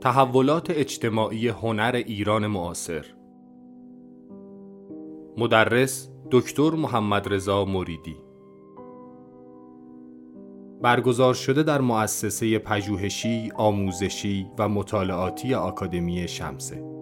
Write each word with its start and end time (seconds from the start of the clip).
تحولات 0.00 0.70
اجتماعی 0.70 1.48
هنر 1.48 2.02
ایران 2.06 2.46
معاصر. 2.46 3.06
مدرس 5.38 6.10
دکتر 6.30 6.70
محمد 6.70 7.32
رضا 7.32 7.64
مریدی. 7.64 8.16
برگزار 10.82 11.34
شده 11.34 11.62
در 11.62 11.80
مؤسسه 11.80 12.58
پژوهشی، 12.58 13.50
آموزشی 13.56 14.46
و 14.58 14.68
مطالعاتی 14.68 15.54
آکادمی 15.54 16.28
شمسه. 16.28 16.93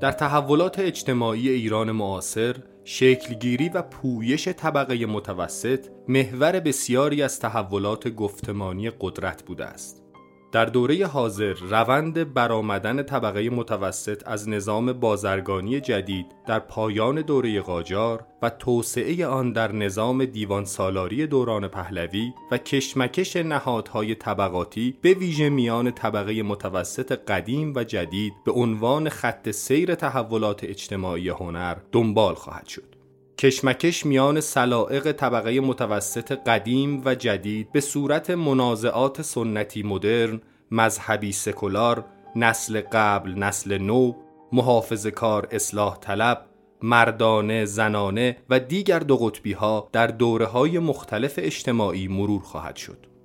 در 0.00 0.12
تحولات 0.12 0.78
اجتماعی 0.78 1.48
ایران 1.48 1.92
معاصر 1.92 2.56
شکلگیری 2.84 3.68
و 3.68 3.82
پویش 3.82 4.48
طبقه 4.48 5.06
متوسط 5.06 5.86
محور 6.08 6.60
بسیاری 6.60 7.22
از 7.22 7.40
تحولات 7.40 8.08
گفتمانی 8.08 8.90
قدرت 9.00 9.42
بوده 9.42 9.64
است. 9.64 10.05
در 10.52 10.64
دوره 10.64 11.06
حاضر 11.06 11.52
روند 11.52 12.34
برآمدن 12.34 13.02
طبقه 13.02 13.50
متوسط 13.50 14.22
از 14.26 14.48
نظام 14.48 14.92
بازرگانی 14.92 15.80
جدید 15.80 16.26
در 16.46 16.58
پایان 16.58 17.20
دوره 17.20 17.60
قاجار 17.60 18.26
و 18.42 18.50
توسعه 18.50 19.26
آن 19.26 19.52
در 19.52 19.72
نظام 19.72 20.24
دیوان 20.24 20.64
سالاری 20.64 21.26
دوران 21.26 21.68
پهلوی 21.68 22.32
و 22.50 22.58
کشمکش 22.58 23.36
نهادهای 23.36 24.14
طبقاتی 24.14 24.98
به 25.02 25.14
ویژه 25.14 25.48
میان 25.48 25.90
طبقه 25.90 26.42
متوسط 26.42 27.12
قدیم 27.12 27.72
و 27.76 27.84
جدید 27.84 28.32
به 28.44 28.52
عنوان 28.52 29.08
خط 29.08 29.50
سیر 29.50 29.94
تحولات 29.94 30.64
اجتماعی 30.64 31.28
هنر 31.28 31.76
دنبال 31.92 32.34
خواهد 32.34 32.68
شد. 32.68 32.95
کشمکش 33.38 34.06
میان 34.06 34.40
سلائق 34.40 35.12
طبقه 35.12 35.60
متوسط 35.60 36.32
قدیم 36.32 37.02
و 37.04 37.14
جدید 37.14 37.72
به 37.72 37.80
صورت 37.80 38.30
منازعات 38.30 39.22
سنتی 39.22 39.82
مدرن، 39.82 40.40
مذهبی 40.70 41.32
سکولار، 41.32 42.04
نسل 42.36 42.80
قبل 42.92 43.34
نسل 43.34 43.78
نو، 43.78 44.12
محافظ 44.52 45.06
کار 45.06 45.48
اصلاح 45.50 45.96
طلب، 45.96 46.46
مردانه، 46.82 47.64
زنانه 47.64 48.36
و 48.50 48.60
دیگر 48.60 48.98
دو 48.98 49.16
قطبی 49.16 49.52
ها 49.52 49.88
در 49.92 50.06
دوره 50.06 50.46
های 50.46 50.78
مختلف 50.78 51.34
اجتماعی 51.42 52.08
مرور 52.08 52.42
خواهد 52.42 52.76
شد. 52.76 53.15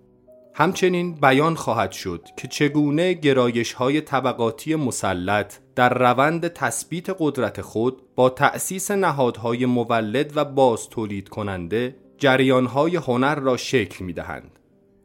همچنین 0.54 1.16
بیان 1.16 1.56
خواهد 1.56 1.92
شد 1.92 2.28
که 2.38 2.48
چگونه 2.48 3.14
گرایش 3.14 3.74
های 3.74 4.02
طبقاتی 4.02 4.76
مسلط 4.76 5.54
در 5.76 5.94
روند 5.94 6.48
تثبیت 6.48 7.06
قدرت 7.20 7.62
خود 7.62 8.02
با 8.16 8.30
تأسیس 8.30 8.92
نهادهای 8.92 9.66
مولد 9.66 10.38
و 10.38 10.46
باز 10.46 10.90
تولید 10.90 11.30
کننده 11.30 11.96
جریانهای 12.18 12.96
هنر 12.96 13.36
را 13.36 13.58
شکل 13.58 14.06
می 14.06 14.14
دهند. 14.14 14.60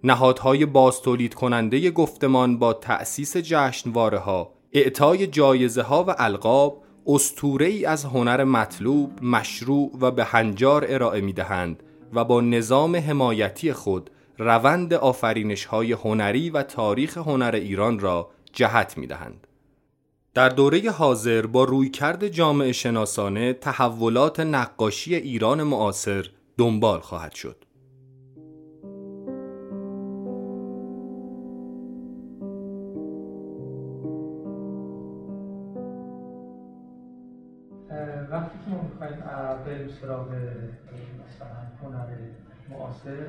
نهادهای 0.04 0.66
باز 0.66 1.00
تولید 1.00 1.34
کننده 1.34 1.90
گفتمان 1.90 2.58
با 2.58 2.72
تأسیس 2.72 3.36
جشنواره 3.36 4.18
ها، 4.18 4.52
اعطای 4.72 5.26
جایزه 5.26 5.82
ها 5.82 6.04
و 6.04 6.14
القاب 6.18 6.82
استوره 7.06 7.66
ای 7.66 7.84
از 7.84 8.04
هنر 8.04 8.44
مطلوب، 8.44 9.22
مشروع 9.22 9.90
و 10.00 10.10
به 10.10 10.24
هنجار 10.24 10.84
ارائه 10.88 11.20
می 11.20 11.32
دهند 11.32 11.82
و 12.12 12.24
با 12.24 12.40
نظام 12.40 12.96
حمایتی 12.96 13.72
خود 13.72 14.10
روند 14.38 14.94
آفرینش 14.94 15.64
های 15.64 15.92
هنری 15.92 16.50
و 16.50 16.62
تاریخ 16.62 17.18
هنر 17.18 17.54
ایران 17.54 17.98
را 17.98 18.30
جهت 18.52 18.98
می 18.98 19.06
دهند. 19.06 19.46
در 20.34 20.48
دوره 20.48 20.90
حاضر 20.90 21.46
با 21.46 21.64
رویکرد 21.64 22.28
جامعه 22.28 22.72
شناسانه 22.72 23.52
تحولات 23.52 24.40
نقاشی 24.40 25.14
ایران 25.14 25.62
معاصر 25.62 26.30
دنبال 26.58 27.00
خواهد 27.00 27.32
شد. 27.32 27.64
وقتی 38.30 38.58
که 38.64 38.70
ما 38.70 38.82
می‌خوایم 38.82 39.22
بریم 39.66 39.88
سراغ 40.00 40.28
مثلا 40.28 41.48
هنر 41.82 42.06
معاصر 42.70 43.26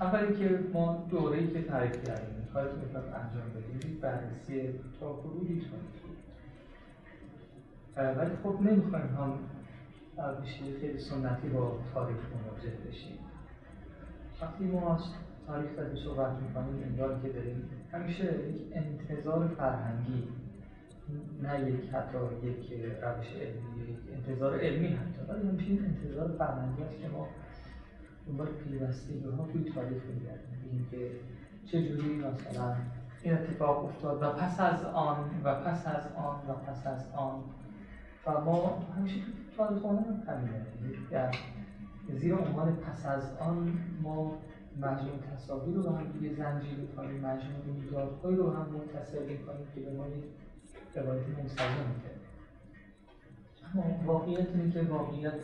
اولی 0.00 0.34
که 0.34 0.58
ما 0.72 1.06
دوره 1.10 1.46
که 1.46 1.62
تعریف 1.62 1.92
کردیم 1.92 2.34
که 2.34 2.40
می‌خوایم 2.46 2.68
انجام 2.96 3.50
بدیم 3.56 3.98
بررسی 4.00 4.74
تا 5.00 5.12
حدودی 5.12 5.60
کنید 5.60 6.02
ولی 7.96 8.36
خب 8.42 8.60
نمی‌خوایم 8.60 9.06
هم 9.06 9.38
بشه 10.42 10.78
خیلی 10.80 10.98
سنتی 10.98 11.48
با 11.48 11.78
تاریخ 11.94 12.16
مواجه 12.16 12.72
بشیم. 12.88 13.18
وقتی 14.42 14.64
ما 14.64 14.94
از 14.94 15.02
تاریخ 15.46 15.70
در 15.76 15.96
صحبت 15.96 16.32
می‌کنیم 16.32 16.82
انگار 16.82 17.20
که 17.22 17.28
داریم 17.28 17.70
همیشه 17.92 18.24
یک 18.24 18.62
انتظار 18.72 19.48
فرهنگی 19.48 20.28
نه 21.42 21.70
یک 21.70 21.90
حتی 21.90 22.18
یک 22.42 22.72
روش 23.02 23.26
علمی 23.26 23.92
یک 23.92 23.98
انتظار 24.16 24.58
علمی 24.60 24.88
حتی 24.88 25.20
ولی 25.28 25.48
همیشه 25.48 25.84
انتظار 25.84 26.36
فرهنگی 26.38 26.82
است 26.82 27.00
که 27.00 27.08
ما 27.08 27.28
دنبال 28.26 28.46
پیوستگی 28.46 29.28
ها 29.38 29.46
توی 29.52 29.64
تاریخ 29.64 30.02
میگردیم. 30.04 30.58
ببینیم 30.64 30.86
که 30.90 31.10
چجوری 31.66 32.14
مثلا 32.14 32.76
این 33.22 33.34
اتفاق 33.34 33.84
افتاد 33.84 34.22
و 34.22 34.30
پس 34.30 34.60
از 34.60 34.84
آن 34.84 35.30
و 35.44 35.54
پس 35.54 35.86
از 35.86 36.12
آن 36.16 36.36
و 36.48 36.52
پس 36.52 36.86
از 36.86 37.12
آن. 37.12 37.44
و 38.26 38.40
ما 38.40 38.86
همیشه 38.96 39.20
تو 39.20 39.56
تاریخ 39.56 39.84
هم 39.84 40.22
همینه. 40.26 40.66
در 41.10 41.30
زیر 42.14 42.34
عنوان 42.34 42.76
پس 42.76 43.06
از 43.06 43.36
آن 43.40 43.78
ما 44.02 44.38
مجموع 44.76 45.16
تصاویر 45.34 45.76
رو 45.76 45.96
هم 45.96 46.12
دیگه 46.12 46.34
زنجیر 46.34 46.78
کنیم 46.96 47.20
مجموع 47.20 47.64
رویدادهایی 47.66 48.36
رو 48.36 48.50
هم 48.50 48.66
متصل 48.68 49.26
کنیم 49.26 49.66
که 49.74 49.80
به 49.80 49.92
ما 49.92 50.06
یک 50.08 50.24
روایت 50.94 51.28
منسجم 51.38 51.64
میده. 51.64 52.12
اما 53.74 54.12
واقعیت 54.12 54.48
اینه 54.54 54.70
که 54.70 54.82
واقعیت 54.82 55.34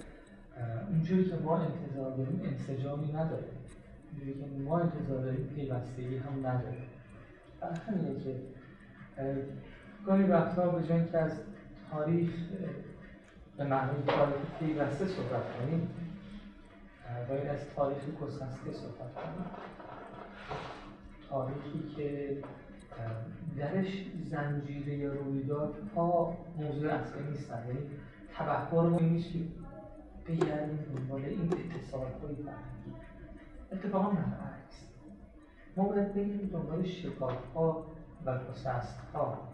اونجوری 0.89 1.31
که 1.31 1.37
ما 1.37 1.57
انتظار 1.59 2.17
داریم 2.17 2.41
انسجامی 2.45 3.13
نداره. 3.13 3.45
اونجوری 4.13 4.41
که 4.41 4.47
ما 4.65 4.79
انتظار 4.79 5.23
داریم 5.23 5.47
پیوستگی 5.55 6.17
هم 6.17 6.47
نداره. 6.47 6.79
برای 7.61 7.77
همینه 7.89 8.21
که 8.21 8.37
گاهی 10.07 10.23
وقتها 10.23 10.69
به 10.71 10.87
جای 10.89 11.05
که 11.07 11.19
از 11.19 11.33
تاریخ 11.91 12.31
به 13.57 13.65
معنی 13.65 14.03
تاریخ 14.07 14.37
پیوسته 14.59 15.07
صحبت 15.07 15.43
کنیم 15.59 15.91
باید 17.29 17.47
از 17.47 17.59
تاریخ 17.77 17.99
گسسته 18.23 18.73
صحبت 18.73 19.15
کنیم. 19.15 19.45
تاریخی 21.31 21.95
که 21.97 22.39
درش 23.59 24.07
زنجیره 24.31 25.09
رویداد 25.09 25.75
ها 25.97 26.37
موضوع 26.59 26.93
اصلی 26.93 27.23
نیستن. 27.31 27.65
یعنی 27.69 27.81
تبهر 28.35 29.01
نیست 29.01 29.31
بگردیم 30.29 30.77
دنبال 30.77 31.25
این 31.25 31.53
اتصال 31.53 32.01
های 32.01 32.35
فرهنگی 32.35 32.93
اتفاقا 33.73 34.11
برعکس 34.11 34.89
ما 35.77 35.85
باید 35.85 36.15
بگیم 36.15 36.51
دنبال 36.53 36.85
شکاف 36.85 37.55
ها 37.55 37.87
و 38.25 38.39
گسست 38.39 39.01
ها 39.15 39.49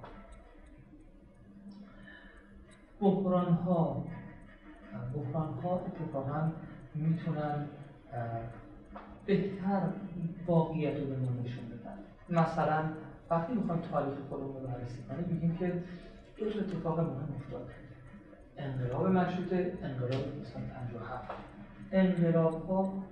بحران 3.00 3.52
ها 3.52 4.04
بحران 5.14 5.54
ها 5.54 5.80
اتفاقا 5.86 6.52
می‌تونن 6.94 7.66
بهتر 9.26 9.82
واقعیت 10.46 11.00
رو 11.00 11.06
به 11.06 11.16
ما 11.16 11.30
نشون 11.44 11.64
بدن. 11.64 11.98
مثلا 12.42 12.84
وقتی 13.30 13.54
می‌خوایم 13.54 13.82
تاریخ 13.82 14.14
خودمون 14.28 14.62
رو 14.62 14.68
بررسی 14.68 15.02
کنیم 15.08 15.24
میگیم 15.28 15.56
که 15.56 15.82
دو 16.36 16.46
اتفاق 16.46 17.00
مهم 17.00 17.34
افتاد 17.36 17.70
انقلاب 18.58 19.06
مشروطه 19.06 19.78
انقلاب 19.82 20.40
مثلا 20.40 20.62
57 20.74 21.30
انقلاب 21.92 22.68
ها 22.68 23.02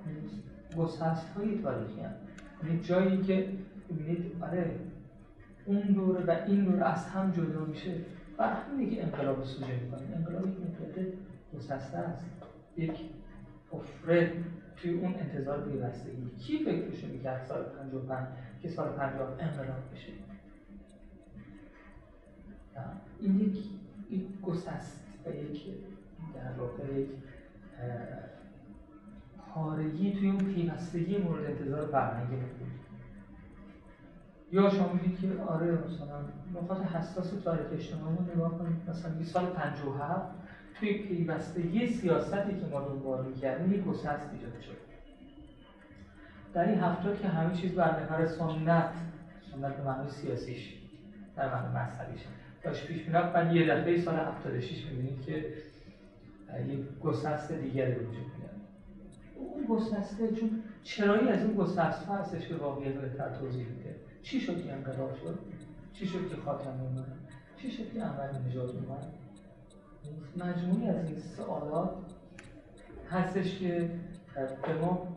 گسست 0.77 1.37
های 1.37 1.59
تاریخی 1.59 2.01
هم 2.01 2.13
یعنی 2.65 2.81
جایی 2.81 3.23
که 3.23 3.49
ببینید 3.91 4.33
آره 4.43 4.71
اون 5.65 5.81
دوره 5.81 6.25
و 6.25 6.37
این 6.47 6.65
دوره 6.65 6.85
از 6.85 7.07
هم 7.07 7.31
جدا 7.31 7.65
میشه. 7.65 7.95
و 8.39 8.47
همینه 8.47 8.95
که 8.95 9.03
انقلاب 9.03 9.45
سوژه 9.45 9.81
می‌کنه. 9.81 10.17
انقلاب 10.17 10.47
یک 10.47 10.57
مدت 10.57 11.13
گسسته 11.55 11.99
است. 11.99 12.25
یک 12.77 13.01
حفره 13.71 14.33
توی 14.77 14.91
اون 14.91 15.15
انتظار 15.15 15.71
پیوستگی. 15.71 16.31
کی 16.39 16.65
فکرشو 16.65 17.07
می‌کرد 17.07 17.45
سال 17.45 17.63
55 17.63 18.29
که 18.63 18.69
سال 18.69 18.89
50 18.89 19.29
انقلاب 19.41 19.93
بشه؟ 19.93 20.13
این 23.21 23.41
یک 24.11 24.41
گسست 24.43 25.02
و 25.27 25.31
یک 25.31 25.67
در 26.35 26.53
واقع 26.59 27.01
یک 27.01 27.09
پارگی 29.55 30.13
توی 30.13 30.31
اون 30.31 30.55
پیوستگی 30.55 31.19
مورد 31.19 31.45
انتظار 31.45 31.87
فرهنگی 31.87 32.37
یا 34.53 34.71
شما 34.71 34.93
میگید 34.93 35.21
که 35.21 35.43
آره 35.43 35.73
مثلا 35.73 36.21
نقاط 36.55 36.81
حساس 36.81 37.31
تاریخ 37.45 37.67
اجتماعی 37.73 38.17
رو 38.17 38.35
نگاه 38.35 38.59
کنید 38.59 38.91
مثلا 38.91 39.25
سال 39.25 39.47
57 39.47 40.35
توی 40.75 40.99
پیوستگی 40.99 41.87
سیاستی 41.87 42.61
که 42.61 42.67
ما 42.71 42.81
دنبال 42.81 43.27
می‌کردیم 43.27 43.73
یک 43.73 43.85
گسست 43.85 44.31
ایجاد 44.33 44.61
شد. 44.61 44.77
در 46.55 46.69
این 46.69 46.81
هفته 46.81 47.17
که 47.17 47.29
همه 47.29 47.57
چیز 47.57 47.75
بر 47.75 48.01
محور 48.01 48.27
سنت 48.27 48.95
سنت 49.53 49.77
به 49.77 49.83
معنی 49.85 50.11
سیاسیش 50.11 50.75
در 51.37 51.55
معنی 51.55 51.69
مذهبیش. 51.69 52.21
داشت 52.65 52.87
پیش 52.87 53.07
می‌رفت. 53.07 53.33
بعد 53.33 53.57
یه 53.57 53.75
دفعه 53.75 54.01
سال 54.01 54.15
76 54.15 54.87
می‌بینید 54.87 55.23
که 55.23 55.55
یک 56.69 56.99
گسست 57.01 57.53
دیگری 57.53 57.93
وجود 57.93 58.13
میاد 58.39 58.53
اون 59.37 59.65
گسسته 59.65 60.33
چون 60.33 60.63
چرایی 60.83 61.29
از 61.29 61.45
این 61.45 61.55
گسست 61.55 62.05
ها 62.05 62.17
هستش 62.17 62.49
که 62.49 62.55
واقعیت 62.55 62.95
بهتر 62.95 63.29
توضیح 63.29 63.67
میده. 63.67 63.97
چی 64.23 64.41
شد 64.41 64.65
که 64.65 64.73
انقلاب 64.73 65.15
شد؟ 65.15 65.39
چی 65.93 66.07
شد 66.07 66.29
که 66.29 66.37
خاتم 66.37 66.81
اومد؟ 66.81 67.07
چی 67.57 67.71
شد 67.71 67.93
که 67.93 68.01
اول 68.01 68.39
نجات 68.49 68.71
اومد؟ 68.75 69.07
مجموعی 70.37 70.89
از 70.89 71.05
این 71.07 71.19
سوالات 71.19 71.91
هستش 73.11 73.59
که 73.59 73.91
به 74.67 74.75
ما 74.81 75.09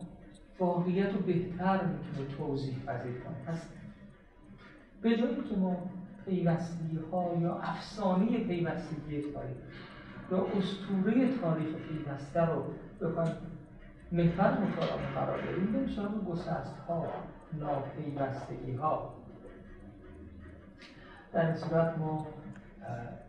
واقعیت 0.58 1.12
رو 1.12 1.18
بهتر 1.18 1.80
می‌تونه 1.84 2.36
توضیح 2.36 2.74
پذیر 2.86 3.12
کنه 3.12 3.36
پس 3.46 3.66
به 5.02 5.16
جایی 5.16 5.36
که 5.50 5.56
ما 5.56 5.90
پیوستگی 6.26 6.98
ها 7.12 7.34
یا 7.40 7.54
افسانه 7.54 8.44
پیوستگی 8.44 9.22
تاریخ 9.32 9.56
یا 10.30 10.46
اسطوره 10.58 11.38
تاریخ 11.38 11.74
پیوسته 11.76 12.40
رو 12.40 12.64
بخوایم 13.00 13.36
محور 14.12 14.58
مطالعه 14.58 15.14
قرار 15.14 15.42
بدیم 15.42 15.72
بریم 15.72 15.88
سراغ 15.88 16.24
گسست 16.24 16.78
ها 16.88 17.06
ناپیوستگی 17.52 18.72
ها 18.72 19.14
در 21.32 21.46
این 21.46 21.56
صورت 21.56 21.98
ما 21.98 22.26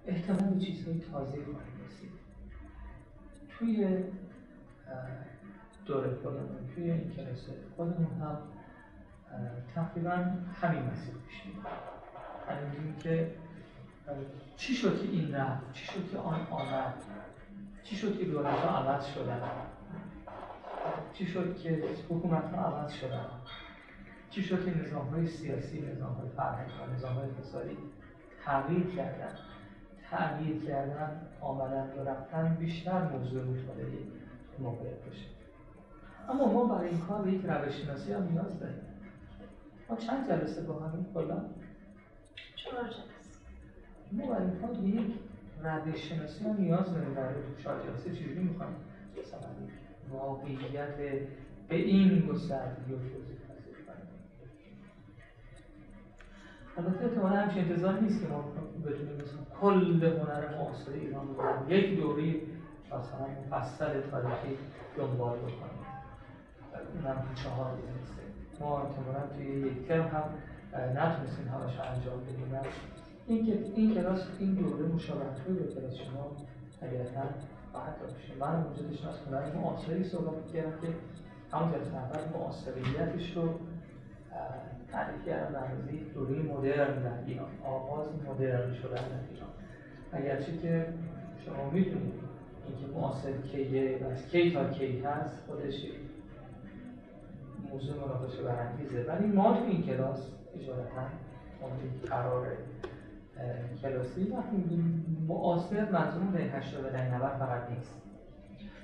احتمال 0.06 0.60
چیزهای 0.60 1.00
تازه 1.00 1.32
خواهیم 1.32 1.86
رسید. 1.86 2.12
توی 3.50 4.04
دوره 5.86 6.16
خودمون 6.16 6.68
توی 6.76 6.92
این 6.92 7.12
کلاس 7.12 7.50
خودمون 7.76 8.12
هم 8.22 8.38
تقریبا 9.76 10.12
همین 10.62 10.84
مسیر 10.84 11.14
پیش 11.28 11.44
همین 12.48 12.96
که 13.00 13.32
چی 14.58 14.74
شد 14.74 15.02
که 15.02 15.08
این 15.08 15.36
رفت 15.36 15.74
چی 15.74 15.86
شد 15.86 16.12
که 16.12 16.18
آن 16.18 16.48
آمد؟ 16.52 16.94
چی 17.84 17.96
شد 17.96 18.20
که 18.20 18.26
دولت 18.26 18.54
ها 18.54 18.78
عوض 18.78 19.06
شدن 19.06 19.42
چی 21.14 21.26
شد 21.26 21.58
که 21.58 21.84
حکومت 22.10 22.54
ها 22.54 22.66
عوض 22.66 22.94
شدن 22.94 23.26
چی 24.30 24.44
شد 24.44 24.66
که 24.66 24.78
نظام 24.78 25.08
های 25.08 25.28
سیاسی 25.28 25.82
نظام 25.82 26.14
های 26.14 26.30
فرهنگی 26.30 26.72
و 26.72 26.94
نظام 26.96 27.14
های 27.14 27.30
اقتصادی 27.30 27.78
تغییر 28.46 28.96
کردن؟ 28.96 29.36
تغییر 30.12 30.66
کردن 30.66 31.22
آمدن 31.42 31.90
و 31.98 32.10
رفتن 32.10 32.56
بیشتر 32.60 33.08
موضوع 33.08 33.44
مطالعه 33.44 33.98
موقعیت 34.60 35.06
باشه. 35.06 35.26
اما 36.30 36.54
ما 36.54 36.66
برای 36.66 36.90
این 36.90 37.00
کار 37.00 37.22
به 37.22 37.32
یک 37.32 37.42
روش 37.46 37.74
شناسی 37.74 38.14
هم 38.14 38.24
نیاز 38.24 38.60
داریم. 38.60 38.82
ما 39.90 39.96
چند 39.96 40.28
جلسه 40.28 40.62
با 40.62 40.80
همین 40.80 41.06
کلا 41.14 41.46
چهار 42.72 42.84
جلسه 42.84 44.58
ما 44.60 44.74
به 44.74 44.88
یک 44.88 45.14
روش 45.64 46.10
شناسی 46.10 46.44
هم 46.44 46.56
نیاز 46.60 46.94
داریم 46.94 47.14
برای 47.14 47.36
چهار 47.64 47.84
جلسه 47.84 48.16
چجوری 48.16 48.40
می‌خوایم 48.40 48.76
مثلا 49.20 49.50
واقعیت 50.12 50.98
به 51.68 51.76
این 51.76 52.20
گستردگی 52.20 52.94
و 52.94 52.98
توضیح 52.98 53.38
البته 56.78 57.06
احتمالا 57.06 57.36
همچین 57.36 57.64
انتظار 57.64 58.00
نیست 58.00 58.22
که 58.22 58.28
ما 58.28 58.42
بتونیم 58.86 59.16
مثلا 59.16 59.60
کل 59.62 60.04
هنر 60.04 60.56
معاصر 60.56 60.92
ایران 60.92 61.28
رو 61.28 61.72
یک 61.74 62.00
دوری 62.00 62.42
مثلا 62.86 63.28
مفصل 63.46 64.02
تاریخی 64.02 64.58
دنبال 64.98 65.38
بکنیم. 65.38 65.88
اونم 66.94 67.24
چهار 67.36 67.72
نیسته 67.72 68.22
ما 68.60 68.82
احتمالا 68.82 69.28
توی 69.36 69.46
یک 69.46 69.88
ترم 69.88 70.08
هم 70.08 70.24
نتونستیم 70.74 71.48
همش 71.48 71.80
انجام 71.80 72.20
بدیم 72.24 72.60
این 73.28 73.64
این 73.76 73.96
کلاس 73.96 74.28
این 74.40 74.54
دوره 74.54 74.86
مشابه 74.86 75.24
توی 75.46 75.56
به 75.56 75.74
کلاس 75.74 75.94
شما 75.94 76.32
طبیعتا 76.82 77.24
خواهد 77.72 77.96
داشت 78.02 78.16
من 78.40 78.64
اونجا 78.64 78.82
داشتم 78.82 79.08
از 79.08 79.16
هنر 79.28 79.56
معاصری 79.56 80.04
صحبت 80.04 80.54
کردم 80.54 80.72
که 80.82 80.88
همون 81.52 81.72
جلسه 81.72 81.96
اول 81.96 82.40
معاصریتش 82.40 83.38
رو 83.38 83.50
تعریف 84.92 85.26
کردم 85.26 85.54
در 85.54 85.68
دوره 86.14 86.40
مدرن 86.40 87.04
در 87.04 87.24
ایران. 87.26 87.50
آغاز 87.64 88.08
مدرن 88.30 88.74
شدن 88.74 88.90
در 88.90 89.24
ایران. 89.32 89.50
اگرچه 90.12 90.58
که 90.58 90.88
شما 91.46 91.70
می‌دونید 91.70 92.14
اینکه 92.68 92.98
معاصر 93.00 93.32
کیه 93.52 94.00
و 94.04 94.08
از 94.08 94.28
کی 94.28 94.52
تا 94.54 94.70
کی 94.70 95.00
هست 95.00 95.44
خودش 95.48 95.74
موضوع 97.72 97.96
مناقشه 97.96 98.44
برانگیزه. 98.44 99.06
ولی 99.08 99.28
ما 99.28 99.58
تو 99.58 99.64
این 99.64 99.84
کلاس 99.84 100.20
اجارتا 100.62 101.02
مورد 101.62 102.06
قرار 102.10 102.48
کلاسی. 103.82 104.24
وقتی 104.24 104.56
میگیم 104.56 105.26
معاصر 105.28 105.92
منظور 105.92 106.24
دهه 106.34 106.58
80 106.58 106.86
و 106.86 106.90
دهه 106.90 107.16
90 107.16 107.32
فقط 107.32 107.70
نیست. 107.70 108.02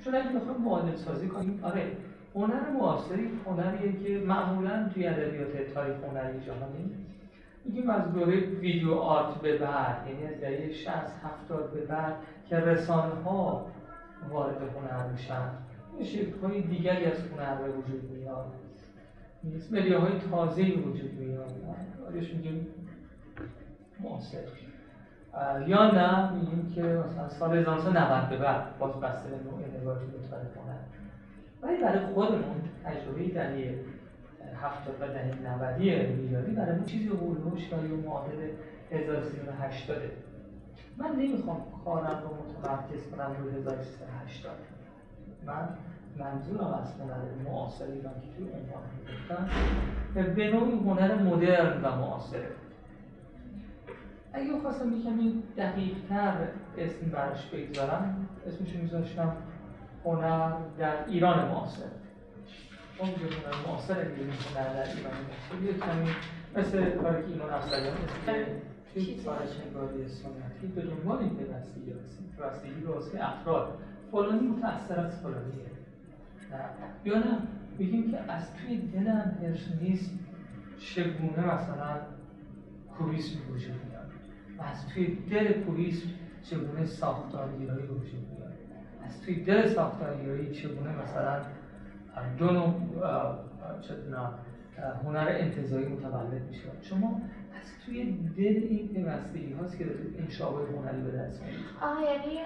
چون 0.03 0.15
اگه 0.15 0.29
بخوایم 0.29 0.61
معادل 0.61 0.95
سازی 0.95 1.27
کنیم 1.27 1.59
آره 1.63 1.91
هنر 2.35 2.69
معاصری 2.69 3.31
هنریه 3.45 4.03
که 4.03 4.25
معمولا 4.25 4.89
توی 4.93 5.07
ادبیات 5.07 5.73
تاریخ 5.73 5.95
هنری 6.03 6.39
جهانی 6.39 6.95
میگیم 7.65 7.89
از 7.89 8.13
دوره 8.13 8.39
ویدیو 8.39 8.93
آرت 8.93 9.35
به 9.35 9.57
بعد 9.57 10.07
یعنی 10.07 10.25
از 10.25 10.41
دهه 10.41 10.73
60 10.73 10.89
70 11.47 11.73
به 11.73 11.81
بعد 11.81 12.15
که 12.49 12.55
رسانه 12.55 13.23
ها 13.23 13.65
وارد 14.29 14.57
هنر 14.57 15.07
میشن. 15.07 15.49
شکل 16.03 16.39
های 16.43 16.61
دیگری 16.61 17.05
از 17.05 17.17
هنر 17.17 17.55
به 17.55 17.69
وجود 17.69 18.11
میاد. 18.11 18.45
مدیه 19.71 19.97
های 19.97 20.19
تازه 20.31 20.63
وجود 20.63 21.13
میاد. 21.13 21.51
آریش 22.07 22.33
میگیم 22.33 22.67
معاصر 23.99 24.43
یا 25.67 25.91
نه 25.91 26.31
میگیم 26.33 26.71
که 26.75 26.81
مثلا 26.81 27.29
سال 27.29 27.57
1990 27.57 28.29
به 28.29 28.37
بعد 28.37 28.77
باز 28.77 28.99
بسته 28.99 29.29
به 29.29 29.35
نوع 29.35 29.61
تاریخ 30.29 30.57
هنر 30.57 30.79
ولی 31.61 31.83
برای 31.83 32.05
خودمون 32.05 32.61
تجربه 32.83 33.27
دهه 33.27 33.79
هفتاد 34.61 34.95
و 35.01 35.07
دهه 35.07 35.35
نودی 35.41 36.05
میلادی 36.07 36.51
برای 36.51 36.75
ما 36.75 36.85
چیزی 36.85 37.07
هولوش 37.07 37.73
و 37.73 37.87
یا 37.87 37.95
معادل 37.95 38.49
1380 38.91 39.97
من 40.97 41.11
نمی‌خوام 41.15 41.65
کارم 41.85 42.23
رو 42.23 42.29
متمرکز 42.35 43.11
کنم 43.11 43.35
روی 43.39 43.55
1380 43.55 44.51
من 45.45 45.69
منظورم 46.17 46.73
از 46.73 46.93
هنر 46.93 47.49
معاصر 47.49 47.85
ایران 47.85 48.13
که 48.13 48.27
توی 48.37 48.45
عنوان 48.45 48.83
گفتم 49.13 50.35
به 50.35 50.51
نوعی 50.51 50.79
هنر 50.79 51.15
مدرن 51.15 51.81
و 51.83 51.95
معاصره. 51.95 52.47
اگه 54.33 54.59
خواستم 54.61 54.93
یکمی 54.93 55.43
دقیقتر 55.57 56.47
اسم 56.77 57.09
براش 57.11 57.45
بگذارم 57.45 58.29
اسمشو 58.47 58.79
میذاشتم 58.79 59.35
هنر 60.05 60.51
در 60.77 61.05
ایران 61.07 61.47
معاصر. 61.47 61.89
اون 62.99 63.09
هنر 63.09 63.67
معاصر 63.67 64.03
میگیم 64.03 64.29
هنر 64.29 64.73
در 64.73 64.95
ایران 64.95 65.13
معاصر 65.13 65.65
یه 65.65 65.73
کمی 65.73 66.15
مثل 66.55 66.89
کاری 66.89 67.23
که 67.23 67.29
ایمان 67.29 67.49
افزایان 67.49 67.93
مثل 67.93 68.45
توی 68.93 69.15
فرشنگاری 69.15 70.07
سنتی 70.07 70.67
به 70.75 70.81
دنبال 70.81 71.17
این 71.17 71.29
پیوستگی 71.29 71.91
رو 72.85 72.93
واسه 72.93 73.29
افراد. 73.29 73.77
فلانی 74.11 74.47
متأثر 74.47 74.99
از 74.99 75.19
فلانیه. 75.21 75.72
یا 77.05 77.17
نه 77.17 77.37
بگیم 77.79 78.11
که 78.11 78.31
از 78.31 78.53
توی 78.53 78.77
دلم 78.77 79.37
نیست 79.81 80.11
چگونه 80.79 81.53
مثلا 81.55 81.99
کوریسم 82.97 83.39
وجود 83.51 83.75
میاد 83.89 84.11
و 84.57 84.61
از 84.61 84.87
توی 84.87 85.15
دل 85.15 85.53
کوریسم 85.53 86.09
چگونه 86.43 86.85
ساختارگیرایی 86.85 87.85
وجود 87.85 88.27
میاد 88.31 88.53
از 89.05 89.21
توی 89.21 89.43
دل 89.43 89.67
ساختاریایی 89.67 90.51
چگونه 90.51 90.89
مثلا 91.03 91.41
دو 92.37 92.51
نوع 92.51 92.73
هنر 95.03 95.27
انتظایی 95.29 95.85
متولد 95.85 96.41
میشه 96.49 96.69
شما 96.81 97.21
از 97.61 97.85
توی 97.85 98.03
دل 98.37 98.67
این 98.69 98.87
پیوستگی 98.93 99.53
هاست 99.53 99.77
که 99.77 99.85
این 100.17 100.29
شابه 100.29 100.77
هنری 100.77 101.01
به 101.01 101.17
دست 101.17 101.41
آها 101.81 102.01
یعنی 102.01 102.39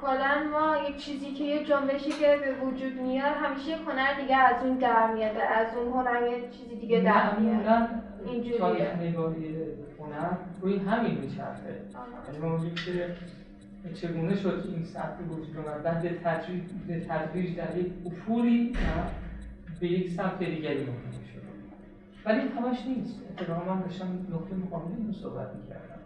کلا 0.00 0.50
ما 0.52 0.88
یک 0.88 0.96
چیزی 0.96 1.32
که 1.32 1.44
یه 1.44 1.64
جنبشی 1.64 2.10
که 2.10 2.38
به 2.44 2.66
وجود 2.66 3.00
میاد 3.00 3.32
همیشه 3.36 3.76
هنر 3.76 4.20
دیگه 4.20 4.36
از 4.36 4.64
اون 4.64 4.78
در 4.78 5.14
میاد 5.14 5.36
از 5.36 5.76
اون 5.76 5.92
هنر 5.92 6.22
یه 6.22 6.50
چیزی 6.50 6.76
دیگه 6.80 7.00
در 7.00 7.38
میاد. 7.38 7.88
اینجوریه. 8.26 8.58
تاریخ 8.58 8.96
نگاری 8.96 9.54
هنر 9.98 10.30
روی 10.60 10.76
همین 10.78 11.18
میچرخه. 11.18 11.80
یعنی 12.26 12.38
ما 12.38 12.64
که 12.84 13.16
چگونه 13.94 14.36
شد 14.36 14.62
که 14.62 14.68
این 14.68 14.84
سطح 14.84 15.24
وجود 15.30 15.56
اومد؟ 15.56 15.82
بعد 15.82 16.02
به 16.86 17.00
تدریج, 17.00 17.56
در 17.56 17.78
یک 17.78 17.92
افولی 18.06 18.72
به 19.80 19.86
یک 19.86 20.10
سمت 20.10 20.38
دیگری 20.38 20.78
منتهی 20.78 21.25
ولی 22.26 22.40
همش 22.48 22.86
نیست. 22.86 23.20
اتفاقا 23.30 23.74
من 23.74 23.80
داشتم 23.80 24.26
نقطه 24.32 24.54
مقابل 24.54 25.06
رو 25.06 25.12
صحبت 25.12 25.54
می‌کردم. 25.54 26.00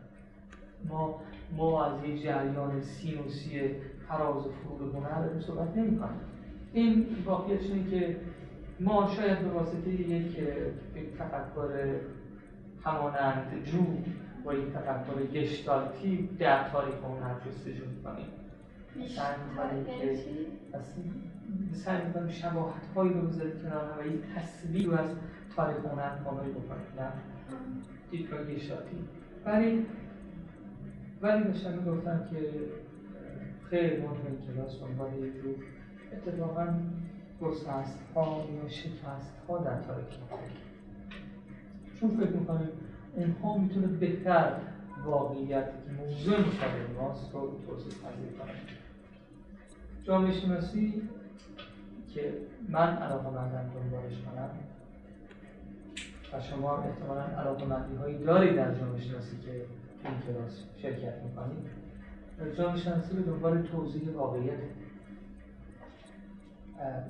ما 0.89 1.21
ما 1.57 1.85
از 1.85 2.05
یک 2.05 2.23
جریان 2.23 2.81
سینوسی 2.81 3.61
فراز 4.09 4.47
و 4.47 4.51
فرود 4.51 4.95
هنر 4.95 5.41
صحبت 5.41 5.77
نمی 5.77 5.99
کنیم 5.99 6.21
این 6.73 7.07
واقعیت 7.25 7.63
اینه 7.63 7.91
که 7.91 8.17
ما 8.81 9.11
شاید 9.17 9.39
به 9.39 9.49
واسطه 9.49 9.91
یک 9.91 10.37
تفکر 11.19 11.97
همانند 12.85 13.65
جو 13.65 13.85
با 14.45 14.55
یک 14.55 14.73
تفکر 14.73 15.27
گشتالتی 15.33 16.29
در 16.39 16.69
تاریخ 16.69 16.95
هنر 16.95 17.35
جستجو 17.47 17.85
می‌کنیم. 17.97 18.27
سعی 19.09 19.35
می‌کنیم 19.49 19.85
که 19.85 20.19
سعی 21.73 22.07
می‌کنیم 22.07 22.29
شباهت 22.29 22.87
هایی 22.97 23.13
رو 23.13 23.21
بذاریم 23.21 23.53
کنار 23.63 23.99
و 23.99 24.07
یک 24.07 24.21
تصویر 24.37 24.87
رو 24.87 24.95
از 24.95 25.09
تاریخ 25.57 25.85
هنر 25.85 26.25
کامل 26.25 26.51
بکنیم 26.51 26.87
نه؟ 26.99 27.13
دیدگاه 28.11 28.45
گشتالتی 28.45 28.97
ولی 29.45 29.87
ولی 31.23 31.45
داشتم 31.45 31.73
می‌گفتم 31.73 32.27
که 32.31 32.37
خیلی 33.71 33.97
مهم 33.97 34.39
کلاس 34.47 34.83
عنوان 34.83 35.15
یک 35.15 35.33
رو 35.45 35.51
اتفاقا 36.13 36.67
گسست 37.41 37.99
ها 38.15 38.45
یا 38.63 38.69
شکست 38.69 39.37
ها 39.49 39.59
در 39.59 39.81
تاریخ 39.81 40.07
چون 42.01 42.11
فکر 42.11 42.31
می‌کنیم 42.31 42.69
اونها 43.15 43.59
می‌تونه 43.59 43.87
بهتر 43.87 44.53
واقعیت 45.05 45.65
که 45.67 45.93
موضوع 45.93 46.41
مطالعه 46.41 46.93
ماست 47.01 47.35
رو 47.35 47.61
توضیح 47.67 47.93
پذیر 47.93 48.39
کنه. 48.39 48.53
جامعه 50.05 50.33
شناسی 50.33 51.03
که 52.15 52.35
من 52.69 52.97
علاقه 52.97 53.31
مندم 53.31 53.71
دنبالش 53.75 54.21
کنم 54.21 54.51
و 56.33 56.41
شما 56.41 56.79
احتمالا 56.79 57.23
علاقه 57.23 57.65
مندی 57.65 57.97
هایی 57.97 58.19
دارید 58.19 58.57
در 58.57 58.75
جامعه 58.75 59.01
شناسی 59.01 59.37
که 59.37 59.51
این 60.05 60.15
کلاس 60.27 60.65
شرکت 60.77 61.15
می‌کنید. 61.23 61.67
جامعه 62.59 62.77
شناسی 62.77 63.15
به 63.15 63.23
دنبال 63.23 63.63
توضیح 63.63 64.11
واقعیت 64.11 64.59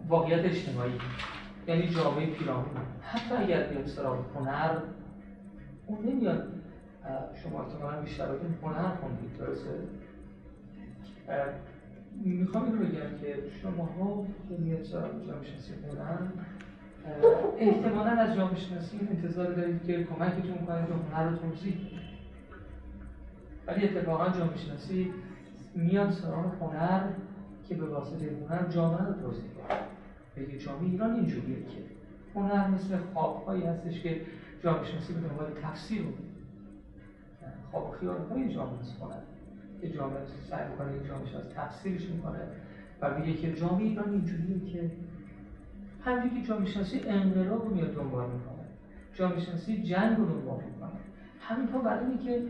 واقعیت 0.09 0.45
اجتماعی. 0.45 0.93
یعنی 1.67 1.89
جامعه 1.89 2.27
پیرامون. 2.27 2.77
حتی 3.03 3.35
اگر 3.35 3.62
بیاد 3.62 3.87
سراغ 3.87 4.37
هنر 4.37 4.77
اون 5.87 5.99
نمیاد 6.07 6.49
شما 7.43 7.62
احتمالا 7.62 8.00
بیشتر 8.00 8.29
هنر 8.62 8.95
خوندید 8.95 9.37
درسته؟ 9.39 9.71
می‌خوام 12.25 12.65
این 12.65 12.79
رو 12.79 12.79
بگم 12.79 13.19
که 13.21 13.37
شما 13.62 13.85
ها 13.85 14.27
که 14.49 14.55
میاد 14.59 14.83
سراغ 14.83 15.27
جامعه 15.27 15.45
شناسی 15.45 15.73
هنر 15.73 16.19
احتمالا 17.59 18.11
از 18.11 18.37
جامعه 18.37 18.57
شناسی 18.57 19.00
انتظار 19.11 19.52
دارید 19.52 19.83
که 19.83 20.04
کمکتون 20.04 20.66
کنه 20.66 20.87
که 20.87 20.92
هنر 20.92 21.30
رو 21.30 21.37
توضیح 21.37 21.76
ولی 23.66 23.88
اتفاقا 23.88 24.28
جامعه 24.28 24.57
شناسی 24.57 25.12
میاد 25.75 26.11
سراغ 26.11 26.62
هنر 26.62 27.02
که 27.69 27.75
به 27.75 27.87
واسطه 27.87 28.30
هنر 28.49 28.69
جامعه 28.69 29.07
رو 29.07 29.12
توضیح 29.12 29.45
کنه 29.45 29.78
بگه 30.37 30.59
جامعه 30.59 30.90
ایران 30.90 31.14
اینجوریه 31.14 31.57
که 31.57 31.78
هنر 32.35 32.69
مثل 32.69 32.97
خوابهایی 32.97 33.62
هستش 33.62 34.00
که 34.00 34.21
جامعه 34.64 34.85
شناسی 34.85 35.12
به 35.12 35.21
دنبال 35.21 35.47
تفسیر 35.62 36.02
رو 36.02 36.09
خواب 37.71 37.97
خیال 38.00 38.19
های 38.30 38.54
جامعه 38.54 38.78
هنر. 39.00 39.21
که 39.80 39.88
جامعه 39.88 40.19
سعی 40.50 40.69
می‌کنه 40.71 40.97
یک 40.97 41.07
جامعه 41.07 41.26
شناس 41.26 41.45
تفسیرش 41.57 42.02
می‌کنه 42.02 42.38
و 43.00 43.19
میگه 43.19 43.35
که 43.35 43.52
جامعه 43.52 43.87
ایران 43.87 44.11
اینجوریه 44.11 44.73
که 44.73 44.90
همینجوری 46.04 46.40
که 46.42 46.49
جامعه 46.49 46.66
شناسی 46.66 47.00
انقلاب 47.00 47.64
رو 47.64 47.75
میاد 47.75 47.95
دنبال 47.95 48.30
می‌کنه. 48.30 48.64
جامعه 49.14 49.40
شناسی 49.40 49.83
جنگ 49.83 50.16
رو 50.16 50.26
دنبال 50.26 50.64
می‌کنه. 50.64 51.00
همینطور 51.40 51.80
برای 51.80 52.07
اینه 52.07 52.23
که 52.23 52.42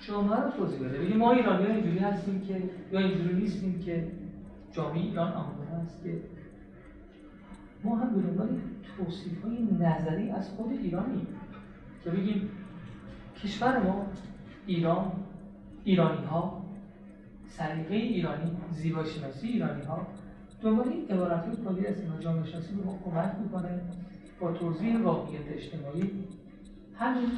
جامعه 0.00 0.40
رو 0.40 0.50
توضیح 0.50 0.80
بده. 0.80 0.98
بگه 0.98 1.16
ما 1.16 1.32
ایرانی 1.32 1.66
ها 1.66 1.72
اینجوری 1.72 1.98
هستیم 1.98 2.40
که 2.40 2.62
یا 2.92 3.00
اینجوری 3.00 3.34
نیستیم 3.34 3.78
که 3.78 4.08
جامعه 4.72 5.00
ایران 5.00 5.32
آماده 5.32 5.70
است 5.70 6.04
که 6.04 6.20
ما 7.84 7.96
هم 7.96 8.14
به 8.14 8.22
دنبال 8.22 8.60
توصیف 8.96 9.44
های 9.44 9.68
نظری 9.80 10.30
از 10.30 10.50
خود 10.50 10.70
ایرانی 10.70 11.26
که 12.04 12.10
بگیم 12.10 12.50
کشور 13.42 13.82
ما 13.82 14.06
ایران 14.66 15.12
ایرانی 15.84 16.24
ها 16.24 16.64
سلیقه 17.46 17.94
ایرانی 17.94 18.56
زیبا 18.72 19.04
شناسی 19.04 19.48
ایرانی 19.48 19.82
ها 19.82 20.06
دنبال 20.62 20.88
این 20.88 21.08
عبارت 21.10 21.44
کلی 21.64 21.86
هستیم 21.86 22.14
و 22.14 22.18
جامعه 22.18 22.44
شناسی 22.44 22.74
به 22.74 22.84
ما 22.84 22.98
کمک 23.04 23.34
می‌کنه 23.42 23.80
با 24.40 24.52
توضیح 24.52 25.02
واقعیت 25.02 25.48
اجتماعی 25.48 26.24
همین 26.94 27.30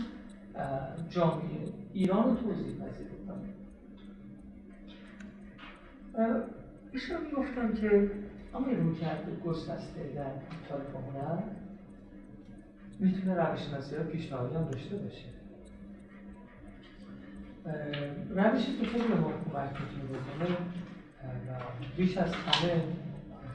جامعه 1.09 1.73
ایران 1.93 2.25
رو 2.25 2.35
توضیح 2.35 2.67
پذیر 2.67 3.07
کنه 3.27 3.49
ایشون 6.93 7.17
می‌گفتم 7.27 7.73
که 7.73 8.11
اما 8.55 8.67
رو 8.67 8.95
کرد 8.95 9.43
گسسته 9.45 10.12
در 10.15 10.31
تاریخ 10.69 10.89
هنر 10.95 11.43
می‌تونه 12.99 13.35
روش 13.35 13.61
شناسی 13.61 13.97
ها 13.97 14.03
پیشنهادی 14.03 14.55
هم 14.55 14.65
داشته 14.65 14.97
باشه. 14.97 15.25
روشی 18.31 18.77
که 18.79 18.87
خیلی 18.87 19.09
به 19.09 19.15
ما 19.15 19.29
کمک 19.29 19.71
می‌تونه 19.71 20.05
بکنه 20.05 20.57
بیش 21.97 22.19
از 22.19 22.33
همه 22.33 22.83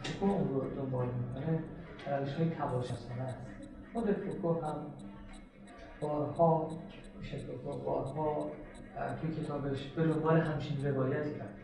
فوکو 0.06 0.32
اون 0.32 0.48
رو 0.48 0.70
دنبال 0.76 1.08
می‌کنه 1.08 1.60
روش 2.20 2.34
های 2.34 2.50
تباشستانه 2.50 3.22
است 3.22 3.38
خود 3.94 4.12
فوکو 4.12 4.66
هم 4.66 4.76
بارها 6.02 6.70
میشه 7.20 7.38
بارها 7.86 8.52
توی 9.22 9.44
کتابش 9.44 9.88
به 9.88 10.04
دنبال 10.04 10.42
همچین 10.42 10.86
روایتی 10.86 11.38
کرد. 11.38 11.56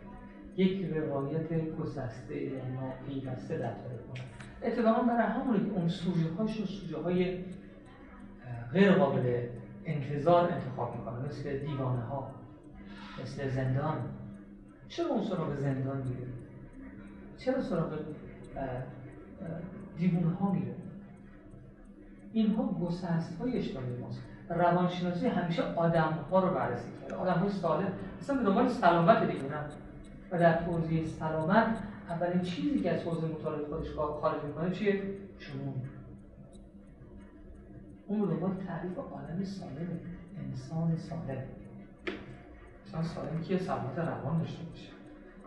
یک 0.57 0.85
روایت 0.85 1.75
گسسته 1.75 2.41
یا 2.41 2.59
ناپیوسته 2.67 3.57
در 3.57 3.73
کنه 3.73 4.23
اتفاقا 4.63 5.01
برای 5.01 5.27
همون 5.27 5.65
که 5.65 5.71
اون 5.71 5.87
سوژه 5.87 6.29
هاش 6.37 6.61
و 6.61 6.65
سوژه 6.65 6.97
های 6.97 7.43
غیر 8.73 8.91
قابل 8.91 9.47
انتظار 9.85 10.51
انتخاب 10.51 10.95
می‌کنه 10.95 11.25
مثل 11.27 11.57
دیوانه 11.57 12.01
ها 12.01 12.31
مثل 13.21 13.47
زندان. 13.47 13.97
چرا 14.87 15.07
اون 15.07 15.23
سراغ 15.23 15.55
زندان 15.55 15.97
میره 15.97 16.27
چرا 17.37 17.61
سراغ 17.61 17.99
دیوانه 19.97 20.35
ها 20.35 20.51
میره. 20.51 20.75
اینها 22.33 22.63
گسست 22.85 23.37
های 23.39 23.57
اجتماعی 23.57 23.97
ماست. 23.97 24.21
روانشناسی 24.49 25.27
همیشه 25.27 25.63
آدم 25.63 26.19
ها 26.31 26.39
رو 26.39 26.55
بررسی 26.55 26.91
کرده 27.01 27.15
آدم 27.15 27.39
های 27.39 27.49
سالم. 27.49 27.93
مثلا 28.21 28.37
به 28.37 28.43
دنبال 28.43 28.67
سلامت 28.67 29.31
دیگه 29.31 29.43
نه. 29.43 29.63
و 30.31 30.39
در 30.39 30.63
توضیح 30.63 31.05
سلامت 31.05 31.77
اولین 32.09 32.41
چیزی 32.41 32.79
که 32.79 32.91
از 32.91 33.01
حوزه 33.01 33.27
مطالعه 33.27 33.65
خودش 33.65 33.91
خارج 33.95 34.43
می‌کنه 34.43 34.71
چیه؟ 34.71 35.03
جنون. 35.39 35.73
اون 38.07 38.19
رو 38.19 38.27
دنبال 38.27 38.51
تعریف 38.67 38.97
عالم 38.97 39.43
سالم 39.43 39.99
انسان 40.37 40.97
سالم. 40.97 41.43
انسان 42.85 43.03
سالم 43.03 43.41
که 43.41 43.57
سلامت 43.57 43.97
روان 43.97 44.39
داشته 44.39 44.63
باشه. 44.63 44.89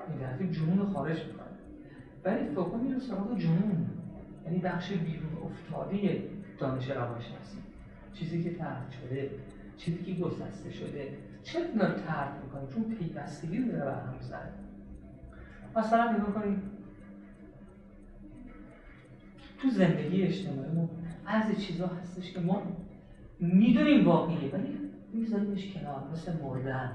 این 0.09 0.19
در 0.19 0.53
جنون 0.53 0.93
خارج 0.93 1.27
می‌کنه. 1.27 1.54
ولی 2.25 2.45
فوکو 2.55 2.77
میره 2.77 2.99
سراغ 2.99 3.39
جنون. 3.39 3.87
یعنی 4.47 4.59
بخش 4.59 4.93
بیرون 4.93 5.33
افتاده 5.45 6.23
دانش 6.59 6.91
روانشناسی. 6.91 7.59
چیزی 8.13 8.43
که 8.43 8.55
ترک 8.55 8.93
شده 9.03 9.31
چیزی 9.77 10.03
که 10.03 10.23
گسسته 10.23 10.71
شده. 10.71 11.17
چه 11.43 11.59
اینا 11.59 11.87
رو 11.87 11.95
می‌کنه؟ 12.45 12.67
چون 12.75 12.95
پیوستگی 12.95 13.59
رو 13.59 13.73
داره 13.73 13.85
برهم 13.85 14.15
می‌زنه. 14.15 14.51
مثلا 15.77 16.13
نگاه 16.13 16.35
کنید. 16.35 16.59
تو 19.59 19.69
زندگی 19.69 20.23
اجتماعی 20.23 20.71
ما 20.71 20.89
از 21.27 21.61
چیزا 21.61 21.87
هستش 21.87 22.33
که 22.33 22.41
ما 22.41 22.63
می‌دونیم 23.41 24.07
واقعیه 24.07 24.51
ولی 24.53 24.79
میذاریمش 25.13 25.75
کنار 25.75 26.03
مثل 26.13 26.33
مردن. 26.43 26.93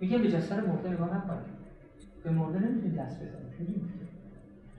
میگه 0.00 0.18
به 0.18 0.30
جسد 0.30 0.68
مرده 0.68 0.90
نگاه 0.90 1.16
نکنید. 1.16 1.59
به 2.24 2.30
مرده 2.30 2.58
نمی‌تونید 2.58 2.98
دست 2.98 3.16
بزنید 3.16 3.54
می‌دونید 3.58 3.90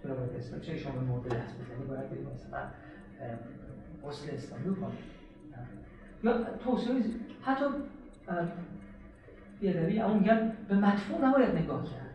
تو 0.04 0.10
رو 0.10 0.16
باید 0.16 0.36
اسلام 0.36 0.62
چه 0.62 0.78
شما 0.78 0.92
به 0.92 1.00
مرده 1.00 1.30
دست 1.30 1.56
بزنید 1.60 1.88
باید 1.88 2.10
برید 2.10 2.28
مثلا 2.34 2.68
غسل 4.04 4.36
اسلامی 4.36 4.76
کنید 4.76 5.22
یا 6.24 6.44
توصیه 6.44 6.94
حتی 7.42 7.66
بیادبی 9.60 10.00
اما 10.00 10.14
میگن 10.14 10.52
به 10.68 10.76
مدفوع 10.76 11.28
نباید 11.28 11.50
نگاه 11.56 11.84
کرد. 11.84 12.12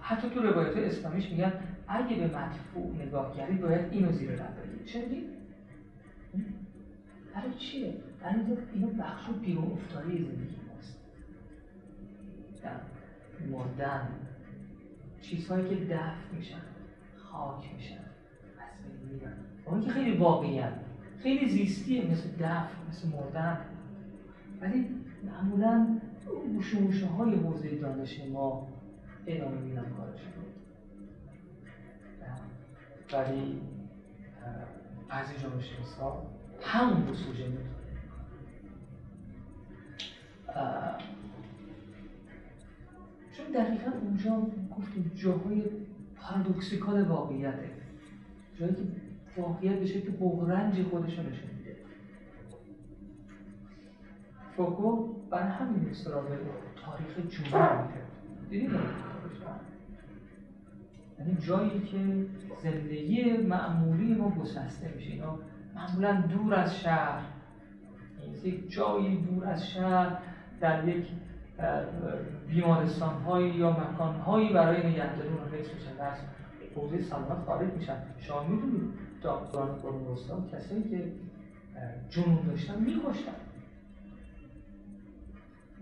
حتی 0.00 0.30
تو 0.30 0.42
روایت 0.42 0.76
اسلامیش 0.76 1.30
میگن 1.30 1.52
اگه 1.88 2.16
به 2.16 2.26
مدفوع 2.26 3.06
نگاه 3.06 3.36
کردید 3.36 3.60
باید 3.60 3.92
اینو 3.92 4.12
زیر 4.12 4.30
لب 4.30 4.84
چه 4.86 5.00
میگید؟ 5.00 5.28
برای 7.34 7.54
چیه؟ 7.58 7.94
برای 8.22 8.40
اینو 8.74 8.86
بخش 8.86 9.28
و 9.28 9.32
بیرون 9.32 9.72
افتاده 9.72 10.08
زندگی. 10.08 10.61
ماست 12.64 13.50
مردن 13.50 14.08
چیزهایی 15.20 15.68
که 15.68 15.84
دفع 15.84 16.34
میشن 16.36 16.62
خاک 17.16 17.74
میشن 17.74 17.94
از 17.94 18.82
بین 18.84 19.12
میرن 19.12 19.32
اون 19.64 19.80
که 19.80 19.90
خیلی 19.90 20.16
واقعی 20.16 20.62
خیلی 21.22 21.48
زیستیه 21.48 22.10
مثل 22.10 22.28
دفع 22.40 22.88
مثل 22.88 23.08
مردن. 23.08 23.58
ولی 24.60 24.88
معمولا 25.24 26.00
گوشوموشه 26.54 27.06
های 27.06 27.34
حوزه 27.34 27.78
دانش 27.78 28.20
ما 28.20 28.68
ادامه 29.26 29.58
میدن 29.58 29.92
کارشون 29.96 30.32
ولی 33.12 33.60
بعضی 35.08 35.38
جامعه 35.42 35.60
شناسا 35.60 36.22
همون 36.62 37.08
رو 37.08 37.14
سوژه 37.14 37.46
چون 43.32 43.46
دقیقا 43.54 43.90
اونجا 44.02 44.46
گفتیم 44.78 45.12
جاهای 45.14 45.62
پارادوکسیکال 46.16 47.02
واقعیته. 47.02 47.70
جایی 48.58 48.74
که 48.74 48.82
واقعیت 49.40 49.80
بشه 49.80 50.00
که 50.00 50.10
بغرنج 50.10 50.82
خودشو 50.82 51.22
نشون 51.22 51.50
میده. 51.58 51.76
فوکو 54.56 55.14
برای 55.30 55.48
همین 55.48 55.92
سراغ 55.92 56.26
تاریخ 56.84 57.30
جنوب 57.30 57.54
میره 57.54 58.04
دیدید 58.50 58.70
یعنی 61.18 61.36
جایی 61.40 61.80
که 61.80 62.26
زندگی 62.62 63.36
معمولی 63.36 64.14
ما 64.14 64.30
گسسته 64.30 64.92
میشه. 64.96 65.10
اینا 65.10 65.38
معمولا 65.74 66.20
دور 66.20 66.54
از 66.54 66.76
شهر. 66.76 67.22
یک 68.44 68.70
جایی 68.70 69.16
دور 69.16 69.46
از 69.46 69.66
شهر 69.66 70.18
در 70.60 70.88
یک 70.88 71.06
بیمارستان 72.48 73.22
هایی 73.22 73.54
یا 73.54 73.70
مکان 73.70 74.14
هایی 74.14 74.52
برای 74.52 74.86
نگهداری 74.86 75.28
اونها 75.28 75.46
حفظ 75.46 75.74
میشن 75.74 76.00
از 76.00 76.18
حوزه 76.76 77.02
سلامت 77.02 77.44
خارج 77.46 77.72
میشن. 77.72 77.96
شما 78.18 78.42
می‌دونید 78.42 78.82
دکتران 79.22 79.74
قرون 79.74 80.16
کسایی 80.52 80.82
که 80.82 81.12
جنون 82.10 82.46
داشتن 82.46 82.80
میکشتن. 82.80 83.32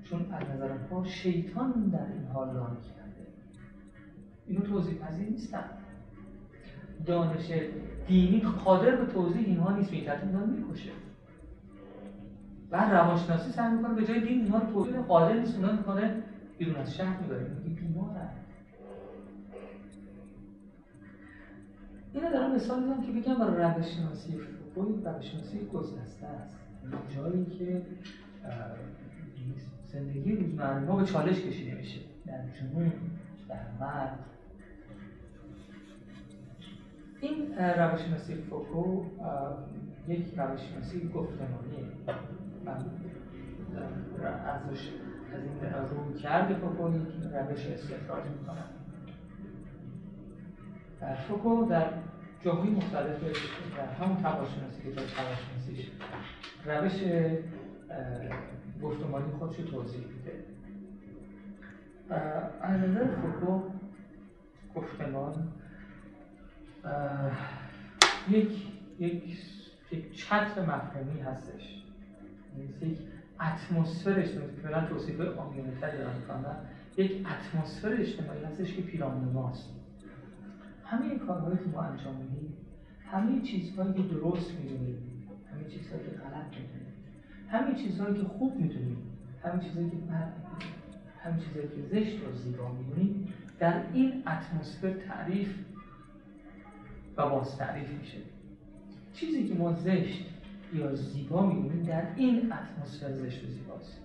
چون 0.04 0.32
از 0.32 0.48
نظر 0.48 0.68
ما 0.90 1.04
شیطان 1.04 1.72
در 1.92 2.06
این 2.12 2.26
حال 2.34 2.48
لانه 2.48 2.76
کرده. 2.76 3.26
اینو 4.46 4.60
توضیح 4.60 4.94
پذیر 4.94 5.28
نیستن. 5.28 5.64
دانش 7.06 7.52
دینی 8.06 8.40
قادر 8.64 8.96
به 8.96 9.12
توضیح 9.12 9.46
اینها 9.46 9.76
نیست. 9.76 9.90
به 9.90 9.96
این 9.96 10.06
می‌کشه. 10.50 10.90
بعد 12.70 12.92
روانشناسی 12.92 13.50
سعی 13.50 13.76
می‌کنه 13.76 13.94
به 13.94 14.04
جای 14.04 14.20
دین 14.20 14.40
اینها 14.40 14.58
رو 14.58 14.72
توضیح 14.72 15.00
قادر 15.00 15.38
نیست 15.38 15.56
اونها 15.56 15.72
می‌کنه 15.72 16.22
بیرون 16.58 16.76
از 16.76 16.94
شهر 16.96 17.20
می‌بره. 17.20 17.50
میگه 17.64 17.80
بیمارن 17.80 18.28
اینو 22.14 22.30
دارم 22.30 22.54
مثال 22.54 22.80
می‌زنم 22.80 23.02
که 23.02 23.12
بگم 23.12 23.38
برای 23.38 23.74
روش 23.74 23.86
شناسی 23.86 24.38
فوقوی 24.74 25.02
روش 25.04 25.32
گسسته 25.72 26.26
است 26.26 26.56
جایی 27.14 27.46
که 27.46 27.82
زندگی 29.86 30.32
روزمره 30.32 30.78
ما 30.78 30.96
به 30.96 31.04
چالش 31.04 31.40
کشیده 31.40 31.74
میشه. 31.74 32.00
در 32.26 32.42
جنون 32.60 32.92
در 33.48 33.64
مرد 33.80 34.18
این 37.20 37.54
روشناسی 37.58 38.34
فوکو 38.34 39.04
یک 40.08 40.34
روشناسی 40.36 41.08
گفتمانیه. 41.14 41.84
ازش 44.46 44.88
از 45.34 45.42
این 45.42 45.54
رو 45.90 46.14
کرده 46.18 46.54
فوکو 46.54 46.88
یک 46.88 46.98
روش 47.32 47.66
استخراج 47.66 48.24
می‌کنم 48.24 48.64
فوکو 51.28 51.66
در 51.66 51.92
جاهای 52.40 52.70
مختلف 52.70 53.22
در 53.76 53.86
همون 53.86 54.16
تباشناسی 54.16 54.82
که 54.82 54.90
تباشناسیش 54.90 55.90
روش 56.64 56.92
گفتمانی 58.82 59.32
خودش 59.38 59.60
رو 59.60 59.66
توضیح 59.66 60.06
میده 60.06 60.44
از 62.62 62.80
نظر 62.80 63.06
فوکو 63.06 63.62
گفتمان 64.74 65.52
یک 68.28 68.66
یک 68.98 69.38
یک 69.92 70.16
چتر 70.16 70.62
مفهومی 70.62 71.20
هستش 71.20 71.62
یعنی 71.62 71.79
یک 72.80 72.98
اتمسفر 73.40 74.18
اجتماعی 74.18 74.50
که 74.54 74.60
فعلا 74.62 74.86
توصیف 74.86 75.20
آمیانه 75.20 75.72
تر 75.80 75.90
دارم 75.90 76.16
می‌کنم 76.16 76.56
یک 76.96 77.26
اتمسفر 77.26 77.92
اجتماعی 77.92 78.44
هستش 78.44 78.74
که 78.74 78.82
پیرامون 78.82 79.32
ماست 79.32 79.70
همه 80.84 81.18
کارهایی 81.18 81.58
که 81.58 81.64
ما 81.72 81.82
انجام 81.82 82.14
میدیم 82.16 82.52
همه 83.06 83.40
چیزهایی 83.42 83.92
که 83.92 84.02
درست 84.02 84.52
می‌دونیم 84.52 84.96
همه 85.52 85.64
چیزهایی 85.64 86.04
که 86.04 86.10
غلط 86.10 86.46
می‌دونیم 86.46 86.90
همین 87.48 87.74
چیزهایی 87.74 88.14
که 88.14 88.22
خوب 88.22 88.56
می‌دونیم 88.56 88.96
همین 89.44 89.60
چیزهایی 89.60 89.90
که 89.90 89.96
بد 89.96 90.32
همین 91.22 91.38
چیزهایی 91.38 91.68
که 91.68 91.82
زشت 91.90 92.16
و 92.28 92.32
زیبا 92.32 92.72
می‌دونیم 92.72 93.28
در 93.58 93.82
این 93.92 94.22
اتمسفر 94.26 94.90
تعریف 94.90 95.54
و 97.16 97.28
باز 97.28 97.58
تعریف 97.58 97.88
میشه. 97.90 98.18
چیزی 99.14 99.48
که 99.48 99.54
ما 99.54 99.72
زشت 99.72 100.26
یا 100.72 100.94
زیبا 100.94 101.46
می‌دونیم 101.46 101.82
در 101.82 102.14
این 102.16 102.52
اتمسفر 102.52 103.12
زشت 103.12 103.44
و 103.44 103.46
زیباست. 103.46 104.00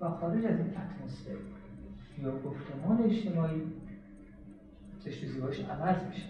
و 0.00 0.08
خارج 0.08 0.44
از 0.44 0.58
این 0.58 0.70
اتمسفر 0.76 1.36
یا 2.22 2.38
گفتمان 2.38 3.02
اجتماعی 3.04 3.62
زشت 5.00 5.24
و 5.24 5.26
زیباش 5.26 5.60
عوض 5.60 6.02
میشه. 6.04 6.24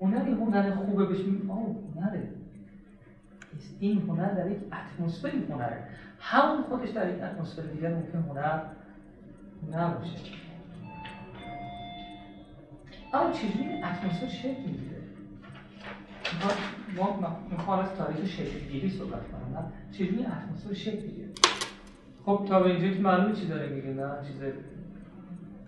هنری 0.00 0.32
هنر 0.32 0.74
خوبه 0.74 1.06
بهش 1.06 1.20
آه 1.48 1.76
هنره. 1.96 2.28
این 3.80 3.98
هنر 3.98 4.34
در 4.34 4.50
یک 4.50 4.58
اتمسفری 4.72 5.46
هنره. 5.50 5.84
همون 6.18 6.62
خودش 6.62 6.88
در 6.88 7.14
یک 7.14 7.22
اتمسفر 7.22 7.62
دیگر 7.62 7.94
ممکن 7.94 8.18
هنر 8.18 8.62
نباشه. 9.72 10.16
اما 13.14 13.32
چجوری 13.32 13.82
اتمسفر 13.82 14.28
شکل 14.28 14.62
می‌گیره؟ 14.66 15.02
ما 16.96 17.38
می‌خوام 17.50 17.78
از 17.78 17.94
تاریخ 17.98 18.26
شکلگیری 18.26 18.90
صحبت 18.90 19.22
کنم 19.32 19.72
چجوری 19.92 20.26
اتمسفر 20.26 20.74
شکل 20.74 21.06
می‌گیره؟ 21.06 21.28
خب 22.26 22.44
تا 22.48 22.60
به 22.60 22.70
اینجا 22.70 22.88
که 22.96 23.02
معلومه 23.02 23.34
چی 23.34 23.46
داره 23.46 23.68
میگه 23.68 23.88
نه؟ 23.88 24.10
چیز 24.26 24.42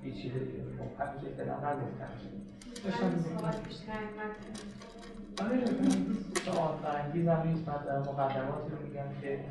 پیچیده 0.02 0.38
دیگه 0.38 0.62
خب 0.78 1.02
همین 1.02 1.20
که 1.20 1.28
فعلا 1.36 1.54
نگفتم 1.54 2.08
آره 5.40 5.64
سوال 6.44 6.78
برانگیز 6.82 7.28
هم 7.28 7.48
نیست. 7.48 7.68
من 7.68 7.74
در 7.86 7.98
مقدماتی 7.98 8.70
رو 8.70 8.86
میگم 8.86 9.20
که 9.22 9.44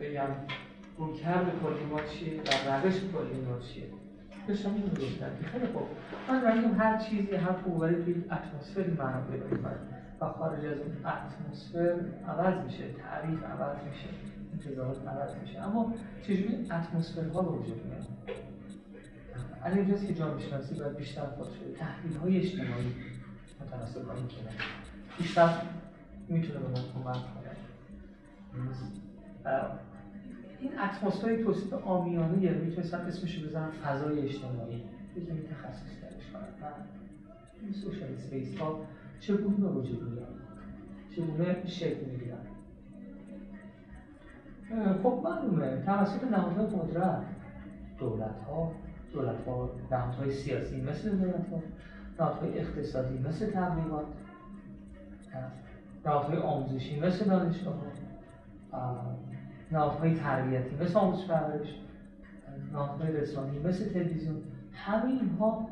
بگم 0.00 0.26
رویکرد 0.98 1.46
کلی 1.62 1.84
ما 1.90 2.00
چیه 2.00 2.40
و 2.40 2.86
روش 2.86 2.94
کلی 2.94 3.40
ما 3.40 3.58
چیه. 3.58 3.84
داشتم 4.48 4.74
اینو 4.74 4.88
گفتم 4.88 5.30
که 5.42 5.48
خیلی 5.52 5.66
خوب. 5.66 5.82
من 6.28 6.58
میگم 6.58 6.74
هر 6.80 6.98
چیزی 6.98 7.36
هر 7.36 7.52
قوری 7.52 8.04
توی 8.04 8.14
اتمسفری 8.14 8.90
معنا 8.90 9.20
پیدا 9.20 9.46
می‌کنه 9.46 9.99
و 10.20 10.28
خارج 10.28 10.64
از 10.64 10.78
اون 10.78 10.96
اتمسفر 11.06 12.00
عوض 12.28 12.64
میشه 12.64 12.84
تعریف 12.92 13.44
عوض 13.44 13.76
میشه 13.88 14.08
انتظارات 14.52 15.08
عوض 15.08 15.34
میشه. 15.42 15.60
اما 15.60 15.94
چجوری 16.22 16.66
اتمسفرها 16.70 17.42
به 17.42 17.50
وجود 17.50 17.86
میاد 17.86 18.06
از 19.62 19.76
اینجاست 19.76 20.06
که 20.06 20.14
جامعه 20.14 20.38
شناسی 20.38 20.74
باید 20.74 20.96
بیشتر 20.96 21.26
خودش 21.26 21.52
تحلیل 21.78 22.16
های 22.16 22.36
اجتماعی 22.36 22.94
متناسب 23.60 24.06
با 24.06 24.14
این 24.14 24.28
کلمه 24.28 24.50
بیشتر 25.18 25.62
می‌تونه 26.28 26.58
به 26.58 26.68
ما 26.68 26.74
کمک 26.74 27.04
کنه. 27.04 27.50
این 30.60 30.80
اتمسفری 30.80 31.44
توصیف 31.44 31.72
آمیانه 31.72 32.42
یه 32.42 32.50
می‌تونستم 32.50 33.00
اسمش 33.00 33.44
بزنم 33.44 33.70
فضای 33.70 34.20
اجتماعی. 34.20 34.84
یکی 35.16 35.26
تخصص 35.26 36.00
درش 36.02 36.32
کنم 36.32 36.72
این 37.62 37.72
سوشال 37.72 38.16
سپیس 38.16 38.58
ها 38.58 38.80
چگونه 39.20 39.56
به 39.56 39.68
وجود 39.68 40.02
میاد؟ 40.02 40.34
چگونه 41.16 41.66
شکل 41.66 42.04
می‌گیرن 42.04 42.36
خب 45.02 45.20
معلومه 45.24 45.82
توسط 45.86 46.24
نهادهای 46.24 46.66
قدرت 46.66 47.22
دولت 47.98 48.40
ها 48.46 48.72
دولت 49.12 49.46
ها 49.46 49.70
نهادهای 49.90 50.30
سیاسی 50.30 50.80
مثل 50.80 51.16
دولت 51.16 51.50
ها 51.50 51.62
نهادهای 52.20 52.58
اقتصادی 52.58 53.18
مثل 53.18 53.50
تبلیغات 53.50 54.06
نهادهای 56.06 56.38
آموزشی 56.38 57.00
مثل 57.00 57.24
دانشگاه 57.24 57.74
نهادهای 59.72 60.14
تربیتی 60.14 60.76
مثل 60.80 60.98
آموزش 60.98 61.26
پرورش 61.26 61.74
نهادهای 62.72 63.12
رسانی 63.12 63.58
مثل 63.58 63.92
تلویزیون 63.92 64.42
همه 64.72 65.04
اینها 65.04 65.68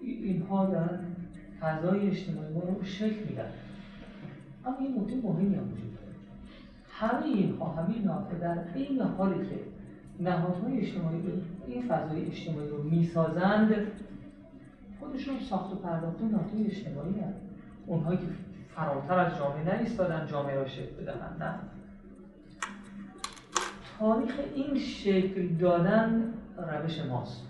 اینها 0.00 0.66
دارن 0.66 1.15
فضای 1.60 2.10
اجتماعی 2.10 2.52
ما 2.54 2.60
رو 2.60 2.84
شکل 2.84 3.28
میدن. 3.28 3.50
اما 4.66 4.76
این 4.78 5.00
نکته 5.00 5.16
مهمی 5.16 5.54
هم 5.54 5.62
وجود 5.62 5.94
داره. 5.94 6.14
همه 6.90 7.26
اینها 7.26 7.68
همه 7.68 8.04
نهادها 8.04 8.38
در 8.38 8.58
این 8.74 9.00
حالی 9.02 9.46
که 9.46 9.58
نهادهای 10.20 10.78
اجتماعی 10.78 11.22
این 11.66 11.82
فضای 11.82 12.26
اجتماعی 12.26 12.68
رو 12.68 12.82
می‌سازند 12.82 13.74
خودشون 15.00 15.40
ساخت 15.40 15.72
و 15.72 15.76
پرداخته 15.76 16.24
نهادهای 16.24 16.66
اجتماعی 16.66 17.20
هست 17.20 17.40
اونهایی 17.86 18.18
که 18.18 18.26
فراتر 18.76 19.18
از 19.18 19.38
جامعه 19.38 19.64
نایستادن 19.64 20.26
جامعه 20.26 20.54
را 20.54 20.66
شکل 20.66 20.94
بدهند 21.02 21.42
نه. 21.42 21.54
تاریخ 23.98 24.34
این 24.54 24.78
شکل 24.78 25.48
دادن 25.48 26.34
روش 26.56 27.00
ماست. 27.00 27.46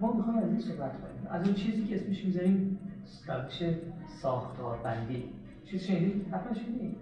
ما 0.00 0.12
می‌خوایم 0.12 0.38
از 0.38 0.48
این 0.48 0.58
صحبت 0.58 1.00
کنیم. 1.00 1.26
از 1.30 1.46
اون 1.46 1.54
چیزی 1.54 1.84
که 1.84 1.94
اسمش 1.94 2.24
می‌ذاریم 2.24 2.78
روش 3.26 3.62
ساختار 4.22 4.78
بندی. 4.78 5.24
چیز 5.64 5.82
شنیدید؟ 5.82 6.26
حتما 6.32 6.54
شنیدید 6.54 6.96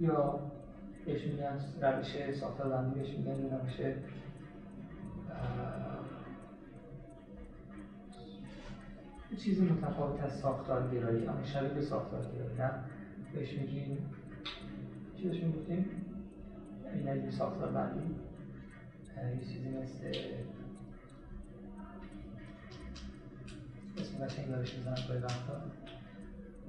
یا 0.00 0.40
بهش 1.06 1.24
میگن 1.26 1.58
روش 1.82 2.32
ساختار 2.32 2.68
بندی 2.68 3.00
بهش 3.00 3.10
میگن 3.10 3.32
روش 3.32 3.96
چیزی 9.36 9.64
متفاوت 9.64 10.22
از 10.22 10.32
ساختارگرایی 10.32 11.26
اما 11.26 11.44
شبیه 11.44 11.68
به 11.68 11.80
ساختارگرایی 11.80 12.58
نه؟ 12.58 12.70
بهش 13.32 13.52
میگیم 13.52 13.98
چی 15.16 15.28
بهش 15.28 15.42
می‌گفتیم؟ 15.42 15.86
این 16.94 17.08
از 17.08 17.34
ساختار 17.34 17.72
بندی. 17.72 18.14
یه 19.16 19.40
چیزی 19.40 19.68
مثل 19.68 20.18
اسم 23.98 24.24
قشنگ 24.24 24.48
یادش 24.48 24.74
می‌زنم 24.74 24.94
به 25.08 25.20
وقتا 25.20 25.52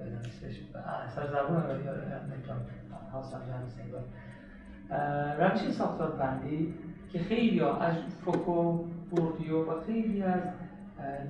اسمش 0.00 0.60
اثر 1.06 1.26
زبون 1.26 1.62
رو 1.62 1.84
یادم 1.84 2.32
نمی‌تونم. 2.32 2.60
حاصل 3.12 3.38
جمع 3.38 4.02
روش 5.38 5.70
ساختار 5.70 6.10
بندی 6.10 6.74
که 7.12 7.18
خیلی 7.18 7.60
از 7.60 7.94
فوکو 8.24 8.72
بوردیو 9.10 9.64
و 9.64 9.80
خیلی 9.86 10.22
از 10.22 10.40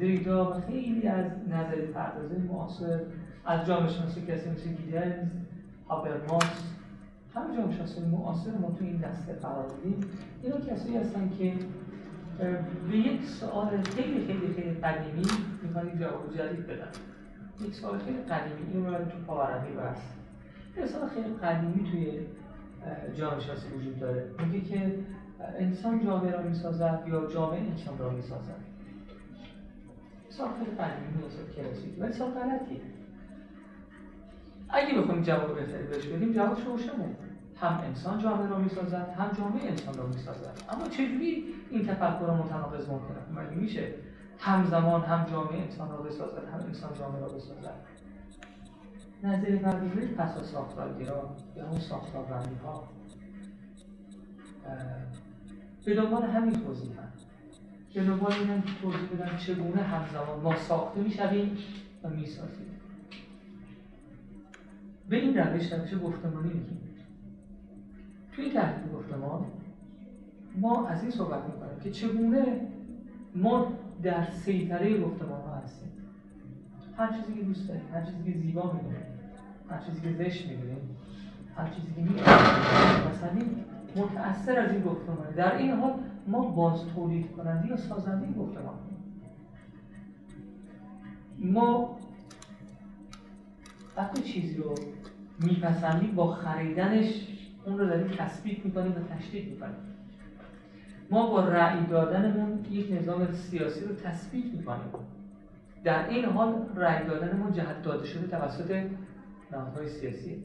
دریدا 0.00 0.50
و 0.50 0.60
خیلی 0.60 1.08
از 1.08 1.26
نظری 1.48 1.86
پردازه 1.86 2.38
معاصر 2.38 3.00
از 3.44 3.66
جامعه 3.66 3.88
شناسی 3.88 4.26
کسی 4.26 4.50
مثل 4.50 4.70
گیدنز 4.70 5.28
هابرماس 5.88 6.72
همه 7.34 7.56
جامعه 7.56 7.76
شناسی 7.76 8.00
معاصر 8.00 8.50
ما 8.50 8.70
تو 8.70 8.84
این 8.84 8.96
دسته 8.96 9.32
قرار 9.32 9.66
بدیم 9.66 10.10
اینا 10.42 10.56
کسایی 10.56 10.96
هستن 10.96 11.30
که 11.38 11.52
به 12.90 12.96
یک 12.96 13.24
سوال 13.24 13.82
خیلی 13.82 14.26
خیلی 14.26 14.54
خیلی 14.54 14.70
قدیمی 14.70 15.26
می‌خوان 15.62 15.98
جواب 15.98 16.34
جدید 16.36 16.66
بدن 16.66 16.88
یک 17.60 17.74
سوال 17.74 17.98
خیلی 17.98 18.18
قدیمی 18.18 18.72
این 18.72 18.86
رو 18.86 19.04
تو 19.04 19.18
پاورقی 19.26 19.72
بس. 19.72 20.02
یک 20.76 20.86
سوال 20.86 21.08
خیلی 21.08 21.34
قدیمی 21.34 21.90
توی 21.90 22.20
جامعه 23.14 23.36
وجود 23.76 24.00
داره. 24.00 24.30
میگه 24.44 24.60
که 24.60 24.98
انسان 25.58 26.04
جامعه 26.04 26.32
را 26.32 26.42
می‌سازد 26.42 27.02
یا 27.06 27.26
جامعه 27.26 27.60
انسان 27.60 27.98
را 27.98 28.10
می‌سازد؟ 28.10 28.68
سال 30.28 30.48
خیلی 30.58 30.76
قدیمی 30.76 31.22
و 31.22 31.54
کلاسیک. 31.56 31.92
ولی 31.98 32.12
سال 32.12 32.30
غلطیه. 32.30 32.80
اگه 34.68 35.00
بخوایم 35.00 35.22
جواب 35.22 35.54
بهتری 35.54 35.86
بهش 35.86 36.06
بدیم 36.06 36.32
جوابش 36.32 36.64
روشنه. 36.64 37.16
هم 37.60 37.80
انسان 37.84 38.18
جامعه 38.18 38.48
را 38.48 38.58
می‌سازد 38.58 39.14
هم 39.18 39.30
جامعه 39.38 39.70
انسان 39.70 39.94
را 39.94 40.06
می‌سازد. 40.06 40.62
اما 40.68 40.88
چجوری 40.88 41.44
این 41.70 41.86
تفکر 41.86 42.30
متناقض 42.30 42.88
ممکنه؟ 42.88 43.18
مگه 43.44 43.56
میشه 43.56 43.94
همزمان 44.38 45.02
هم 45.02 45.26
جامعه 45.30 45.62
انسان 45.62 45.90
را 45.90 45.96
بسازد 45.96 46.48
هم 46.52 46.60
انسان 46.60 46.90
جامعه 46.98 47.20
را 47.20 47.28
بسازد؟ 47.28 47.74
نظری 49.22 49.56
پردازش 49.56 50.08
پس 50.16 50.36
از 50.36 50.46
ساختارگرا 50.46 51.36
یا 51.56 51.68
اون 51.68 51.80
ساختاربندی 51.80 52.54
ها 52.64 52.88
به 55.84 55.94
دنبال 55.94 56.22
همین 56.22 56.52
توضیح 56.52 56.90
هم. 56.90 57.08
به 57.94 58.04
دنبال 58.04 58.32
اینم 58.32 58.62
توضیح 58.82 59.08
بدم 59.08 59.36
چگونه 59.36 59.82
همزمان 59.82 60.40
ما 60.40 60.56
ساخته 60.56 61.00
می‌شویم 61.00 61.58
و 62.02 62.08
می‌سازیم. 62.08 62.66
به 65.08 65.16
این 65.16 65.38
روش 65.38 65.72
روش 65.72 65.94
گفتمانی 66.02 66.48
میگیم 66.48 66.87
توی 68.38 68.50
تحلیل 68.50 68.92
گفتمان 68.92 69.44
ما 70.56 70.86
از 70.86 71.02
این 71.02 71.10
صحبت 71.10 71.44
می‌کنیم 71.44 71.80
که 71.80 71.90
چگونه 71.90 72.60
ما 73.34 73.72
در 74.02 74.24
سیطره 74.30 75.00
گفتمان 75.00 75.40
ها 75.40 75.54
هستیم. 75.54 75.88
هر 76.96 77.12
چیزی 77.12 77.34
که 77.34 77.44
دوست 77.44 77.68
داریم 77.68 77.82
هر 77.94 78.04
چیزی 78.04 78.32
که 78.32 78.38
زیبا 78.38 78.72
می‌دونیم 78.72 79.06
هر 79.70 79.80
چیزی 79.80 80.00
که 80.00 80.12
زشت 80.12 80.46
می‌دونیم 80.46 80.96
هر 81.56 81.68
چیزی 81.68 81.92
که 81.94 82.00
مثلا 83.10 83.30
متأثر 83.96 84.58
از 84.58 84.72
این 84.72 84.82
گفتمانه. 84.82 85.32
در 85.36 85.56
این 85.56 85.70
حال 85.70 85.92
ما 86.26 86.40
باز 86.40 86.86
تولید 86.94 87.32
کننده 87.32 87.68
یا 87.68 87.76
سازنده 87.76 88.26
این 88.26 88.34
گفتمان 88.34 88.74
ما 91.38 91.98
وقتی 93.96 94.22
چیزی 94.22 94.56
رو 94.56 94.74
میپسندیم 95.40 96.14
با 96.14 96.26
خریدنش 96.26 97.37
اون 97.68 97.78
رو 97.78 97.86
داریم 97.86 98.06
تثبیت 98.06 98.64
می‌کنیم 98.64 98.92
و 98.92 99.14
تشدید 99.14 99.50
می‌کنیم. 99.50 99.76
ما 101.10 101.30
با 101.30 101.48
رأی 101.48 101.86
دادنمون 101.86 102.64
یک 102.70 102.92
نظام 102.92 103.32
سیاسی 103.32 103.84
رو 103.84 103.94
تثبیت 103.94 104.54
می‌کنیم. 104.54 104.92
در 105.84 106.08
این 106.08 106.24
حال 106.24 106.66
رأی 106.76 107.06
دادنمون 107.06 107.52
جهت 107.52 107.82
داده 107.82 108.06
شده 108.06 108.26
توسط 108.26 108.82
نهادهای 109.52 109.88
سیاسی. 109.88 110.44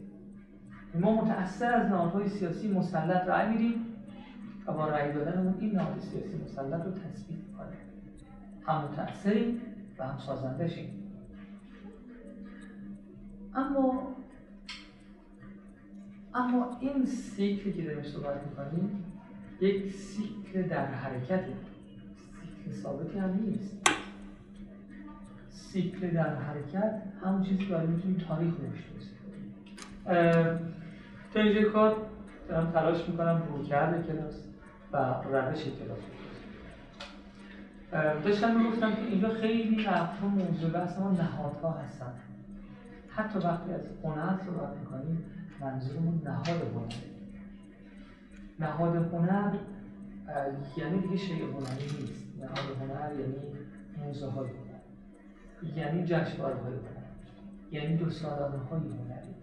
ما 0.99 1.21
متأثر 1.21 1.73
از 1.73 1.91
نهادهای 1.91 2.29
سیاسی 2.29 2.67
مسلط 2.67 3.27
رأی 3.27 3.49
میدیم 3.49 3.85
و 4.67 4.73
با 4.73 4.89
رأی 4.89 5.13
دادنمون 5.13 5.55
این 5.59 5.75
نهاد 5.75 5.99
سیاسی 5.99 6.41
مسلط 6.45 6.85
رو 6.85 6.91
تثبیت 6.91 7.37
می‌کنیم. 7.49 7.77
هم 8.67 8.83
متأثریم 8.83 9.61
و 9.99 10.07
هم 10.07 10.17
سازندشیم 10.17 10.89
اما 13.55 14.15
اما 16.35 16.77
این 16.79 17.05
سیکلی 17.05 17.73
که 17.73 17.81
داریم 17.81 18.03
صحبت 18.03 18.41
می‌کنیم 18.49 19.03
یک 19.61 19.91
سیکل 19.91 20.61
در 20.61 20.85
حرکته 20.85 21.53
سیکل 22.65 22.71
ثابتی 22.81 23.19
هم 23.19 23.33
نیست. 23.33 23.87
سیکل 25.49 26.09
در 26.09 26.35
حرکت 26.35 27.01
همون 27.23 27.43
چیزی 27.43 27.65
که 27.65 27.77
می‌تونیم 27.77 28.17
تاریخ 28.27 28.53
نوشته 28.59 28.93
تا 31.33 31.39
اینجا 31.39 31.69
کار 31.69 31.95
دارم 32.49 32.71
تلاش 32.71 33.09
می‌کنم 33.09 33.43
رو 33.49 33.63
کرده 33.63 34.13
کلاس 34.13 34.43
و 34.91 34.97
روش 35.23 35.63
کلاس 35.63 35.99
داشتم 38.23 38.59
می‌گفتم 38.59 38.95
که 38.95 39.01
اینجا 39.01 39.29
خیلی 39.29 39.85
وقتها 39.85 40.27
موضوع 40.27 40.69
بحث 40.69 40.99
ما 40.99 41.11
نهادها 41.11 41.71
هستن. 41.71 42.13
حتی 43.07 43.39
وقتی 43.39 43.73
از 43.73 43.81
هنر 44.03 44.37
صحبت 44.45 44.77
می‌کنیم 44.79 45.25
منظورمون 45.61 46.21
نهاد 46.25 46.47
هنر. 46.47 46.93
نهاد 48.59 48.95
هنر 48.95 49.55
یعنی 50.77 51.01
دیگه 51.01 51.17
شیء 51.17 51.45
هنری 51.45 51.85
نیست. 51.99 52.27
نهاد 52.39 52.77
هنر 52.81 53.19
یعنی 53.19 53.35
موزه 53.97 54.27
های 54.27 54.49
هنر. 54.49 55.77
یعنی 55.77 56.05
جشنواره 56.05 56.55
های 56.55 56.73
هنر. 56.73 57.03
یعنی 57.71 57.97
دو 57.97 58.09
سالانه 58.09 58.57
های 58.57 58.79
هنری. 58.79 59.33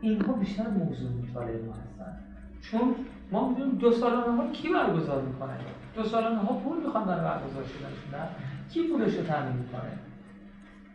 اینها 0.00 0.32
بیشتر 0.32 0.68
موضوع 0.68 1.10
مطالعه 1.10 1.62
ما 1.62 1.72
هستن. 1.72 2.18
چون 2.60 2.94
ما 3.32 3.48
می‌دونیم 3.48 3.74
دو 3.74 3.92
سالانه 3.92 4.36
ها 4.36 4.50
کی 4.50 4.68
برگزار 4.68 5.22
می‌کنه؟ 5.22 5.54
دو 5.94 6.04
سالانه 6.04 6.38
ها 6.38 6.54
پول 6.54 6.76
می‌خوان 6.84 7.04
برای 7.04 7.24
برگزار 7.24 7.64
شدن 7.64 8.18
نه؟ 8.18 8.28
کی 8.70 8.88
پولش 8.88 9.14
رو 9.14 9.24
تامین 9.24 9.56
می‌کنه؟ 9.56 10.07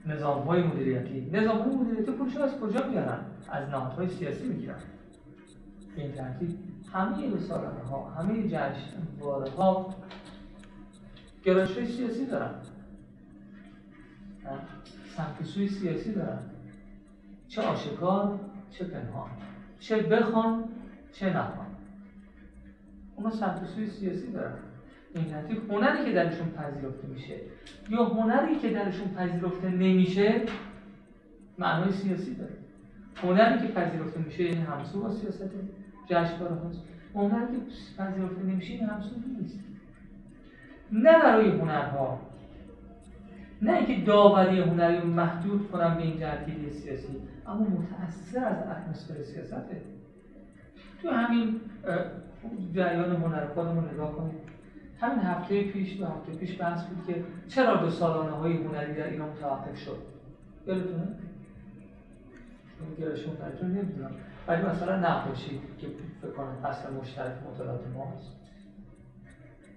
نظام 0.05 0.43
های 0.43 0.63
مدیریتی. 0.63 1.29
نظام 1.31 1.57
های 1.57 1.75
مدیریتی 1.75 2.11
پولش 2.11 2.37
از 2.37 2.59
کجا 2.59 2.87
میارن؟ 2.87 3.19
از 3.49 3.69
نهادهای 3.69 4.07
سیاسی 4.07 4.47
می‌گیرن. 4.47 4.79
به 5.95 6.01
این 6.01 6.11
ترتیب 6.11 6.59
همه 6.93 7.29
دو 7.29 7.39
سالانه 7.39 7.83
ها 7.83 8.09
همه 8.09 8.47
جشنواره 8.47 9.51
ها 9.51 9.95
گرایش 11.43 11.71
سیاسی 11.71 12.25
دارن. 12.25 12.55
سمت 15.17 15.43
سوی 15.43 15.67
سیاسی 15.67 16.13
دارن. 16.13 16.39
چه 17.47 17.61
آشکار 17.61 18.39
چه 18.71 18.85
پنهان. 18.85 19.29
چه 19.79 19.97
بخوان 19.97 20.69
چه 21.11 21.29
نخوان. 21.29 21.67
اونا 23.15 23.29
سمت 23.29 23.65
سوی 23.65 23.87
سیاسی 23.87 24.31
دارن. 24.31 24.57
این 25.15 25.25
ترتیب 25.25 25.71
هنری 25.71 26.05
که 26.05 26.11
درشون 26.11 26.49
پذیرفته 26.49 27.07
میشه. 27.07 27.35
یا 27.89 28.05
هنری 28.05 28.55
که 28.55 28.69
درشون 28.69 29.07
پذیرفته 29.07 29.69
نمیشه 29.69 30.41
معنای 31.57 31.91
سیاسی 31.91 32.35
داره. 32.35 32.53
هنری 33.15 33.67
که 33.67 33.73
پذیرفته 33.73 34.19
میشه 34.19 34.43
یعنی 34.43 34.61
همسو 34.61 35.01
با 35.01 35.11
سیاست 35.11 35.49
جشنواره 36.07 36.55
هاست. 36.55 36.81
هنری 37.15 37.53
که 37.53 37.61
پذیرفته 37.97 38.43
نمیشه 38.43 38.73
یعنی 38.73 38.85
همسو 38.85 39.15
نیست. 39.41 39.59
نه 40.91 41.19
برای 41.19 41.49
هنرها. 41.49 42.19
نه 43.61 43.73
اینکه 43.73 44.05
داوری 44.05 44.59
هنری 44.59 44.99
رو 44.99 45.07
محدود 45.07 45.71
کنم 45.71 45.95
به 45.95 46.01
این 46.01 46.19
جهتگیری 46.19 46.69
سیاسی 46.69 47.07
اما 47.47 47.67
متأثر 47.67 48.45
از 48.45 48.57
اتمسفر 48.57 49.23
سیاسته. 49.23 49.81
تو 51.01 51.09
همین 51.09 51.61
جریان 52.73 53.15
هنر 53.15 53.45
خودمون 53.45 53.89
نگاه 53.93 54.15
کنید. 54.15 54.52
همین 55.03 55.19
هفته 55.19 55.63
پیش 55.63 55.97
دو 55.97 56.05
هفته 56.05 56.31
پیش 56.31 56.61
بحث 56.61 56.85
بود 56.85 57.05
که 57.07 57.23
چرا 57.47 57.75
دو 57.75 57.89
سالانه 57.89 58.31
های 58.31 58.53
هنری 58.53 58.93
در 58.93 59.09
ایران 59.09 59.29
متوقف 59.29 59.77
شد؟ 59.77 59.97
یادتونه؟ 60.67 61.07
گرایش 62.97 63.27
هنریتون 63.27 63.71
نمی‌دونم. 63.71 64.11
ولی 64.47 64.61
مثلا 64.61 64.99
نقاشی 64.99 65.61
که 65.77 65.87
فکر 66.21 66.31
کنم 66.31 66.65
اصل 66.65 66.93
مشترک 66.93 67.33
مطالعات 67.51 67.81
ماست 67.95 68.31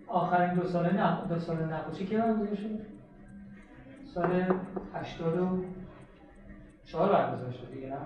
آخرین 0.06 0.54
دو 0.54 0.66
سال 0.66 0.92
نه 0.92 1.24
دو 1.28 1.38
سال 1.38 1.56
نقاشی 1.56 2.06
که 2.06 2.18
برگزار 2.18 2.54
شد؟ 2.54 2.80
سال 4.14 4.44
84 4.94 7.12
برگزار 7.12 7.50
شد 7.50 7.72
دیگه 7.72 7.88
نه؟ 7.88 7.96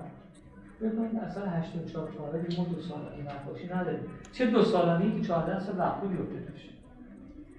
ببینید 0.80 1.16
اصلا 1.16 1.46
84 1.46 2.10
تا 2.10 2.24
حالا 2.24 2.38
ما 2.58 2.64
دو 2.64 2.80
سالانی 2.80 3.22
نقاشی 3.22 3.66
نداریم. 3.66 4.04
چه 4.32 4.46
دو 4.46 4.62
سالانی 4.62 5.20
که 5.20 5.26
14 5.26 5.60
سال 5.60 5.78
وقتی 5.78 6.06
بیفته 6.06 6.40
توش؟ 6.40 6.79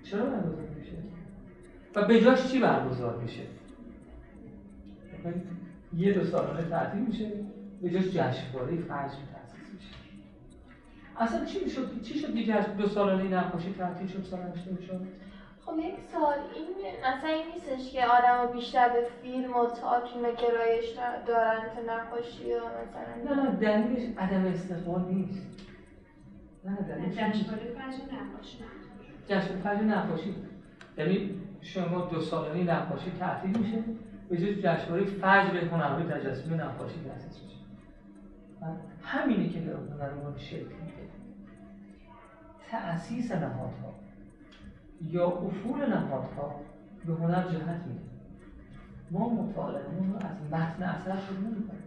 چرا 0.03 0.25
برگزار 0.25 0.67
میشه؟ 0.77 0.91
و 1.95 2.07
به 2.07 2.21
جاش 2.21 2.51
چی 2.51 2.59
برگزار 2.59 3.17
میشه؟ 3.21 3.41
یه 5.97 6.13
دو 6.13 6.23
سالانه 6.23 6.69
تعطیل 6.69 7.01
میشه 7.01 7.31
به 7.81 7.89
جاش 7.89 8.03
جشنواره 8.03 8.75
فجر 8.75 9.21
تأسیس 9.33 9.73
میشه. 9.73 9.95
اصلا 11.17 11.45
چی 11.45 11.63
می‌شد؟ 11.63 12.01
چی 12.01 12.19
شد 12.19 12.33
دیگه 12.33 12.75
دو 12.75 12.87
سالانه 12.87 13.23
نقاشی 13.23 13.73
تعطیل 13.73 14.07
شد 14.07 14.23
سال 14.23 14.39
84 14.39 14.99
خب 15.65 15.79
یک 15.79 15.95
سال 16.11 16.37
این 16.55 16.67
مثلا 16.99 17.29
این 17.29 17.45
نیستش 17.53 17.91
که 17.91 18.05
آدم 18.05 18.53
بیشتر 18.53 18.89
به 18.89 19.07
فیلم 19.21 19.53
و 19.53 19.65
تئاتر 19.65 20.35
گرایش 20.35 20.85
دارن 21.27 21.61
تا 21.75 21.81
نقاشی 21.81 22.53
و 22.53 22.57
مثلا 22.57 23.35
نه 23.35 23.43
نه 23.43 23.55
دلیلش 23.55 24.17
عدم 24.17 24.45
استقبال 24.45 25.01
نیست. 25.01 25.67
نه 26.65 26.75
دلیلش 26.75 27.13
جشنواره 27.13 27.63
فجر 27.63 28.15
نقاشی. 28.15 28.57
جشن 29.31 29.55
فجر 29.55 29.83
نقاشی 29.83 30.35
یعنی 30.97 31.29
شما 31.61 32.05
دو 32.05 32.21
سالانه 32.21 32.63
نقاشی 32.63 33.11
تعطیل 33.19 33.57
میشه 33.57 33.83
به 34.29 34.37
جز 34.37 34.65
جشنواره 34.65 35.05
فجر 35.05 35.57
هنرهای 35.57 36.03
تجسمی 36.03 36.57
نقاشی 36.57 36.95
تأسیس 37.07 37.43
میشه. 37.43 37.57
همینی 39.03 39.49
که 39.49 39.59
در 39.59 39.73
هنرمند 39.73 40.37
شکل 40.37 40.57
میده 40.57 41.09
تأسیس 42.71 43.31
نهادها 43.31 43.93
یا 45.01 45.27
افول 45.27 45.89
نهادها 45.89 46.55
به 47.05 47.13
هنر 47.13 47.43
جهت 47.43 47.81
میده. 47.87 48.01
ما 49.11 49.29
مطالعهمون 49.29 50.13
رو 50.13 50.15
از 50.15 50.51
متن 50.51 50.83
اثر 50.83 51.15
شروع 51.19 51.39
نمی‌کنیم 51.39 51.83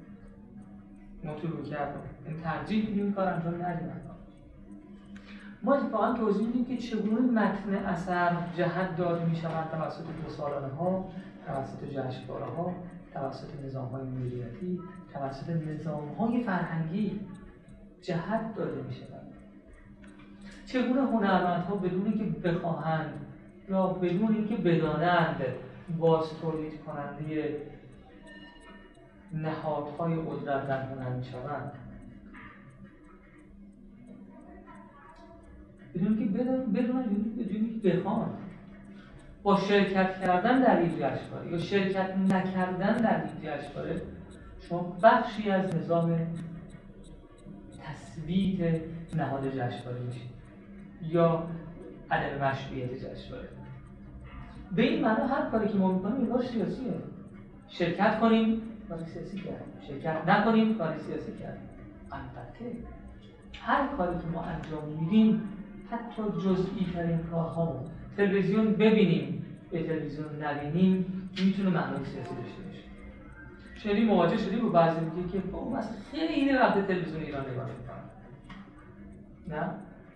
ما 1.25 1.35
تو 1.35 1.49
رو 1.49 1.63
کردم 1.63 2.01
این 2.27 2.41
ترجیح 2.41 2.89
میدیم 2.89 3.13
کار 3.13 3.29
انجام 3.29 3.63
ندیم. 3.63 4.04
ما 5.65 5.75
اتفاقا 5.75 6.13
توضیح 6.13 6.47
میدیم 6.47 6.65
که 6.65 6.77
چگونه 6.77 7.21
متن 7.21 7.75
اثر 7.75 8.37
جهت 8.57 8.97
داده 8.97 9.25
می‌شوند 9.25 9.71
توسط 9.71 10.05
دو 10.25 10.31
سالانه 10.31 10.75
ها 10.75 11.05
توسط 11.47 11.85
جشنواره 11.85 12.45
ها 12.45 12.75
توسط 13.15 13.49
نظام 13.65 13.89
های 13.89 14.03
مدیریتی 14.03 14.81
توسط 15.15 15.51
نظام 15.51 16.09
های 16.09 16.43
فرهنگی 16.43 17.21
جهت 18.03 18.55
داده 18.57 18.83
می‌شوند 18.83 19.33
چگونه 20.67 21.03
هنرمندها 21.03 21.75
بدون 21.77 22.05
اینکه 22.07 22.25
بخواهند 22.49 23.27
یا 23.69 23.87
بدون 23.87 24.35
اینکه 24.35 24.57
بدانند 24.57 25.41
باز 25.99 26.41
تولید 26.41 26.85
کننده 26.85 27.63
نهادهای 29.33 30.15
قدرت 30.15 30.69
در 30.69 30.83
هنر 30.83 31.09
می‌شوند 31.09 31.73
بدون 35.95 36.19
که 36.19 36.25
بدون 36.25 36.73
بدون 36.73 37.81
که 37.83 37.89
بخوان. 37.89 38.31
با 39.43 39.57
شرکت 39.57 40.21
کردن 40.21 40.61
در 40.61 40.79
این 40.79 40.91
جشنواره 40.91 41.53
یا 41.53 41.59
شرکت 41.59 42.17
نکردن 42.17 42.97
در 42.97 43.23
این 43.23 43.33
جشنواره 43.43 44.03
شما 44.69 44.97
بخشی 45.03 45.51
از 45.51 45.77
نظام 45.77 46.19
تثبیت 47.83 48.81
نهاد 49.17 49.51
جشنواره 49.51 50.01
میشید 50.07 50.31
یا 51.03 51.47
عدم 52.11 52.45
مشروعیت 52.45 52.95
جشنواره. 52.95 53.49
به 54.77 54.83
این 54.83 55.05
معنا 55.05 55.27
هر 55.27 55.51
کاری 55.51 55.69
که 55.69 55.79
ما 55.79 55.93
می‌کنیم 55.93 56.27
کار 56.27 56.43
سیاسیه. 56.43 56.95
شرکت 57.69 58.21
کنیم 58.21 58.63
کار 58.89 58.99
سیاسی 59.05 59.37
کردیم. 59.37 59.81
شرکت 59.89 60.29
نکنیم 60.29 60.75
کار 60.75 60.99
سیاسی 60.99 61.33
کردیم. 61.33 61.69
البته 62.13 62.77
هر 63.61 63.97
کاری 63.97 64.19
که 64.19 64.27
ما 64.27 64.43
انجام 64.43 64.89
میدیم 65.01 65.43
حتی 65.91 66.23
جزئی 66.45 66.87
ترین 66.95 67.19
کارها 67.31 67.85
تلویزیون 68.17 68.73
ببینیم 68.73 69.47
به 69.71 69.83
تلویزیون 69.83 70.27
نبینیم 70.43 71.31
می‌تونه 71.45 71.71
معنای 71.71 72.05
سیاسی 72.05 72.35
داشته 72.35 72.63
باشه. 72.63 72.85
شدی 73.81 74.05
مواجه 74.05 74.37
شدی 74.37 74.57
با 74.57 74.69
بعضی 74.69 75.01
میگه 75.01 75.29
که 75.29 75.39
با 75.39 75.59
خب، 75.59 75.81
خیلی 76.13 76.53
وقت 76.53 76.87
تلویزیون 76.87 77.23
ایران 77.23 77.51
نگاه 77.51 77.67
می‌کنم 77.67 78.05
نه؟ 79.49 79.71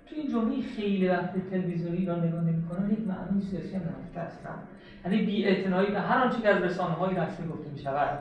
تو 0.06 0.14
این 0.16 0.28
جمله 0.28 0.62
خیلی 0.62 1.08
وقت 1.08 1.50
تلویزیون 1.50 1.92
ایران 1.92 2.24
نگاه 2.24 2.44
نمی‌کنن 2.44 2.90
یک 2.90 3.00
معنای 3.00 3.40
سیاسی 3.50 3.76
هم 3.76 3.82
نهفته 3.82 4.20
هستن. 4.20 4.58
یعنی 5.04 5.26
بی 5.26 5.62
به 5.90 6.00
هر 6.00 6.24
آنچه 6.24 6.40
که 6.40 6.48
از 6.48 6.62
رسانه 6.62 6.94
های 6.94 7.16
رسمی 7.16 7.48
گفته 7.48 7.70
می 7.70 7.78
شود 7.78 8.18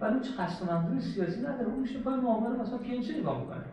ولی 0.00 0.20
چه 0.20 0.30
قصد 0.42 0.70
منظور 0.70 1.00
سیاسی 1.00 1.40
نداره. 1.40 1.66
اون 1.66 1.80
میشه 1.80 1.98
پای 1.98 2.20
معامله 2.20 2.62
مثلا 2.62 2.78
پینچه 2.78 3.18
نگاه 3.18 3.40
می‌کنه؟ 3.40 3.64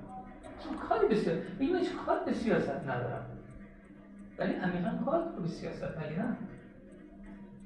کاری 0.90 1.08
به 1.08 1.16
سیاست؟ 1.16 1.42
میگم 1.60 1.76
هیچ 1.76 1.90
کار 2.06 2.20
به 2.26 2.34
سیاست 2.34 2.84
ندارم؟ 2.88 3.26
ولی 4.38 4.54
عمیقا 4.54 4.92
کار 5.06 5.24
به 5.42 5.48
سیاست 5.48 5.84
مگه 5.84 6.20
نه؟ 6.20 6.38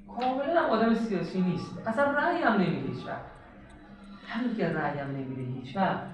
کاملا 0.08 0.62
هم 0.62 0.70
آدم 0.70 0.94
سیاسی 0.94 1.42
نیست. 1.42 1.88
اصلا 1.88 2.12
رأی 2.12 2.42
هم 2.42 2.54
نمیده 2.54 2.88
هیچ 2.88 3.08
وقت. 3.08 3.26
همین 4.28 4.56
که 4.56 4.70
رأی 4.70 5.00
هم 5.00 5.08
نمیده 5.08 5.42
هیچ 5.42 5.78
وقت. 5.78 6.08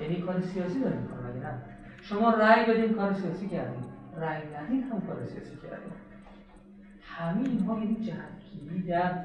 یعنی 0.00 0.22
کار 0.22 0.40
سیاسی 0.40 0.80
داره 0.80 0.96
می‌کنه 0.96 1.20
مگه 1.20 1.46
نه؟ 1.46 1.62
شما 2.02 2.30
رأی 2.30 2.66
بدین 2.66 2.94
کار 2.94 3.12
سیاسی 3.12 3.48
کردین. 3.48 3.84
رأی 4.16 4.42
ندین 4.54 4.82
هم 4.82 5.00
کار 5.00 5.26
سیاسی 5.26 5.56
کردین. 5.56 5.92
همه 7.02 7.48
اینها 7.48 7.78
یعنی 7.78 7.94
جهتگیری 7.94 8.82
در 8.82 9.24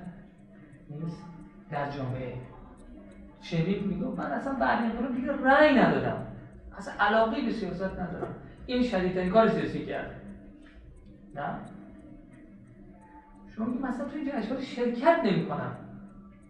در 1.71 1.89
جامعه. 1.89 2.33
شنید 3.41 3.85
میگه 3.85 4.05
من 4.05 4.31
اصلا 4.31 4.53
بعد 4.53 4.83
این 4.83 5.11
دیگه 5.11 5.31
رأی 5.31 5.79
ندادم. 5.79 6.25
اصلا 6.77 6.93
علاقه 6.99 7.41
به 7.41 7.51
سیاست 7.51 7.99
ندارم. 7.99 8.35
این 8.65 8.83
شدیدترین 8.83 9.31
کار 9.31 9.49
سیاسی 9.49 9.85
کرد 9.85 10.21
نه؟ 11.35 11.55
شما 13.55 13.65
میگه 13.65 13.81
مثلا 13.81 14.05
تو 14.05 14.15
این 14.15 14.25
جشنواره 14.25 14.63
شرکت 14.63 15.19
نمی 15.23 15.45
کنم 15.45 15.75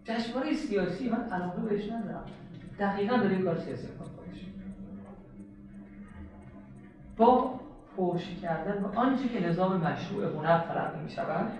جشنواره 0.04 0.52
سیاسی 0.52 1.08
من 1.08 1.28
علاقه 1.28 1.62
بهش 1.62 1.92
ندارم. 1.92 2.24
دقیقا 2.78 3.16
داره 3.16 3.30
این 3.30 3.44
کار 3.44 3.58
سیاسی 3.58 3.86
می‌کنه. 3.86 4.08
با 7.16 7.60
فوش 7.96 8.34
کردن 8.42 8.82
و 8.82 8.98
آنچه 8.98 9.28
که 9.28 9.48
نظام 9.48 9.80
مشروع 9.80 10.24
هنر 10.24 10.58
تلقی 10.58 11.00
می 11.04 11.10
شود 11.10 11.52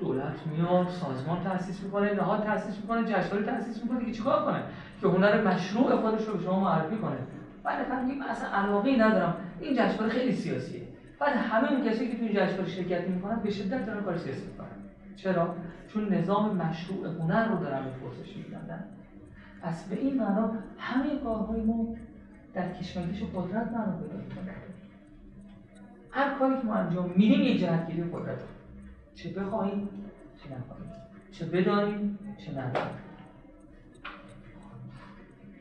دولت 0.00 0.46
میاد 0.46 0.88
سازمان 0.88 1.44
تاسیس 1.44 1.82
می‌کنه 1.82 2.14
نهاد 2.14 2.44
تاسیس 2.44 2.76
می‌کنه 2.76 3.04
جشنواره 3.04 3.46
تاسیس 3.46 3.82
می‌کنه 3.82 4.04
که 4.04 4.12
چیکار 4.12 4.44
کنه؟ 4.44 4.62
که 5.00 5.06
هنر 5.08 5.42
مشروع 5.44 5.96
خودش 5.96 6.24
رو 6.24 6.36
به 6.36 6.44
شما 6.44 6.60
معرفی 6.60 6.96
کنه. 6.96 7.16
بعد 7.64 7.84
فقط 7.84 8.02
میگم 8.02 8.22
اصلا 8.22 8.48
علاقه 8.48 8.96
ندارم. 8.96 9.34
این 9.60 9.74
جشنواره 9.74 10.08
خیلی 10.08 10.32
سیاسیه. 10.32 10.82
بعد 11.18 11.36
همه 11.36 11.72
اون 11.72 11.88
کسی 11.88 12.08
که 12.08 12.16
تو 12.16 12.24
این 12.24 12.32
جشنواره 12.32 12.68
شرکت 12.68 13.08
می‌کنن 13.08 13.40
به 13.40 13.50
شدت 13.50 13.86
دارن 13.86 14.04
کار 14.04 14.16
سیاسی 14.16 14.46
می‌کنن. 14.46 14.66
چرا؟ 15.16 15.54
چون 15.88 16.14
نظام 16.14 16.56
مشروع 16.56 17.06
هنر 17.06 17.48
رو 17.48 17.56
دارن 17.58 17.84
به 17.84 17.90
پرسش 17.90 18.36
میبندن 18.36 18.84
پس 19.62 19.88
به 19.88 19.96
این 19.96 20.16
معنا 20.16 20.52
همه 20.78 21.18
کارهای 21.24 21.60
ما 21.60 21.86
در 22.54 22.72
کشمکش 22.72 23.22
قدرت 23.34 23.66
معنا 23.72 23.94
هر 26.10 26.38
کاری 26.38 26.56
که 26.60 26.66
ما 26.66 26.74
انجام 26.74 27.10
میدیم 27.16 27.40
یه 27.40 27.58
جهتگیری 27.58 28.02
قدرت. 28.02 28.38
چه 29.14 29.32
بخواهیم 29.32 29.88
چه 30.42 30.56
نخواهیم. 30.56 30.90
چه 31.32 31.46
بدانیم 31.46 32.18
چه 32.38 32.52
ندانیم. 32.52 33.00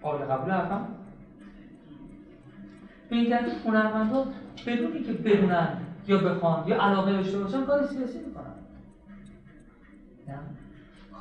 قابل 0.02 0.26
قبول 0.26 0.52
حرفم 0.52 0.88
به 3.10 3.16
این 3.16 3.30
ترتیب 3.30 3.66
هنرمندها 3.66 4.28
بدون 4.66 5.04
که 5.04 5.14
بدونن 5.14 5.78
یا 6.08 6.18
بخوان 6.18 6.68
یا 6.68 6.82
علاقه 6.82 7.12
داشته 7.12 7.40
باشن 7.40 7.66
کار 7.66 7.86
سیاسی 7.86 8.20
می‌کنن. 8.20 8.54
نه. 10.28 10.40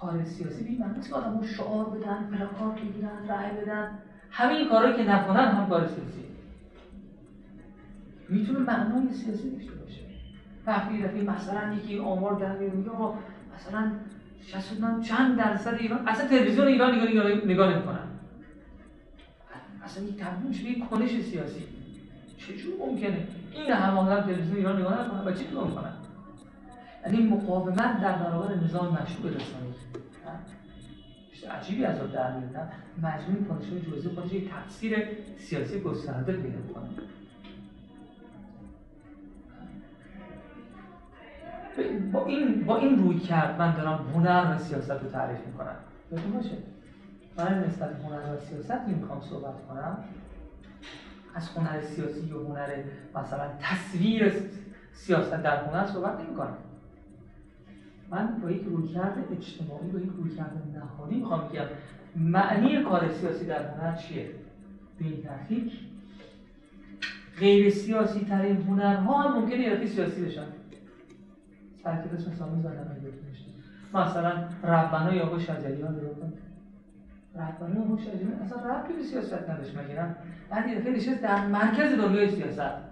کار 0.01 0.25
سیاسی 0.25 0.65
بی 0.65 0.79
من 0.79 0.95
نیست 0.95 1.09
که 1.09 1.15
آدم 1.15 1.43
شعار 1.43 1.85
بدن 1.85 2.25
پلاکارد 2.25 2.81
بگیرن 2.81 3.29
رای 3.29 3.51
بدن. 3.51 3.99
همه 4.31 4.53
این 4.55 4.69
کارهایی 4.69 4.97
که 4.97 5.11
نکنن 5.11 5.49
هم 5.49 5.69
کار 5.69 5.87
سیاسی. 5.87 6.25
می‌تونه 8.29 8.59
معنای 8.59 9.13
سیاسی 9.13 9.51
داشته 9.51 9.73
باشه. 9.73 10.08
وقتی 10.69 11.03
دفعه 11.03 11.23
مثلا 11.23 11.75
یکی 11.75 11.99
آمار 11.99 12.35
در 12.35 12.53
میگه 12.53 12.91
مثلا 13.55 13.91
شصت 14.47 15.01
چند 15.01 15.39
درصد 15.39 15.75
ایران 15.75 16.09
اصلا 16.09 16.29
تلویزیون 16.29 16.67
ایران 16.67 16.95
نگاه 16.95 17.09
نگاه, 17.09 17.47
نگاه 17.47 17.75
نمی‌کنن 17.75 17.99
اصلا 19.85 20.05
یک 20.05 20.17
تبدیل 20.17 20.53
شده 20.53 20.71
یک 20.71 20.89
کنش 20.89 21.21
سیاسی. 21.21 21.65
چجور 22.37 22.75
ممکنه؟ 22.79 23.29
این 23.53 23.73
همه 23.73 23.99
آدم 23.99 24.21
تلویزیون 24.21 24.57
ایران 24.57 24.81
نگاه 24.81 25.07
نکنن 25.07 25.33
و 25.33 25.37
چی 25.37 25.49
نگاه 25.49 25.69
می‌کنن؟ 25.69 25.93
یعنی 27.07 27.29
مقاومت 27.29 28.01
در 28.01 28.13
برابر 28.13 28.55
نظام 28.55 28.87
مشروع 28.87 29.33
رسانه‌ای 29.33 29.73
چیز 31.33 31.45
عجیبی 31.45 31.85
از 31.85 32.01
آب 32.01 32.13
در 32.13 32.37
میاد 32.37 32.57
نه 32.57 32.69
مجموع 33.09 33.45
کنشون 33.49 33.83
جزئی 33.83 34.15
خودش 34.15 34.33
یک 34.33 34.51
تفسیر 34.51 34.99
سیاسی 35.39 35.81
گسترده 35.81 36.33
پیدا 36.33 36.59
می‌کنه. 36.59 36.89
با 42.13 42.27
این 42.27 42.65
با 42.65 42.77
این 42.77 42.99
روی 42.99 43.19
کرد 43.19 43.59
من 43.59 43.77
دارم 43.77 44.07
هنر 44.15 44.55
و 44.55 44.59
سیاست 44.59 44.91
رو 44.91 45.11
تعریف 45.13 45.47
می‌کنم. 45.47 45.77
یادتون 46.13 46.33
باشه. 46.33 46.57
من 47.39 47.65
نسبت 47.65 47.91
هنر 48.05 48.35
و 48.35 48.41
سیاست 48.41 48.89
می‌خوام 48.89 49.21
صحبت 49.21 49.55
کنم. 49.69 49.99
از 51.35 51.49
هنر 51.49 51.81
سیاسی 51.81 52.27
یا 52.27 52.39
هنر 52.39 52.83
مثلا 53.15 53.45
تصویر 53.61 54.33
سیاست 54.93 55.43
در 55.43 55.65
هنر 55.65 55.87
صحبت 55.87 56.21
نمی 56.21 56.37
کنم 56.37 56.57
من 58.11 58.41
با 58.43 58.51
یک 58.51 58.63
رویکرد 58.63 59.17
اجتماعی 59.33 59.91
با 59.91 59.99
یک 59.99 60.11
رویکرد 60.19 60.53
نهانی 60.75 61.17
می‌خوام 61.17 61.49
بگم 61.49 61.65
معنی 62.17 62.83
کار 62.83 63.09
سیاسی 63.09 63.47
در 63.47 63.69
هنر 63.69 63.97
چیه؟ 63.97 64.31
به 64.99 65.05
این 65.05 65.23
ترتیب 65.23 65.71
غیر 67.39 67.71
سیاسی 67.71 68.25
ترین 68.25 68.57
هنرها 68.57 69.23
هم 69.23 69.41
ممکنه 69.41 69.59
یه 69.59 69.87
سیاسی 69.87 70.25
بشن. 70.25 70.47
ترکیب 71.85 72.15
اسم 72.15 72.33
سامی 72.33 72.63
زدن 72.63 72.97
مثلا 73.95 74.37
ربنا 74.65 75.25
آقا 75.25 75.39
شجری 75.39 75.83
ها 75.83 75.89
رو 75.89 76.15
رهبری 77.35 77.73
هوش 77.73 78.07
اصلا 78.43 78.71
ربطی 78.71 78.93
به 78.93 79.03
سیاست 79.03 79.51
نداشت 79.51 79.77
نه؟ 79.77 80.09
بعد 80.51 80.69
یه 80.69 80.79
دفعه 80.79 80.93
نشست 80.93 81.23
در 81.23 81.41
مرکز 81.41 81.93
دنیای 81.93 82.29
سیاست. 82.29 82.89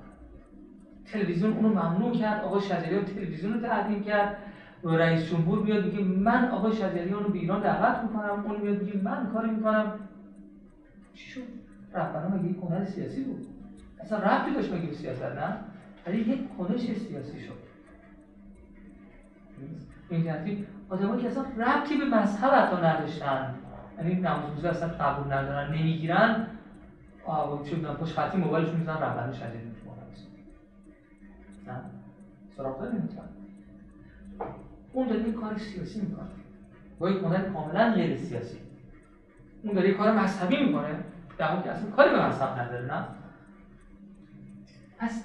تلویزیون 1.05 1.53
اونو 1.53 1.68
ممنوع 1.68 2.12
کرد 2.12 2.40
آقا 2.40 2.59
شجریان 2.59 3.05
تلویزیون 3.05 3.53
رو 3.53 3.59
تحریم 3.59 4.01
کرد. 4.01 4.37
رئیس 4.83 5.25
جمهور 5.25 5.61
بیاد 5.61 5.85
میگه 5.85 6.01
من 6.01 6.49
آقا 6.49 6.70
شجریان 6.70 7.22
رو 7.22 7.29
به 7.29 7.38
ایران 7.38 7.61
دعوت 7.61 8.03
می‌کنم. 8.03 8.42
اون 8.44 8.57
میاد 8.57 8.77
میگه 8.77 8.94
من 8.94 9.27
کاری 9.27 9.51
می‌کنم. 9.51 9.92
چی 11.14 11.31
شد؟ 11.31 11.42
رهبران 11.94 12.33
مگه 12.33 12.49
یک 12.49 12.57
هنر 12.62 12.85
سیاسی 12.85 13.20
بود؟ 13.20 13.46
اصلا 14.01 14.18
ربطی 14.18 14.53
داشت 14.53 14.72
مگه 14.72 14.92
سیاست 14.92 15.22
نه؟ 15.22 15.55
ولی 16.07 16.18
یک 16.18 16.57
کنش 16.59 16.92
سیاسی 16.92 17.38
شد. 17.38 17.66
این 20.09 20.23
ترتیب 20.23 20.64
آدمایی 20.88 21.21
که 21.21 21.27
اصلا 21.27 21.45
ربطی 21.57 21.97
به 21.97 22.05
مذهب 22.05 22.53
حتی 22.53 22.77
نداشتن. 22.77 23.55
یعنی 23.99 24.14
نماز 24.14 24.64
اصلا 24.64 24.88
قبول 24.88 25.33
ندارن 25.33 25.66
نمی‌گیرن. 25.71 26.40
آه 27.25 27.62
چه 27.62 27.75
می‌دونم 27.77 27.97
پشت 27.97 28.14
خطی 28.14 28.38
موبایلش 28.38 28.73
می‌زنن 28.73 29.01
رهبر 29.01 29.31
شدید 29.31 29.62
نه. 31.66 31.81
سراغ 32.57 32.79
داریم 32.79 33.09
اون 34.92 35.07
داره 35.07 35.31
کار 35.31 35.57
سیاسی 35.57 36.01
می‌کنه. 36.01 36.27
با 36.99 37.11
یک 37.11 37.19
کاملا 37.53 37.92
غیر 37.92 38.16
سیاسی. 38.16 38.61
اون 39.62 39.73
داره 39.75 39.90
کار 39.90 40.11
مذهبی 40.11 40.57
می‌کنه. 40.57 40.97
در 41.38 41.49
حالی 41.49 41.62
که 41.62 41.71
اصلا 41.71 41.88
کاری 41.88 42.11
به 42.11 42.19
مذهب 42.27 42.59
نداره 42.59 42.85
نه. 42.87 43.03
پس 44.99 45.23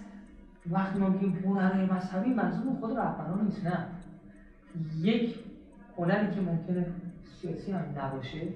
وقتی 0.71 0.99
ما 0.99 1.07
میگیم 1.07 1.41
هنر 1.43 1.85
مذهبی 1.85 2.31
منظور 2.31 2.73
خود 2.79 2.97
رهبران 2.97 3.41
نیست 3.41 3.63
نه. 3.63 3.81
یک 5.01 5.39
هنری 5.97 6.35
که 6.35 6.41
ممکنه 6.41 6.85
سیاسی 7.41 7.71
هم 7.71 7.85
نباشه 7.97 8.47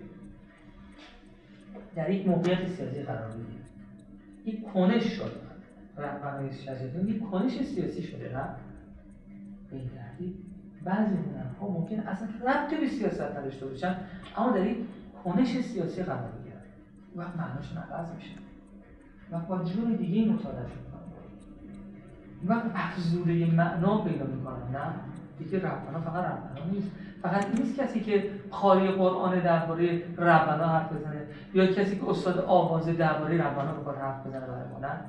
در 1.96 2.10
یک 2.10 2.28
موقعیت 2.28 2.68
سیاسی 2.68 3.04
قرار 3.04 3.32
بگیره. 3.32 3.66
یک 4.46 4.64
کنش 4.74 5.04
شده. 5.04 5.46
رهبرهای 5.98 6.54
شجریان 6.54 7.08
یک 7.08 7.24
کنش 7.24 7.62
سیاسی 7.62 8.04
شده. 8.04 8.38
نه 8.38 8.48
به 9.70 9.76
این 9.76 9.90
ترتیب 9.90 10.36
بعضی 10.84 11.16
هنرها 11.16 11.68
ممکن 11.68 12.00
اصلا 12.00 12.28
ربطی 12.48 12.78
به 12.78 12.88
سیاست 12.88 13.22
نداشته 13.22 13.66
باشن 13.66 13.96
اما 14.38 14.52
در 14.52 14.66
یک 14.66 14.78
کنش 15.24 15.62
سیاسی 15.62 16.04
قرار 16.04 16.32
بگیرن. 16.32 16.62
وقت 17.16 17.36
معناشون 17.36 17.78
عوض 17.78 18.12
میشه. 18.16 18.36
وقت 19.32 19.48
با 19.48 19.64
جور 19.64 19.96
دیگه 19.96 20.32
مطالعه 20.32 20.62
می‌کنن. 20.64 21.02
وقت 22.46 22.72
افزوده 22.76 23.46
معنا 23.46 24.04
پیدا 24.04 24.26
می‌کنن. 24.26 24.72
نه. 24.74 24.94
دیگه 25.40 25.58
ربنا 25.58 26.02
فقط 26.02 26.26
ربنا 26.26 26.72
نیست. 26.72 26.92
فقط 27.22 27.60
نیست 27.60 27.80
کسی 27.80 28.00
که 28.00 28.30
قاری 28.52 28.88
قرآن 28.88 29.40
درباره 29.40 30.04
ربنا 30.18 30.68
حرف 30.68 30.94
بزنه 30.94 31.22
یا 31.54 31.66
کسی 31.66 32.00
که 32.00 32.10
استاد 32.10 32.40
آوازه 32.40 32.94
درباره 32.94 33.48
ربنا 33.48 33.72
بخواد 33.72 33.98
حرف 33.98 34.28
بزنه 34.28 34.40
برای 34.40 34.70
ما 34.74 34.80
نه. 34.80 35.00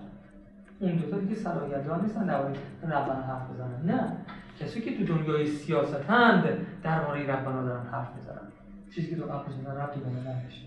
اون 0.81 0.97
دوتا 0.97 1.19
دیگه 1.19 1.35
سرایدان 1.35 2.03
نیستن 2.03 2.27
درباره 2.27 2.55
ربنا 2.83 3.23
حرف 3.23 3.51
بزنن. 3.51 3.95
نه. 3.95 4.13
کسی 4.61 4.81
که 4.81 4.99
تو 4.99 5.15
دنیای 5.15 5.47
سیاست 5.47 6.11
هند 6.11 6.45
درباره 6.83 7.27
ربنا 7.27 7.63
دارن 7.63 7.87
حرف 7.87 8.09
بزنن 8.19 8.49
چیزی 8.95 9.11
که 9.11 9.17
تو 9.17 9.33
حرف 9.33 9.49
بزنن 9.49 9.77
ربطی 9.77 10.01
به 10.01 10.07
نمیشه. 10.07 10.67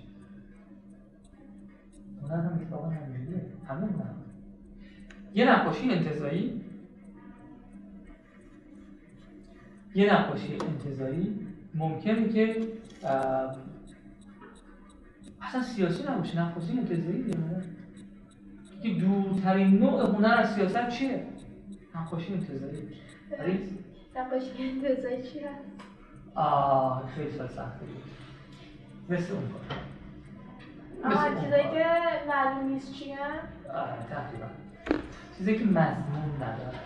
هنر 2.23 2.41
هم 2.41 2.59
اتفاقا 2.61 2.89
همینجوریه. 2.89 3.41
همه 3.67 3.87
یه 5.33 5.51
نقاشی 5.51 5.91
انتظایی 5.91 6.61
یه 9.95 10.13
نقاشی 10.13 10.53
انتظاری 10.53 11.47
ممکنه 11.75 12.29
که 12.29 12.67
اصلا 15.41 15.61
سیاسی 15.61 16.03
نباشه 16.03 16.39
نقاشی 16.39 16.71
انتظاری 16.71 17.23
دیگه. 17.23 17.37
که 18.83 18.89
دورترین 18.89 19.79
نوع 19.79 20.15
هنر 20.15 20.33
از 20.37 20.53
سیاست 20.55 20.89
چیه؟ 20.89 21.25
نقاشی 21.95 22.33
انتظاری 22.33 22.89
نقاشی 24.15 24.51
انتظاری 24.59 25.23
چی 25.23 25.39
هست؟ 25.39 25.63
آه 26.35 27.09
خیلی 27.15 27.31
سال 27.31 27.47
سخته. 27.47 27.85
مثل 29.09 29.33
اون 29.33 29.43
کار. 29.49 31.13
آه 31.13 31.41
چیزایی 31.43 31.63
که 31.63 31.85
معلوم 32.27 32.73
نیست 32.73 32.93
چی 32.93 33.15
تقریبا 34.09 34.45
چیزایی 35.37 35.59
که 35.59 35.65
مضمون 35.65 36.35
نداره. 36.35 36.77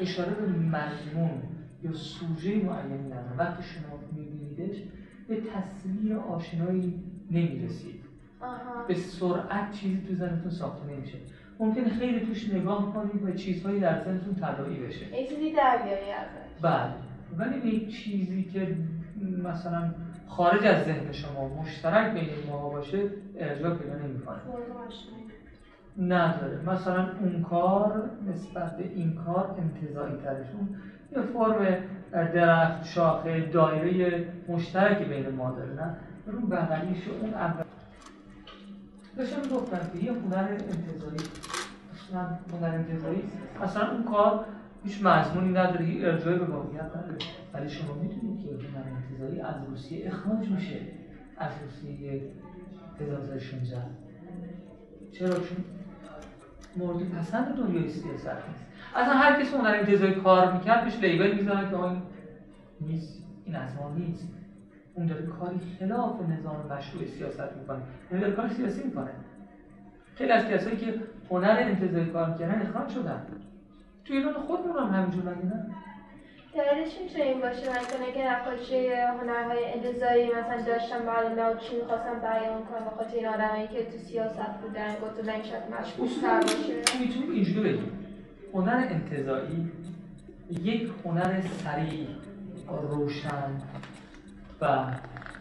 اشاره 0.00 0.30
به 0.34 0.46
مضمون. 0.46 1.42
یا 1.82 1.92
سوژه 1.92 2.50
معینی 2.50 3.06
نداره 3.06 3.36
وقتی 3.38 3.62
شما 3.62 3.98
میبینیدش 4.12 4.76
به 5.28 5.40
تصویر 5.40 6.16
آشنایی 6.16 7.02
نمی‌رسید. 7.30 8.00
به 8.88 8.94
سرعت 8.94 9.72
چیزی 9.72 10.06
تو 10.08 10.14
زنتون 10.14 10.50
ساخته 10.50 10.92
نمیشه. 10.92 11.18
ممکن 11.58 11.88
خیلی 11.88 12.26
توش 12.26 12.52
نگاه 12.52 12.94
کنید 12.94 13.24
و 13.24 13.32
چیزهایی 13.32 13.80
در 13.80 14.04
ذهنتون 14.04 14.34
طراحی 14.34 14.76
بشه. 14.76 15.16
یه 15.16 15.28
چیزی 15.28 15.52
در 15.52 15.78
بله. 16.62 16.92
ولی 17.38 17.60
به 17.60 17.86
چیزی 17.92 18.44
که 18.44 18.76
مثلا 19.42 19.94
خارج 20.28 20.66
از 20.66 20.84
ذهن 20.84 21.12
شما 21.12 21.48
مشترک 21.48 22.14
بین 22.14 22.28
ما 22.50 22.68
باشه 22.68 23.10
ارجاع 23.38 23.76
پیدا 23.76 23.94
نمی‌کنه. 23.94 24.38
نداره. 25.98 26.62
مثلا 26.66 27.08
اون 27.20 27.42
کار 27.42 28.10
نسبت 28.26 28.76
به 28.76 28.84
این 28.94 29.14
کار 29.14 29.56
انتظایی 29.58 30.16
ترشون 30.16 30.68
یه 31.12 31.22
فرم 31.22 31.76
درخت 32.12 32.84
شاخه 32.84 33.40
دایره 33.40 34.28
مشترکی 34.48 35.04
بین 35.04 35.28
ما 35.28 35.50
داره 35.50 35.72
نه؟ 35.74 35.96
رو 36.26 36.40
بغلیش 36.40 37.08
اون 37.08 37.34
اول. 37.34 37.64
داشتم 39.16 39.42
گفتم 39.56 39.90
که 39.92 40.04
یه 40.04 40.12
هنر 40.12 40.48
انتظاری 40.50 41.16
اصلا 41.94 42.38
هنر 42.52 42.74
انتظاری 42.74 43.22
اصلا 43.62 43.90
اون 43.90 44.04
کار 44.04 44.44
هیچ 44.84 45.04
مضمونی 45.04 45.48
نداره 45.48 45.84
هیچ 45.84 46.04
ارجاعی 46.04 46.38
به 46.38 46.44
واقعیت 46.44 46.96
نداره. 46.96 47.18
ولی 47.54 47.68
شما 47.68 47.94
می‌تونید 47.94 48.40
که 48.40 48.48
هنر 48.48 48.84
انتظاری 48.96 49.40
از 49.40 49.54
روسیه 49.68 50.06
اخراج 50.06 50.48
میشه 50.48 50.80
از 51.38 51.50
روسیه 51.64 52.22
1916 53.00 53.82
چرا؟ 55.12 55.34
چون 55.34 55.64
مورد 56.76 57.10
پسند 57.10 57.56
دنیای 57.56 57.88
سیاست 57.88 58.26
نیست. 58.26 58.67
اصلا 58.98 59.14
هر 59.14 59.42
کسی 59.42 59.56
هنر 59.56 59.74
انتظاری 59.74 60.14
کار 60.14 60.52
می‌کرد 60.52 60.84
بهش 60.84 60.98
لیبل 60.98 61.34
می‌زنه 61.34 61.70
که 61.70 61.82
این 61.82 62.02
نیست 62.80 63.22
این 63.44 63.56
از 63.56 63.76
ما 63.76 63.94
نیست. 63.96 64.28
اون 64.94 65.06
داره 65.06 65.26
کاری 65.26 65.60
خلاف 65.80 66.20
نظام 66.20 66.66
مشروع 66.70 67.04
سیاست 67.04 67.56
می‌کنه. 67.60 67.78
یعنی 68.10 68.24
داره 68.24 68.36
کار 68.36 68.48
سیاسی 68.48 68.82
می‌کنه. 68.84 69.10
خیلی 70.14 70.32
از 70.32 70.46
کسایی 70.46 70.76
که 70.76 70.94
هنر 71.30 71.56
انتظاری 71.60 72.10
کار 72.10 72.30
می‌کردن 72.30 72.62
اخراج 72.62 72.88
شدن. 72.88 73.26
توی 74.04 74.16
ایران 74.16 74.32
خودمون 74.34 74.76
هم 74.78 74.94
همینجور 74.94 75.22
مگه 75.22 75.44
نه؟ 75.44 75.66
دلیلش 76.54 76.92
می‌تونه 77.02 77.24
این 77.24 77.40
باشه. 77.40 77.70
مثلا 77.70 78.10
که 78.14 78.30
نقاشی 78.30 78.88
هنرهای 78.88 79.64
انتظاری 79.74 80.26
مثلا 80.26 80.62
داشتن 80.66 80.98
برای 81.06 81.58
چی 81.60 81.76
می‌خواستن 81.76 82.18
بیان 82.20 82.64
کنن 82.64 82.86
بخاطر 82.86 83.16
این 83.16 83.26
آدمایی 83.26 83.68
که 83.68 83.84
تو 83.84 83.98
سیاست 83.98 84.52
بودن 84.62 84.94
گفتن 85.02 85.42
شاید 85.42 85.62
مشغول 85.80 86.08
تر 86.22 86.40
باشه. 86.40 86.98
می‌تونیم 87.00 87.30
اینجوری 87.30 87.72
بگیم. 87.72 88.07
هنر 88.54 88.86
انتظایی 88.90 89.72
یک 90.50 90.90
هنر 91.04 91.40
سریع 91.40 92.06
روشن 92.90 93.50
و 94.60 94.84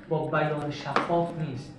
با 0.10 0.28
بیان 0.28 0.72
شفاف 0.72 1.40
نیست. 1.40 1.74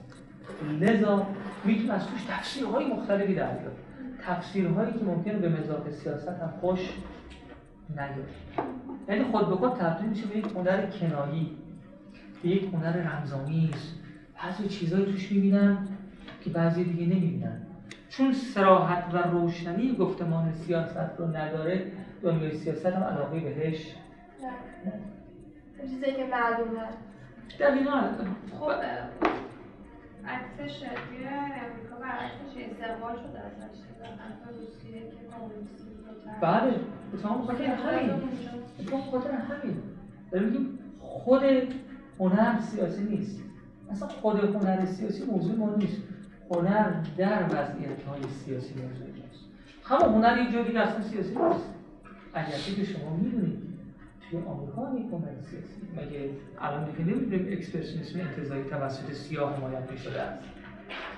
لذا 0.81 1.27
می‌تونه 1.65 1.93
از 1.93 2.07
توش 2.07 2.25
تفسیرهای 2.29 2.87
مختلفی 2.87 3.35
در 3.35 3.51
بیاد. 3.51 3.77
تفسیرهایی 4.23 4.93
که 4.93 5.05
ممکنه 5.05 5.39
به 5.39 5.49
مزاق 5.49 5.91
سیاست 5.91 6.29
هم 6.29 6.53
خوش 6.61 6.81
نیاد. 7.91 8.29
یعنی 9.09 9.25
خود 9.25 9.49
به 9.49 9.57
خود 9.57 9.73
تبدیل 9.73 10.09
میشه 10.09 10.27
به 10.27 10.39
یک 10.39 10.47
هنر 10.55 10.87
کنایی 10.87 11.57
یک 12.45 12.65
هنر 12.73 12.93
رمزآمیز 12.93 13.95
بعضی 14.43 14.69
چیزایی 14.69 15.05
توش 15.05 15.33
می‌بینن 15.33 15.89
که 16.45 16.51
بعضی 16.51 16.85
دیگه 16.85 17.07
نمی‌بینن. 17.07 17.61
چون 18.09 18.33
سراحت 18.33 19.15
و 19.15 19.17
روشنی 19.17 19.97
گفتمان 19.97 20.53
سیاست 20.53 20.97
رو 21.19 21.27
نداره 21.27 21.93
دنیای 22.23 22.53
سیاست 22.53 22.87
هم 22.87 23.03
علاقه 23.03 23.41
بهش 23.41 23.95
نه. 24.85 24.93
چیزی 25.89 26.05
که 26.05 26.27
معلومه. 26.27 26.89
دقیقا. 27.61 28.01
خب 28.61 28.71
عکسش 30.27 30.79
توی 30.79 31.27
امریکا 31.29 31.97
برعکسش 32.03 32.71
استقبال 32.71 33.17
شده. 33.17 33.39
ازش 33.39 33.79
روسیه 34.59 35.01
که 35.01 35.37
کمونیستی 35.37 35.85
بله 36.41 36.75
خاطر 37.47 37.65
همین. 37.65 38.11
خاطر 39.11 39.31
همین. 39.31 39.83
داریم 40.31 40.49
میگیم 40.49 40.79
خود 41.01 41.43
هنر 42.21 42.61
سیاسی 42.61 43.05
نیست. 43.05 43.41
اصلا 43.91 44.09
خود 44.09 44.55
هنر 44.55 44.85
سیاسی 44.85 45.25
موضوع 45.25 45.57
ما 45.57 45.75
نیست. 45.75 46.03
هنر 46.51 46.91
در 47.17 47.45
وضعیت 47.45 48.03
های 48.09 48.23
سیاسی 48.23 48.75
موضوع 48.75 49.07
ماست 49.07 49.45
همون 49.85 50.25
هنر 50.25 50.39
یه 50.39 50.53
جوری 50.53 50.79
اصلا 50.79 51.03
سیاسی 51.03 51.29
نیست. 51.29 51.75
اگر 52.35 52.77
که 52.77 52.85
شما 52.85 53.17
می‌دونید 53.17 53.59
توی 54.31 54.39
آمریکا 54.39 54.95
یک 54.95 55.13
هنر 55.13 55.41
سیاسی. 55.41 55.81
مگه 55.97 56.31
الان 56.61 56.85
دیگه 56.85 57.05
نمی‌دونیم 57.05 57.53
اکسپرسیونیسم 57.53 58.21
انتظایی 58.21 58.65
توسط 58.65 59.13
سیاه 59.13 59.57
حمایت 59.57 59.91
می‌شده 59.91 60.23
است؟ 60.23 60.45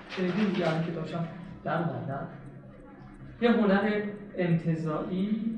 شنیدین 0.09 0.49
دیگه 0.49 0.69
الان 0.69 0.85
کتابشم 0.85 1.29
در 1.65 1.79
اومد 1.79 2.29
یه 3.41 3.51
هنر 3.51 4.03
انتظایی 4.37 5.57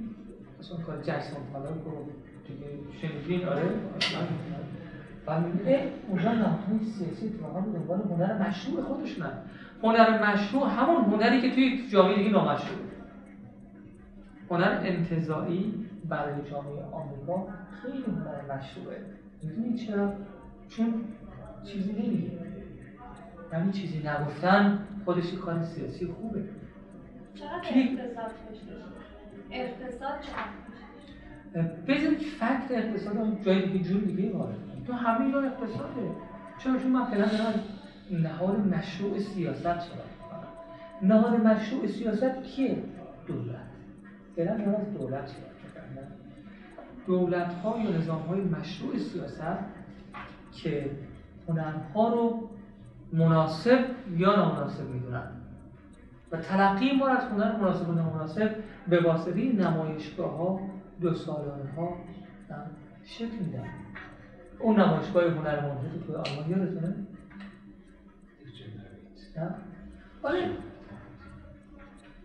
مثلا 0.61 0.77
کار 0.77 1.03
جکسون 1.03 1.41
پالاک 1.53 1.75
رو 1.85 2.09
دیگه 2.49 2.67
شنیدین؟ 3.01 3.49
آره. 3.49 3.63
و 5.27 5.41
میگه 5.41 5.89
اونجا 6.09 6.33
نهادهای 6.33 6.79
سیاسی 6.85 7.27
اتفاقا 7.27 7.61
به 7.61 7.79
دنبال 7.79 8.01
هنر 8.01 8.49
مشروع 8.49 8.83
خودشونن 8.83 9.33
هنر 9.83 10.33
مشروع 10.33 10.69
همون 10.69 11.05
هنری 11.05 11.41
که 11.41 11.51
توی 11.51 11.89
جامعه 11.89 12.17
دیگه 12.17 12.31
نامشروعه 12.31 12.93
هنر 14.51 14.81
انتظایی 14.83 15.89
برای 16.09 16.51
جامعه 16.51 16.85
آمریکا 16.93 17.49
خیلی 17.83 18.03
هنر 18.03 18.57
مشروعه. 18.57 19.05
می‌دونی 19.43 19.79
چرا؟ 19.79 20.13
چون 20.69 21.05
چیزی 21.65 21.93
نمیگه. 21.93 22.31
یعنی 23.53 23.73
چیزی 23.73 23.99
نگفتن 23.99 24.87
خودش 25.05 25.35
کار 25.35 25.63
سیاسی 25.63 26.07
خوبه. 26.07 26.45
چقدر 27.35 27.53
اقتصاد 27.75 28.31
اقتصاد 29.51 30.15
بذارید 31.89 32.19
فکت 32.19 32.71
اقتصاد 32.71 33.17
هم 33.17 33.35
جای 33.41 33.69
دیگه 33.69 33.85
جور 33.85 34.01
دیگه 34.01 34.33
وارد 34.33 34.55
تو 34.87 34.93
همه 34.93 35.25
اینا 35.27 35.39
اقتصاده. 35.39 36.11
چرا؟ 36.59 36.79
چون 36.79 36.93
من 36.93 37.05
فعلا 37.05 37.27
دارم 37.27 37.55
نهاد 38.13 38.59
مشروع 38.59 39.19
سیاست 39.19 39.81
صحبت 39.81 40.13
نهاد 41.03 41.41
مشروع 41.41 41.87
سیاست 41.87 42.43
کیه؟ 42.43 42.83
دولت. 43.27 43.57
فعلا 44.37 44.57
دارم 44.57 44.75
از 44.75 44.99
دولت 44.99 45.27
صحبت 45.27 45.53
دولت 47.07 47.55
ها 47.55 47.79
یا 47.79 47.91
نظام 47.91 48.23
های 48.23 48.41
مشروع 48.41 48.99
سیاست 48.99 49.59
که 50.53 50.91
هنرها 51.49 52.09
رو 52.09 52.49
مناسب 53.13 53.85
یا 54.17 54.37
نامناسب 54.37 54.89
می‌دونن. 54.89 55.29
و 56.33 56.37
تلقی 56.37 56.93
ما 56.93 57.09
از 57.09 57.25
هنر 57.25 57.57
مناسب 57.57 57.89
و 57.89 57.93
نامناسب 57.93 58.55
به 58.89 59.01
واسطه 59.01 59.53
نمایشگاه 59.53 60.37
ها 60.37 60.61
دو 61.01 61.15
سالانه 61.15 61.73
ها 61.77 61.97
شکل 63.05 63.37
میدن 63.41 63.65
اون 64.59 64.81
نمایشگاه 64.81 65.25
هنر 65.25 65.61
توی 66.07 66.15
آلمان 66.15 66.51
یادتونه؟ 66.51 66.95
نه؟ 69.37 69.55
آره 70.23 70.51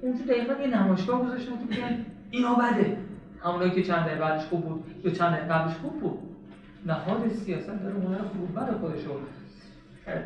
اونجا 0.02 0.26
دقیقا 0.26 0.54
یه 0.54 0.68
نمایشگاه 0.68 1.26
گذاشتن 1.26 1.60
که 1.60 1.66
بگن 1.66 2.06
اینا 2.32 2.56
بده 2.56 2.98
همونایی 3.44 3.72
که 3.72 3.84
چند 3.84 4.06
دقیقه 4.06 4.20
بعدش 4.20 4.46
خوب 4.46 4.66
بود. 4.66 5.02
یا 5.04 5.12
چند 5.12 5.34
دقیقه 5.34 5.54
قبلش 5.54 5.76
خوب 5.76 6.00
بود. 6.00 6.20
نهاد 6.86 7.30
سیاست 7.30 7.68
داره 7.68 7.96
هنر 7.96 8.22
خوب 8.22 8.56
بد 8.56 8.72
خودش 8.72 9.04
رو 9.04 9.20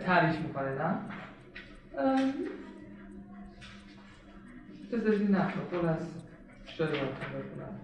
تعریف 0.06 0.40
می‌کنه 0.40 0.70
نه؟ 0.70 0.96
بذارید 4.92 5.22
این 5.22 5.36
نقل 5.36 5.88
از 5.90 6.08
جای 6.78 6.88
باتون 6.88 7.06
بکنم 7.08 7.80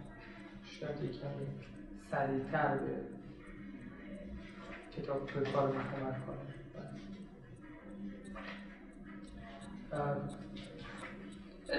شاید 0.63 1.03
یک 1.03 1.21
کمی 1.21 1.47
سریعتر 2.11 2.77
به 2.77 2.95
کتاب 4.97 5.25
توی 5.25 5.51
کار 5.51 5.67
من 5.67 5.73
کمک 5.73 6.25
کنه 6.25 6.46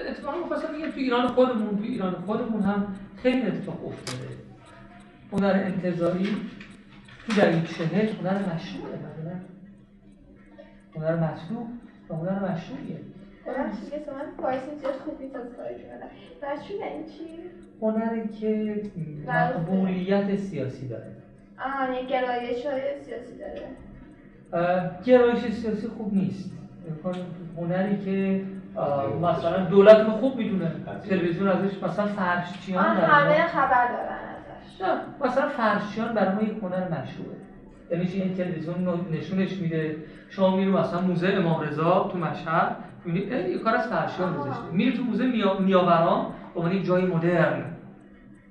اتفاقا 0.09 0.37
می‌خواستم 0.37 0.67
بگم 0.73 0.91
تو 0.91 0.99
ایران 0.99 1.27
خودمون 1.27 1.77
تو 1.77 1.83
ایران 1.83 2.13
خودمون 2.13 2.61
هم 2.61 2.95
خیلی 3.17 3.41
اتفاق 3.41 3.87
افتاده. 3.87 4.29
هنر 5.31 5.63
انتظاری 5.65 6.37
تو 7.27 7.33
دهه 7.35 7.67
چهل 7.67 8.07
هنر 8.07 8.55
مشروعه 8.55 8.95
مثلا. 8.95 9.39
هنر 10.95 11.15
مطلوب 11.15 11.67
و 12.09 12.15
هنر 12.15 12.51
مشروعیه 12.51 12.99
ببخشید 13.47 13.89
که 13.89 14.11
من 14.11 14.41
فارسی 14.41 14.75
زیاد 14.79 14.93
خوب 14.93 15.21
نیست 15.21 15.35
از 15.35 15.47
کارشون 15.57 15.89
مشروع 16.43 16.79
یعنی 16.79 17.03
چی؟ 17.03 17.39
هنری 17.81 18.27
که 18.27 18.81
مقبولیت 19.27 20.35
سیاسی 20.35 20.87
داره. 20.87 21.15
آه 21.59 21.95
یه 21.95 22.07
گرایش 22.07 22.65
های 22.65 22.81
سیاسی 23.03 23.37
داره. 23.37 23.67
گرایش 25.05 25.53
سیاسی 25.53 25.87
خوب 25.87 26.13
نیست. 26.13 26.51
هنری 27.57 27.97
که 28.05 28.41
مثلا 29.21 29.65
دولت 29.65 29.97
رو 29.97 30.11
خوب 30.11 30.35
می‌دونه. 30.35 30.71
تلویزیون 31.09 31.47
ازش 31.47 31.83
مثلا 31.83 32.05
فرشچیان 32.05 32.85
همه 32.85 33.47
خبر 33.47 33.87
دارن 33.87 34.19
ازش. 34.35 35.01
مثلا 35.25 35.49
فرشچیان 35.49 36.13
برای 36.13 36.35
ما 36.35 36.41
یک 36.41 36.57
هنر 36.61 36.83
مشروعه 36.87 37.37
یعنی 37.91 38.07
چی؟ 38.07 38.21
این 38.21 38.33
تلویزیون 38.33 39.05
نشونش 39.11 39.57
میده. 39.57 39.95
شما 40.29 40.55
میری 40.55 40.71
مثلا 40.71 41.01
موزه 41.01 41.27
امام 41.27 41.61
رضا 41.61 42.09
تو 42.11 42.17
مشهد 42.17 42.75
می‌بینی 43.05 43.49
یه 43.49 43.57
کار 43.57 43.75
از 43.75 43.87
فرشیان 43.87 44.37
گذاشته 44.37 44.63
میری 44.71 44.97
تو 44.97 45.03
موزه 45.03 45.25
نیاوران 45.59 46.25
به 46.53 46.59
عنوان 46.59 46.75
یک 46.75 46.85
جای 46.85 47.05
مدرن. 47.05 47.65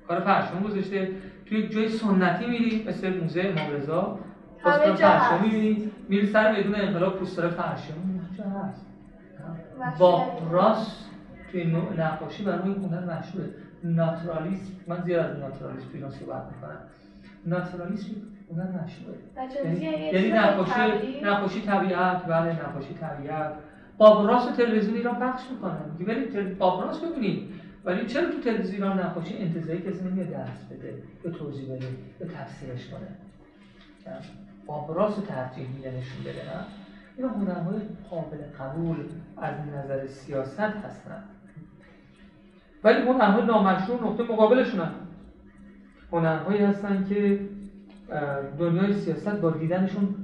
کار 0.09 0.21
فرشیان 0.21 0.63
گذاشته 0.63 1.09
توی 1.47 1.59
یک 1.59 1.73
جای 1.73 1.89
سنتی 1.89 2.47
میری 2.47 2.85
مثل 2.89 3.21
موزه 3.21 3.41
امام 3.41 3.77
رضا. 3.77 4.19
همه 4.65 4.97
جا 4.97 5.39
می‌بینی 5.43 5.91
میری 6.09 6.27
سر 6.27 6.57
میدون 6.57 6.75
انقلاب 6.75 7.17
پوستر 7.17 7.49
فرشیان 7.49 7.99
با 9.99 10.39
راست 10.51 11.11
توی 11.53 11.65
نقاشی 11.99 12.45
برای 12.45 12.69
ما 12.69 12.75
هنر 12.75 13.19
مشهوره. 13.19 13.49
ناتورالیسم 13.85 14.73
من 14.87 15.03
زیاد 15.03 15.31
از 15.31 15.39
ناتورالیسم 15.39 15.89
توی 15.89 16.01
صحبت 16.01 16.43
می‌کنم. 16.55 16.79
ناتورالیسم 17.47 18.11
هنر 18.53 18.83
مشهوره. 18.85 19.19
یعنی, 19.65 19.81
یعنی 19.81 20.31
نقاشی 20.31 21.21
نقاشی 21.23 21.61
طبیعت 21.61 22.27
بله 22.27 22.69
نقاشی 22.69 22.95
طبیعت. 22.95 23.53
باب 23.99 24.27
راست 24.27 24.57
تلویزیون 24.57 24.97
ایران 24.97 25.15
پخش 25.15 25.43
می‌کنه. 25.51 25.79
میگه 25.99 26.15
ولی 26.15 26.55
باب 26.55 26.85
راست 26.85 27.05
ببینید. 27.05 27.49
ولی 27.85 28.07
چرا 28.07 28.31
تو 28.31 28.41
تلویزیون 28.41 28.83
ایران 28.83 29.01
نقاشی 29.01 29.39
انتزاعی 29.39 29.79
کسی 29.79 30.05
نمیاد 30.05 30.29
درس 30.29 30.65
بده 30.71 31.03
به 31.23 31.31
توضیح 31.31 31.65
بده 31.75 31.87
به 32.19 32.27
تفسیرش 32.27 32.89
کنه؟ 32.89 33.09
باب 34.67 34.99
راست 34.99 35.27
ترجیح 35.27 35.69
میده 35.69 35.89
نشون 35.89 36.21
بده 36.25 36.45
نه؟ 36.45 36.65
اینا 37.19 37.31
هنرهای 37.31 37.81
قابل 38.11 38.37
قبول 38.61 38.97
از 39.37 39.55
نظر 39.75 40.07
سیاست 40.07 40.61
هستن 40.61 41.23
ولی 42.85 43.03
هنرهای 43.03 43.47
نامشروع 43.47 44.03
نقطه 44.03 44.23
مقابلشونن 44.23 44.91
هنرهایی 46.13 46.65
هستن 46.65 47.07
که 47.09 47.41
دنیای 48.59 48.93
سیاست 48.93 49.29
با 49.29 49.51
دیدنشون 49.51 50.15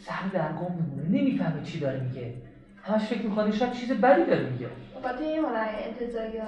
سر 0.00 0.28
در 0.32 0.52
گم 0.52 0.74
میمونه. 0.74 1.08
نمی‌فهمه 1.08 1.62
چی 1.62 1.80
داره 1.80 2.00
میگه. 2.00 2.34
همش 2.82 3.04
فکر 3.06 3.22
می‌کنه 3.22 3.50
شاید 3.50 3.72
چیز 3.72 3.92
بدی 3.92 4.24
داره 4.24 4.50
میگه. 4.50 4.68
خاطر 5.02 5.22
این 5.22 5.44
هنر 5.44 5.68
انتظاری 5.78 6.38
ها 6.38 6.46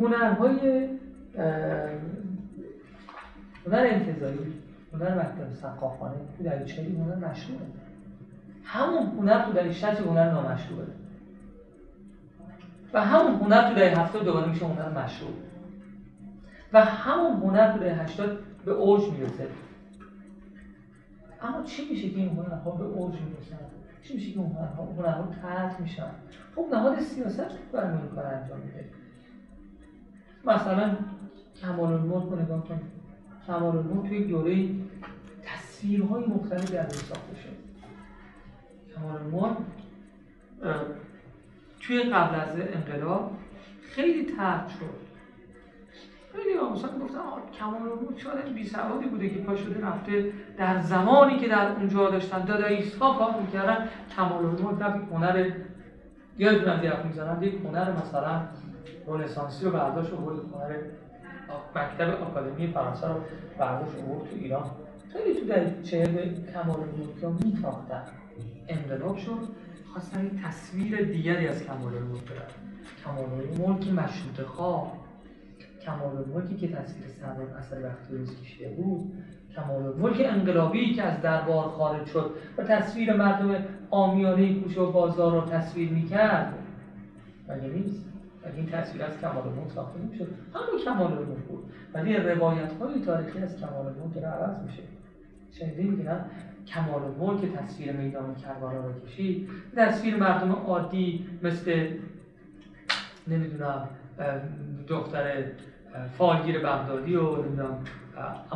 هنرهای 0.00 0.88
هنر 3.66 3.86
انتظاری. 3.90 4.65
هنر 4.96 5.14
مکتب 5.14 5.52
سقافانه 5.52 6.14
تو 6.38 6.44
در 6.44 6.64
چهلی 6.64 6.96
هنر 6.96 7.30
مشهوره. 7.30 7.66
همون 8.64 9.06
هنر 9.06 9.44
تو 9.44 9.52
در 9.52 9.70
شصت 9.70 10.00
هنر 10.00 10.30
نامشهوره. 10.30 10.88
و 12.92 13.04
همون 13.04 13.40
هنر 13.40 13.68
تو 13.68 13.74
در 13.74 13.94
هفتاد 13.94 14.24
دوباره 14.24 14.48
میشه 14.48 14.66
هنر 14.66 15.04
مشهور. 15.04 15.32
و 16.72 16.84
همون 16.84 17.36
هنر 17.36 17.72
تو 17.72 17.78
در 17.78 18.04
هشتاد 18.04 18.38
به 18.64 18.72
اوج 18.72 19.10
می‌رسه. 19.10 19.48
اما 21.42 21.62
چی 21.62 21.88
میشه 21.90 22.10
که 22.10 22.16
این 22.16 22.28
هنرها 22.28 22.70
به 22.70 22.84
اوج 22.84 23.14
می‌رسن؟ 23.14 23.56
چی 24.02 24.14
میشه 24.14 24.32
که 24.32 24.40
هنرها 24.40 24.84
هنرها 24.84 25.22
قطع 25.22 25.82
میشن؟ 25.82 26.10
خب 26.56 26.66
نهاد 26.72 27.00
سیاست 27.00 27.72
برای 27.72 27.98
این 27.98 28.08
کار 28.14 28.26
انجام 28.26 28.58
میده. 28.58 28.84
مثلا 30.44 30.96
کمال 31.62 31.92
الملک 31.92 32.24
رو 32.24 32.42
نگاه 32.42 32.64
کنید. 32.64 32.95
کمال 33.46 33.76
الملک 33.76 34.08
توی 34.08 34.24
دوره 34.24 34.68
تصویرهای 35.42 36.24
مختلفی 36.24 36.76
از 36.76 36.92
ساخته 36.92 37.36
شد. 37.36 37.56
کمال 38.94 39.16
الملک 39.16 39.56
توی 41.80 42.02
قبل 42.02 42.40
از 42.40 42.48
انقلاب 42.74 43.32
خیلی 43.82 44.24
ترد 44.36 44.68
شد. 44.68 45.06
خیلی 46.32 46.54
مثلا 46.54 46.98
گفتن 46.98 47.18
کمال 47.58 47.82
الملک 47.82 48.20
شاید 48.20 48.54
بی 48.54 48.66
سوادی 48.66 49.06
بوده 49.06 49.30
که 49.30 49.38
پا 49.38 49.56
شده 49.56 49.86
رفته 49.86 50.32
در 50.58 50.80
زمانی 50.80 51.38
که 51.38 51.48
در 51.48 51.72
اونجا 51.72 52.10
داشتن. 52.10 52.44
داداییست 52.44 52.98
ها 52.98 53.18
کار 53.18 53.40
می‌کردن. 53.40 53.88
کمال 54.16 54.44
الملک 54.44 54.82
نه 54.82 54.86
هنر 55.12 55.50
یادتون 56.38 56.84
یه 56.84 57.06
می‌زنن 57.06 57.42
یک 57.42 57.54
هنر 57.64 57.92
مثلا 57.92 58.42
رنسانسی 59.06 59.64
رو 59.64 59.70
برداشت 59.70 60.12
و 60.12 60.16
هنر 60.16 60.76
مکتب 61.76 62.22
آکادمی 62.22 62.66
فرانسه 62.66 63.08
رو 63.08 63.14
برداشت 63.58 63.94
و 63.94 63.98
تو 63.98 64.36
ایران. 64.40 64.70
خیلی 65.12 65.40
تو 65.40 65.46
در 65.46 65.82
چهل 65.82 66.34
کمال 66.52 66.80
الملک 66.80 67.22
ها 67.22 67.30
میتاختن. 67.30 68.02
انقلاب 68.68 69.16
شد 69.16 69.38
خواستن 69.92 70.26
یک 70.26 70.32
تصویر 70.46 71.04
دیگری 71.04 71.48
از 71.48 71.64
کمال 71.64 71.94
الملک 71.94 72.24
بدن. 72.24 72.46
کمال 73.04 73.24
الملک 73.24 73.88
مشروط 73.88 74.46
خواه. 74.46 74.92
کمال 75.82 76.16
الملکی 76.16 76.56
که 76.56 76.68
تصویر 76.68 77.08
سردار 77.08 77.56
اثر 77.58 77.76
وقتی 77.84 78.36
کشیده 78.42 78.68
بود 78.68 79.12
کمال 79.56 79.82
الملک 79.82 80.16
انقلابی 80.20 80.94
که 80.94 81.02
از 81.02 81.22
دربار 81.22 81.68
خارج 81.68 82.06
شد 82.06 82.30
و 82.58 82.64
تصویر 82.64 83.16
مردم 83.16 83.64
آمیانه 83.90 84.54
کوچه 84.54 84.80
و 84.80 84.92
بازار 84.92 85.32
را 85.32 85.40
تصویر 85.40 85.90
می‌کرد. 85.90 86.54
مگه 87.48 87.68
نیست؟ 87.68 88.15
این 88.54 88.66
تصویر 88.66 89.04
از 89.04 89.20
کمال 89.20 89.48
الملک 89.48 89.70
ساخته 89.70 89.98
می‌شد. 89.98 90.28
همون 90.54 90.84
کمال 90.84 91.12
الملک 91.12 91.44
بود. 91.44 91.72
ولی 91.94 92.16
روایت 92.16 92.72
های 92.72 93.00
تاریخی 93.00 93.38
از 93.38 93.60
کمال 93.60 93.86
الملک 93.86 94.14
داره 94.14 94.26
عوض 94.26 94.62
میشه. 94.62 94.82
شنیدین 95.52 95.96
که 95.96 96.10
کمال 96.66 97.02
الملک 97.02 97.52
تصویر 97.52 97.92
میدان 97.92 98.34
کربلا 98.34 98.70
را 98.70 99.00
کشید. 99.06 99.48
تصویر 99.76 100.16
مردم 100.16 100.52
عادی 100.52 101.26
مثل 101.42 101.88
نمی‌دونم 103.28 103.88
دختر 104.88 105.44
فالگیر 106.18 106.58
بغدادی 106.58 107.16
و 107.16 107.36
نمی‌دونم 107.36 107.78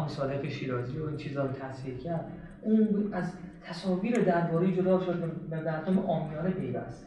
صادق 0.06 0.48
شیرازی 0.48 0.98
و 0.98 1.06
این 1.06 1.16
چیزا 1.16 1.42
رو 1.42 1.52
تصویر 1.52 1.96
کرد. 1.96 2.24
اون 2.62 3.08
از 3.12 3.32
تصاویر 3.62 4.18
درباره 4.18 4.72
جدا 4.72 5.00
شد 5.00 5.32
به 5.50 5.60
مردم 5.60 5.98
آمیانه 5.98 6.50
پیوست. 6.50 7.06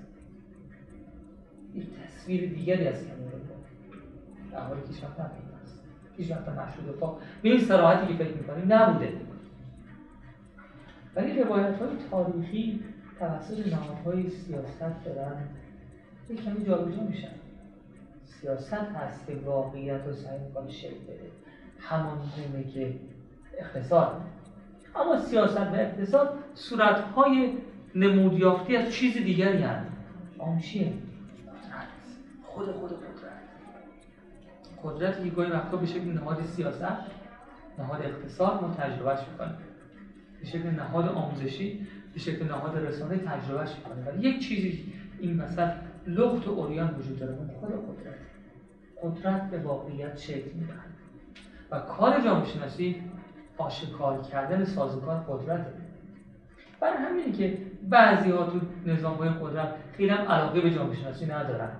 یک 1.75 1.87
تصویر 2.05 2.49
دیگری 2.49 2.87
از 2.87 3.07
کمال 3.07 3.23
در 4.51 4.59
حالی 4.59 4.81
که 4.81 4.93
شما 4.93 5.09
نپیوست 5.09 5.79
هیچ 6.17 6.31
وقت 6.31 6.49
مشهود 6.49 6.99
پا 6.99 7.17
به 7.41 7.49
این 7.49 7.59
سراحتی 7.59 8.07
که 8.07 8.23
فکر 8.23 8.37
می‌کنیم 8.37 8.73
نبوده. 8.73 9.13
ولی 11.15 11.43
روایت 11.43 11.79
های 11.79 11.89
تاریخی 12.11 12.83
توسط 13.19 13.67
نهادهای 13.67 14.29
سیاست 14.29 15.05
دارن. 15.05 15.47
یک 16.29 16.43
کمی 16.45 16.65
جابجا 16.65 17.03
میشن. 17.03 17.31
سیاست 18.23 18.73
هست 18.73 19.27
که 19.27 19.35
واقعیت 19.45 20.01
رو 20.05 20.13
سعی 20.13 20.39
می‌کنه 20.39 20.71
شکل 20.71 21.03
بده. 21.03 21.31
همان 21.79 22.17
گونه 22.17 22.63
که 22.63 22.95
اقتصاد. 23.57 24.21
اما 24.95 25.17
سیاست 25.17 25.57
و 25.57 25.75
اقتصاد 25.75 26.33
صورتهای 26.53 27.53
نمودیافتی 27.95 28.77
از 28.77 28.93
چیز 28.93 29.13
دیگری 29.13 29.61
هست. 29.61 29.91
آن 30.39 30.59
چیه؟ 30.59 30.93
خود 32.53 32.71
خود 32.71 32.91
قدرت 32.91 33.43
قدرتی 34.83 35.29
که 35.29 35.35
گاهی 35.35 35.51
وقتا 35.51 35.77
به 35.77 35.85
شکل 35.85 36.13
نهاد 36.13 36.45
سیاست 36.45 36.83
نهاد 37.79 38.01
اقتصاد 38.01 38.61
ما 38.61 38.73
تجربهش 38.73 39.19
می‌کنیم 39.31 39.57
به 40.39 40.45
شکل 40.45 40.69
نهاد 40.69 41.09
آموزشی 41.09 41.87
به 42.13 42.19
شکل 42.19 42.45
نهاد 42.45 42.77
رسانه 42.77 43.17
تجربهش 43.17 43.69
می‌کنیم 43.77 44.07
ولی 44.07 44.29
یک 44.29 44.47
چیزی 44.47 44.93
این 45.19 45.39
وسط 45.39 45.71
لخت 46.07 46.47
و 46.47 46.51
اوریان 46.51 46.95
وجود 46.99 47.19
داره 47.19 47.35
خود 47.59 47.69
قدرت. 47.69 48.15
قدرت 49.03 49.49
به 49.49 49.59
واقعیت 49.59 50.17
شکل 50.17 50.51
می‌دهد. 50.53 50.93
و 51.71 51.79
کار 51.79 52.21
جامعه 52.21 52.45
شناسی 52.45 53.01
آشکار 53.57 54.21
کردن 54.21 54.65
سازوکار 54.65 55.19
قدرته. 55.19 55.73
برای 56.79 56.97
همینه 56.97 57.31
که 57.31 57.57
بعضی 57.89 58.31
ها 58.31 58.45
تو 58.45 58.59
نظام 58.85 59.15
های 59.15 59.29
قدرت 59.29 59.75
خیلی 59.97 60.09
هم 60.09 60.27
علاقه 60.27 60.61
به 60.61 60.71
جامعه 60.71 60.95
شناسی 60.95 61.25
ندارن. 61.25 61.71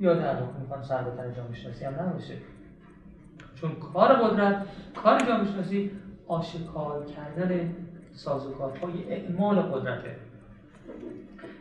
یا 0.00 0.14
واقع 0.14 0.58
می‌خوان 0.60 0.82
سربتر 0.82 1.30
جامعه 1.30 1.54
شناسی 1.54 1.84
هم 1.84 1.94
نباشه. 1.94 2.34
چون 3.54 3.70
کار 3.74 4.12
قدرت 4.12 4.66
کار 4.94 5.18
جامعه 5.18 5.52
شناسی 5.52 5.90
آشکار 6.26 7.04
کردن 7.04 7.74
سازوکارهای 8.12 9.12
اعمال 9.12 9.60
قدرته. 9.60 10.16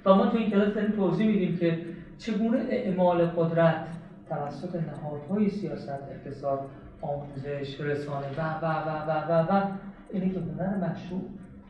و 0.05 0.15
ما 0.15 0.25
تو 0.25 0.37
این 0.37 0.49
کلاس 0.49 0.73
داریم 0.73 0.91
توضیح 0.91 1.27
میدیم 1.27 1.57
که 1.57 1.85
چگونه 2.17 2.65
اعمال 2.69 3.25
قدرت 3.25 3.87
توسط 4.29 4.75
نهادهای 4.75 5.49
سیاست 5.49 5.89
اقتصاد 5.89 6.59
آموزش 7.01 7.81
رسانه 7.81 8.27
و 8.37 8.41
و 8.41 8.65
و 8.65 8.89
و 9.07 9.31
و 9.31 9.51
و 9.51 9.67
اینه 10.11 10.29
که 10.29 10.39
هنر 10.39 10.77
مشروع 10.77 11.21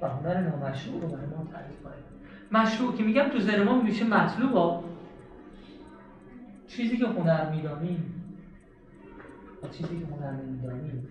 و 0.01 0.07
هنر 0.07 0.41
نامشروع 0.41 1.01
رو 1.01 1.07
برای 1.07 1.25
ما 1.25 1.47
تعریف 1.53 1.81
کنیم. 1.83 2.03
مشروع 2.51 2.95
که 2.95 3.03
میگم 3.03 3.29
تو 3.29 3.39
ذهن 3.39 3.63
ما 3.63 3.81
میشه 3.81 4.05
مطلوب 4.05 4.55
چیزی 6.75 6.97
که 6.97 7.05
هنر 7.05 7.49
می‌دانیم. 7.49 8.23
و 9.63 9.67
چیزی 9.67 9.99
که 9.99 10.05
هنر 10.05 10.31
نمی‌دانیم. 10.31 11.07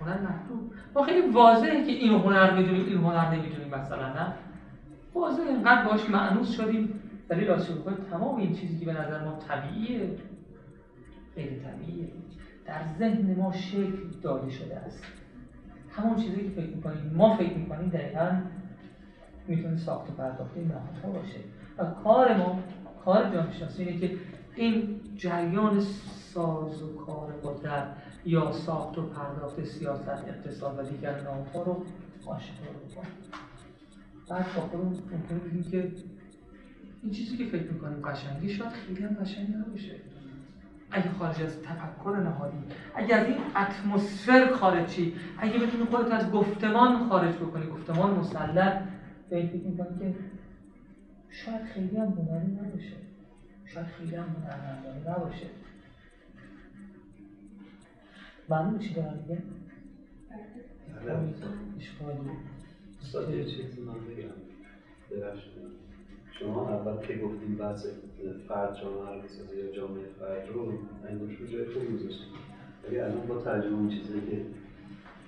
هنر 0.00 0.18
مطلوب 0.18 0.72
ما 0.94 1.02
خیلی 1.02 1.32
واضحه 1.32 1.86
که 1.86 1.92
این 1.92 2.12
هنر 2.12 2.60
می‌دونیم 2.60 2.86
این 2.86 2.98
هنر 2.98 3.34
نمی‌دونیم 3.34 3.68
مثلا 3.74 4.12
نه؟ 4.12 4.32
واضح 5.14 5.42
اینقدر 5.42 5.88
باش 5.88 6.10
معنوس 6.10 6.50
شدیم. 6.50 7.00
ولی 7.30 7.44
راست 7.44 7.72
تمام 8.10 8.36
این 8.36 8.54
چیزی 8.54 8.78
که 8.78 8.86
به 8.86 8.92
نظر 8.92 9.24
ما 9.24 9.38
طبیعیه 9.48 10.10
غیر 11.36 11.52
طبیعیه. 11.52 12.08
در 12.64 12.82
ذهن 12.98 13.34
ما 13.36 13.52
شکل 13.52 14.06
داده 14.22 14.50
شده 14.50 14.76
است. 14.76 15.04
همون 15.90 16.16
چیزی 16.16 16.42
که 16.42 16.50
فکر 16.50 16.70
می‌کنیم 16.70 17.12
ما 17.14 17.36
فکر 17.36 17.54
می‌کنیم 17.54 17.88
دقیقا 17.88 18.36
می‌تونه 19.48 19.76
ساخت 19.76 20.10
و 20.10 20.12
پرداخت 20.12 20.56
نهادها 20.56 21.20
باشه. 21.20 21.38
و 21.78 21.84
کار 21.84 22.36
ما 22.36 22.58
کار 23.04 23.30
جامعه 23.30 23.52
شناسی 23.52 23.82
اینه 23.82 24.00
که 24.00 24.16
این 24.56 25.00
جریان 25.16 25.80
ساز 25.80 26.82
و 26.82 26.96
کار 26.96 27.32
قدرت 27.32 27.96
یا 28.24 28.52
ساخت 28.52 28.98
و 28.98 29.02
پرداخت 29.02 29.64
سیاست 29.64 30.08
اقتصاد 30.08 30.78
و 30.78 30.82
دیگر 30.82 31.20
نهادها 31.20 31.62
رو 31.62 31.84
آشکار 32.26 32.68
بکنیم 32.68 33.12
بعد 34.28 34.54
با 34.54 34.60
خودمون 34.62 34.86
ممکنه 34.86 35.70
که 35.70 35.92
این 37.02 37.12
چیزی 37.12 37.36
که 37.36 37.44
فکر 37.44 37.72
می‌کنیم 37.72 38.02
قشنگی 38.02 38.48
شاید 38.48 38.70
خیلی 38.70 39.04
هم 39.04 39.14
قشنگی 39.14 39.52
نباشه. 39.52 39.94
اگه 40.90 41.10
خارج 41.10 41.42
از 41.42 41.62
تفکر 41.62 42.16
نهادی 42.16 42.56
اگه 42.94 43.14
از 43.14 43.26
این 43.26 43.36
اتمسفر 43.56 44.52
خارجی 44.54 45.14
اگه 45.38 45.58
بتونی 45.58 45.84
خودت 45.84 46.12
از 46.12 46.30
گفتمان 46.30 47.08
خارج 47.08 47.34
بکنی 47.34 47.66
گفتمان 47.66 48.18
مسلط 48.18 48.82
فکر 49.30 49.54
می‌کنی 49.54 49.98
که 49.98 50.14
شاید 51.30 51.64
خیلی 51.64 51.96
هم 51.96 52.06
هنری 52.06 52.52
نباشه. 52.52 53.11
شاید 53.74 53.86
خیلی 53.86 54.14
هم 54.16 54.22
هنرمندانه 54.22 55.10
نباشه. 55.10 55.46
معلوم 58.48 58.78
چی 58.78 58.94
دارم 58.94 59.18
میگه؟ 59.28 59.42
اشکالی 61.78 62.30
استاد 63.00 63.34
یه 63.34 63.44
چیزی 63.44 63.80
من 63.80 63.92
بگم. 63.94 64.28
شما 66.38 66.68
اول 66.68 67.06
که 67.06 67.16
گفتیم 67.16 67.56
بحث 67.56 67.86
فرد 68.48 68.80
جامعه 68.80 69.22
رو 69.50 69.54
یا 69.58 69.72
جامعه 69.76 70.04
فرد 70.20 70.48
رو 70.48 70.72
این 71.08 71.38
رو 71.38 71.46
جای 71.46 71.66
خوب 71.66 71.94
گذاشتیم 71.94 72.28
ولی 72.84 72.98
الان 72.98 73.26
با 73.26 73.42
ترجمه 73.42 73.74
اون 73.74 73.88
چیزی 73.88 74.20
که 74.20 74.42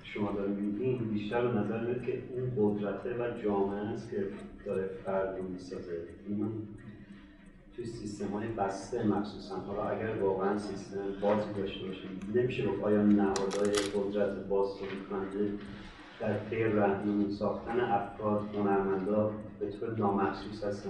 شما 0.03 0.31
داریم 0.31 0.55
میگین 0.55 0.97
بیشتر 0.97 1.47
به 1.47 1.59
نظر 1.59 1.83
میاد 1.83 2.01
که 2.03 2.23
اون 2.29 2.51
قدرته 2.57 3.09
و 3.09 3.41
جامعه 3.43 3.79
است 3.79 4.09
که 4.11 4.27
داره 4.65 4.87
فرد 5.05 5.37
رو 5.37 5.47
می‌سازه. 5.47 5.97
این 6.27 6.67
توی 7.75 7.85
سیستم 7.85 8.27
های 8.27 8.47
بسته 8.47 9.03
مخصوصا. 9.03 9.55
حالا 9.55 9.83
اگر 9.83 10.17
واقعا 10.21 10.57
سیستم 10.57 10.97
بازی 11.21 11.53
داشته 11.57 11.87
باشیم 11.87 12.19
نمیشه 12.35 12.63
رو 12.63 12.85
آیا 12.85 13.01
نهادهای 13.01 13.71
قدرت 13.95 14.29
باز 14.29 14.67
کننده 15.09 15.51
در 16.19 16.37
پی 16.37 16.63
رهنمون 16.63 17.31
ساختن 17.31 17.79
افراد 17.79 18.41
هنرمندا 18.55 19.31
به 19.59 19.71
طور 19.71 19.97
نامحسوس 19.97 20.63
هستن 20.63 20.89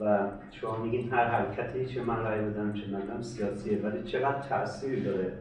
و 0.00 0.28
شما 0.50 0.76
میگین 0.76 1.10
هر 1.10 1.26
حرکتی 1.28 1.86
چه 1.86 2.02
من 2.02 2.22
رای 2.22 2.40
بدم 2.40 2.72
چه 2.72 2.90
ندم 2.90 3.22
سیاسیه 3.22 3.78
ولی 3.78 4.02
چقدر 4.02 4.48
تاثیر 4.48 5.04
داره؟ 5.04 5.32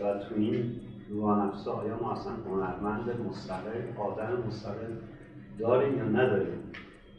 و 0.00 0.18
تو 0.18 0.34
این 0.36 0.80
روانفسا 1.10 1.72
آیا 1.72 1.98
ما 2.00 2.12
اصلا 2.12 2.32
هنرمند 2.32 3.20
مستقل 3.28 4.00
آدم 4.00 4.42
مستقل 4.46 4.92
داریم 5.58 5.98
یا 5.98 6.04
نداریم؟ 6.04 6.58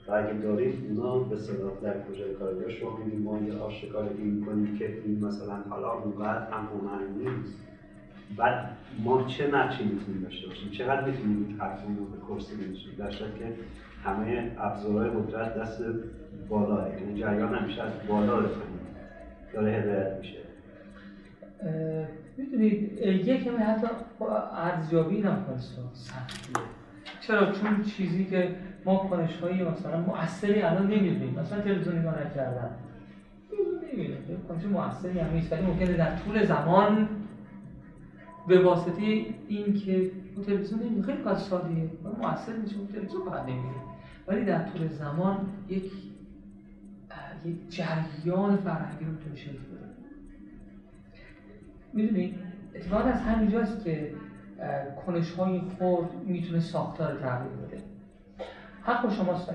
و 0.08 0.12
اگه 0.12 0.34
داریم 0.34 0.86
اونا 0.90 1.20
به 1.20 1.38
صدا 1.38 1.70
در 1.84 1.94
کجای 2.04 2.34
کار 2.34 2.70
شما 2.70 2.98
میگین 2.98 3.24
ما 3.24 3.40
یه 3.40 3.54
آشکار 3.54 4.10
این 4.18 4.28
می‌کنیم 4.28 4.78
که 4.78 5.02
این 5.06 5.26
مثلا 5.26 5.56
حالا 5.70 5.92
اونقدر 5.92 6.52
هم 6.52 6.66
هنر 6.66 7.30
نیست. 7.32 7.60
بعد 8.38 8.70
ما 9.04 9.24
چه 9.24 9.48
نقشی 9.52 9.84
می‌تونیم 9.84 10.22
داشته 10.24 10.48
باشیم؟ 10.48 10.72
چقدر 10.72 11.06
می‌تونیم 11.06 11.58
حرفمون 11.60 11.98
رو 11.98 12.06
به 12.06 12.18
کرسی 12.30 12.56
بنشونیم 12.56 12.98
در 12.98 13.10
که 13.10 13.54
همه 14.04 14.52
ابزارهای 14.60 15.10
قدرت 15.10 15.58
دست 15.58 15.84
بالا 16.50 16.90
یعنی 16.90 17.20
جریان 17.20 17.54
همیشه 17.56 17.82
از 17.82 17.92
بالا 18.08 18.42
به 18.42 18.50
داره 19.54 19.72
هدایت 19.72 20.18
میشه. 20.20 20.38
می‌دونید 22.38 23.00
یک 23.02 23.44
کمی 23.44 23.58
حتی 23.58 23.88
ارزیابی 24.54 25.22
هم 25.22 25.46
سختیه 25.94 26.73
چرا؟ 27.28 27.52
چون 27.52 27.84
چیزی 27.84 28.26
که 28.26 28.56
ما 28.86 28.98
کنش 28.98 29.36
های 29.36 29.64
مثلا 29.64 30.02
مؤثری 30.02 30.62
الان 30.62 30.88
نمی‌دونیم. 30.88 31.40
مثلا 31.40 31.62
تلویزیون 31.62 32.00
نگاه 32.00 32.26
نکردن. 32.26 32.70
نمی‌دونیم. 33.94 34.42
کنش 34.48 34.66
مؤثری 34.66 35.20
هم 35.20 35.34
نیست. 35.34 35.54
ولی 35.54 35.62
ممکنه 35.62 35.94
در 35.94 36.16
طول 36.16 36.46
زمان 36.46 37.10
به 38.48 38.64
واسطه 38.64 39.02
این 39.48 39.74
که 39.74 40.12
تلویزیون 40.46 40.80
نمی‌دونیم 40.80 41.06
خیلی 41.06 41.18
کار 41.18 41.36
سادیه 41.36 41.90
مؤثر 42.22 42.54
نیست. 42.56 42.76
تلویزیون 42.92 43.26
فقط 43.26 43.42
نمی‌دونیم 43.42 43.82
ولی 44.28 44.46
در 44.46 44.64
طول 44.64 44.88
زمان 44.88 45.38
یک 45.70 45.92
یک 47.46 47.70
جریان 47.70 48.58
فرهنگی 48.58 49.06
رو 49.06 49.12
می‌تونه 49.12 49.36
شکل 49.36 49.52
بده. 49.52 49.90
می‌دونید 51.94 52.36
اتفاقا 52.76 53.04
از 53.04 53.22
همینجاست 53.22 53.84
که 53.84 54.14
کنش 55.06 55.32
های 55.32 55.62
خورد 55.78 56.10
می‌تونه 56.26 56.60
ساختار 56.60 57.16
تغییر 57.16 57.54
بده. 57.54 57.82
حق 58.82 59.04
با 59.04 59.10
شماست 59.10 59.54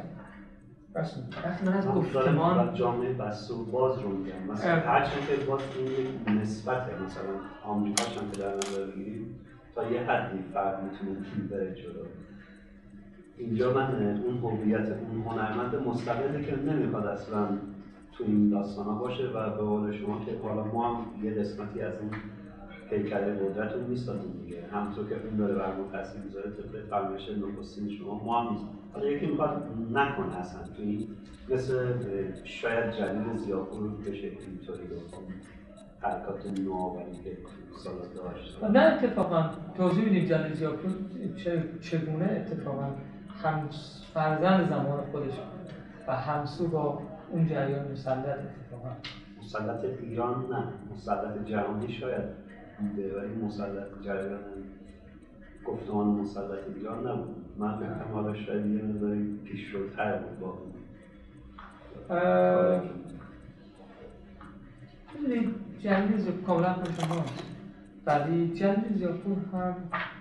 وقتی 0.95 1.67
من 1.67 1.73
از 1.73 1.87
گفتمان 1.87 2.75
جامعه 2.75 3.13
بسته 3.13 3.55
و 3.55 3.65
باز 3.65 3.99
رو 3.99 4.09
میگم. 4.09 4.53
مثلا 4.53 4.81
هرچند 4.81 5.27
که 5.29 5.45
باز 5.47 5.61
این 5.79 6.39
نسبت 6.39 6.83
مثلا 7.07 7.31
آمریکا 7.65 8.05
چند 8.05 8.39
در 8.39 8.57
نظر 8.57 8.87
بگیریم 8.87 9.41
تا 9.75 9.91
یه 9.91 10.01
حدی 10.01 10.39
فرد 10.55 10.83
می‌تونه 10.83 11.49
بره 11.51 11.75
جلو. 11.75 12.05
اینجا 13.39 13.75
من 13.75 14.21
اون 14.27 14.39
هویت 14.39 14.89
اون 14.89 15.23
هنرمند 15.23 15.75
مستقلی 15.75 16.45
که 16.45 16.57
نمی‌خواد 16.57 17.07
اصلا 17.07 17.49
تو 18.13 18.25
این 18.25 18.49
داستان 18.49 18.85
ها 18.85 18.95
باشه 18.95 19.25
و 19.25 19.51
به 19.51 19.63
قول 19.63 19.93
شما 19.93 20.25
که 20.25 20.39
حالا 20.43 20.65
ما 20.65 20.95
هم 20.95 21.25
یه 21.25 21.31
قسمتی 21.35 21.81
از 21.81 21.93
این 22.01 22.11
پیکر 22.91 23.35
قدرت 23.35 23.73
رو 23.73 23.81
می‌سازیم 23.81 24.33
دیگه. 24.45 24.63
همونطور 24.73 25.09
که 25.09 25.15
اون 25.27 25.37
داره 25.37 25.55
بر 25.55 25.75
ما 25.77 25.89
تاثیر 25.93 26.21
می‌ذاره 26.21 26.51
طبق 26.51 26.87
فرمایش 26.91 27.29
نخستین 27.29 27.91
شما 27.91 28.25
ما 28.25 28.41
هم 28.41 28.57
حالا 28.93 29.07
یکی 29.07 29.27
می‌خواد 29.27 29.63
نکنه 29.93 30.37
اصلا. 30.37 30.63
تو 30.63 30.83
این 30.83 31.09
مثل 31.49 31.95
شاید 32.45 32.91
جلیل 32.93 33.37
زیاپور 33.37 33.91
بشه 33.91 34.27
اینطوری 34.27 34.81
حرکات 36.01 36.47
نوآوری 36.61 37.13
که 37.25 37.37
سالا 37.77 38.07
داشت. 38.17 38.65
نه 38.65 38.81
اتفاقا. 38.81 39.51
توضیح 39.77 40.05
میدیم 40.05 40.25
جلیل 40.25 40.55
زیاپور 40.55 40.91
چگونه 41.81 42.25
اتفاقا 42.25 42.91
هم 43.43 43.69
فرزند 44.15 44.69
زمان 44.69 45.01
خودش 45.13 45.33
و 46.09 46.17
همسو 46.17 46.69
با 46.69 47.03
اون 47.31 47.47
جریان 47.47 47.93
مسلط 47.93 48.17
اتفاقا. 48.27 48.95
مسلط 49.43 49.85
ایران 50.03 50.47
نه. 50.51 50.65
مسلط 50.95 51.45
جهانی 51.45 51.93
شاید. 51.93 52.48
بوده 52.81 53.21
ولی 53.21 53.35
مسلط 53.35 54.03
جریان 54.03 54.41
گفتمان 55.65 56.07
مسلط 56.07 56.59
ایران 56.77 57.07
نبود. 57.07 57.37
من 57.59 57.77
فکرم 57.77 58.11
حالا 58.13 58.35
شاید 58.35 58.67
یه 58.67 58.83
مقداری 58.83 59.39
پیشروتر 59.45 60.19
بود 60.19 60.41
با 60.41 60.59
جنگ 65.79 66.43
کاملا 66.47 66.75
شماست 66.75 67.45
ولی 68.07 68.55
جلیل 68.55 68.95
زیاپور 68.95 69.37
هم 69.53 69.75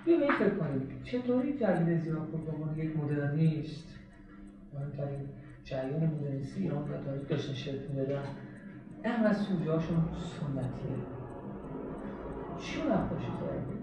بیایید 0.05 0.31
فکر 0.31 0.49
کنید 0.49 1.03
چطوری 1.03 1.57
جلیل 1.57 1.99
زیاپور 1.99 2.41
به 2.41 2.51
عنوان 2.51 2.79
یک 2.79 2.97
مدرنیست 2.97 3.87
مهمترین 4.73 5.29
جریان 5.63 6.03
مدرنیستی 6.03 6.61
ایران 6.61 6.83
و 6.83 7.03
تاریخ 7.05 7.27
داشتن 7.29 7.53
شکل 7.53 7.87
می‌دادن 7.89 8.23
انقدر 9.03 9.33
سوژه 9.33 9.71
هاشون 9.71 9.97
سنتیه. 10.39 11.16
چی 12.59 12.81
نقاشی 12.81 13.25
کرده 13.25 13.77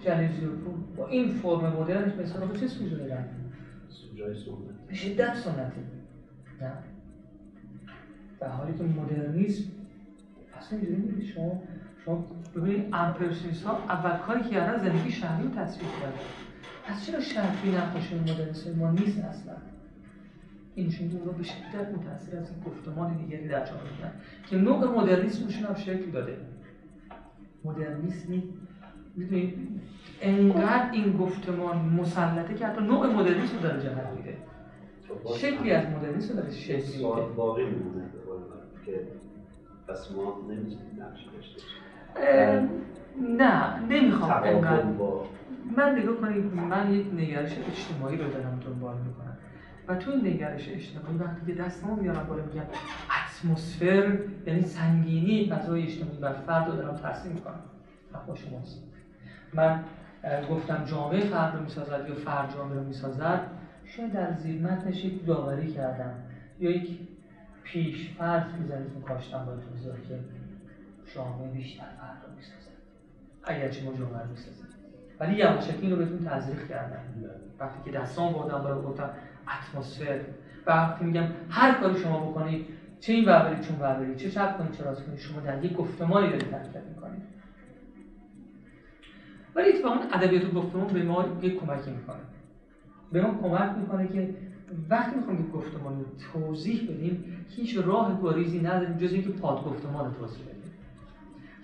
جلیل 0.00 0.32
زیاپور 0.40 0.74
با 0.96 1.06
این 1.06 1.28
فرم 1.28 1.72
مدرنش 1.72 2.12
با 2.12 2.56
چه 2.56 2.66
سوژه 2.66 2.96
دارن؟ 2.96 3.24
سوژه 3.88 4.34
سنتی. 4.34 4.74
به 4.88 4.94
شدت 4.94 5.34
سنتی؟ 5.34 5.80
نه. 6.60 6.72
در 8.40 8.48
حالی 8.48 8.78
که 8.78 8.84
مدرنیسم 8.84 9.64
اصلا 10.58 10.78
اینجوری 10.78 11.26
شما 11.26 11.62
شما 12.04 12.24
ببینید 12.56 12.88
امپرسیونیست 12.92 13.64
ها 13.64 13.78
اول 13.78 14.18
کاری 14.18 14.42
که 14.42 14.50
کردن 14.50 14.78
زندگی 14.78 15.10
شهری 15.10 15.42
رو 15.42 15.50
تصویر 15.50 15.90
کردن. 16.00 16.16
پس 16.86 17.06
چرا 17.06 17.20
شهری 17.20 17.76
نقاشی 17.76 18.18
مدرنیسم 18.18 18.78
ما 18.78 18.90
نیست 18.90 19.18
اصلا؟ 19.18 19.54
اینشون 20.74 21.10
رو 21.24 21.32
به 21.32 21.42
شدت 21.42 21.88
متاثر 21.94 22.36
از 22.38 22.50
این 22.50 22.60
گفتمان 22.66 23.16
دیگری 23.16 23.48
در 23.48 23.66
جامعه 23.66 24.12
که 24.50 24.56
نوع 24.56 25.02
مدرنیسمشون 25.02 25.66
هم 25.66 25.74
شکل 25.74 26.10
داده. 26.10 26.36
مدرنیسمی. 27.66 28.42
می‌دونید 29.16 29.54
انقدر 30.20 30.88
این 30.92 31.16
گفتمان 31.16 31.76
مسلطه 31.76 32.54
که 32.54 32.66
حتی 32.66 32.80
نوع 32.80 33.06
مدرنیسم 33.06 33.60
داره 33.60 33.82
جهت 33.82 34.06
میده. 34.16 34.36
شکلی 35.36 35.72
از 35.72 35.88
مدرنیسم 35.90 36.34
داره 36.34 36.50
شکل 36.50 36.92
میده. 36.92 37.26
واقعی 37.36 37.64
میمونه 37.64 38.04
که 38.86 39.02
پس 39.88 40.10
ما 40.10 40.38
نمی‌تونیم 40.48 41.02
نقشی 41.02 41.26
داشته 41.36 41.62
نه 43.20 43.80
نمی‌خوام 43.80 44.42
انقدر. 44.44 44.82
من 45.76 45.98
نگاه 45.98 46.16
کنید 46.16 46.54
من 46.54 46.92
یک 46.92 47.06
نگرش 47.12 47.52
اجتماعی 47.58 48.16
رو 48.16 48.30
دارم 48.30 48.60
دنبال 48.64 48.94
می‌کنم. 48.96 49.25
و 49.88 49.94
تو 49.94 50.16
نگرش 50.16 50.68
اجتماعی 50.68 51.16
وقتی 51.16 51.46
که 51.46 51.62
دستمو 51.62 51.96
میارم 51.96 52.26
بالا 52.26 52.42
میگم 52.42 52.62
اتمسفر 53.26 54.18
یعنی 54.46 54.62
سنگینی 54.62 55.50
فضای 55.50 55.82
اجتماعی 55.82 56.18
بر 56.18 56.32
فرد 56.32 56.68
رو 56.68 56.76
دارم 56.76 56.96
ترسیم 56.96 57.32
می‌کنم 57.32 57.60
حق 58.12 58.36
شماست 58.36 58.82
من 59.52 59.84
گفتم 60.50 60.84
جامعه 60.84 61.20
فرد 61.20 61.56
رو 61.56 61.62
می‌سازد 61.62 62.06
یا 62.08 62.14
فرد 62.14 62.54
جامعه 62.54 62.74
رو 62.74 62.84
می‌سازد؟ 62.84 63.40
شاید 63.84 64.12
در 64.12 64.32
زیر 64.32 64.62
متنش 64.62 65.04
یک 65.04 65.26
داوری 65.26 65.72
کردم. 65.72 66.12
یا 66.60 66.70
یک 66.70 66.98
پیش 67.62 68.10
فرض 68.18 68.42
می‌زنید 68.58 69.04
کاشتم 69.08 69.44
با 69.44 69.52
توضیح 69.52 70.08
که 70.08 70.18
جامعه 71.14 71.48
بیشتر 71.48 71.84
فرد 71.84 72.16
رو 72.26 72.36
می‌سازد. 72.36 72.76
اگرچه 73.44 73.84
ما 73.84 73.92
جامعه 73.92 74.22
رو 74.22 74.30
می‌سازد 74.30 74.66
ولی 75.20 75.34
یواشکی 75.34 75.90
رو 75.90 75.96
بهتون 75.96 76.18
تزریق 76.24 76.68
کردم. 76.68 76.98
وقتی 77.60 77.90
که 77.90 77.98
دستان 77.98 78.32
بردم 78.32 78.62
بالا 78.62 78.82
گفتم 78.82 79.10
اتمسفر. 79.48 80.20
و 80.66 80.70
وقتی 80.70 81.04
میگم 81.04 81.24
هر 81.48 81.80
کاری 81.80 81.98
شما 81.98 82.26
بکنید 82.26 82.66
چه 83.00 83.12
این 83.12 83.24
بربرید 83.24 83.60
چون 83.60 84.16
چه 84.16 84.30
چپ 84.30 84.58
کنید 84.58 84.72
چه 84.72 84.84
راست 84.84 85.04
کنید 85.06 85.18
شما 85.18 85.40
در 85.40 85.64
یک 85.64 85.72
گفتمانی 85.72 86.28
دارید 86.28 86.54
حرکت 86.54 86.82
می‌کنید. 86.88 87.22
ولی 89.54 89.68
اتفاقا 89.68 89.94
ادبیات 90.12 90.52
گفتمان 90.52 90.86
به 90.86 91.02
ما 91.02 91.24
یک 91.42 91.60
کمکی 91.60 91.90
می‌کنه. 91.90 92.16
به 93.12 93.20
ما 93.20 93.38
کمک 93.42 93.78
می‌کنه 93.78 94.08
که 94.08 94.34
وقتی 94.90 95.16
می‌خوایم 95.16 95.40
یک 95.40 95.50
گفتمان 95.50 96.04
توضیح 96.32 96.82
بدیم 96.82 97.24
هیچ 97.48 97.76
راه 97.76 98.18
گریزی 98.22 98.60
نداریم 98.60 98.96
جز 98.96 99.12
اینکه 99.12 99.30
پاد 99.30 99.64
گفتمان 99.64 100.04
رو 100.04 100.12
توضیح 100.12 100.44
بدیم. 100.44 100.72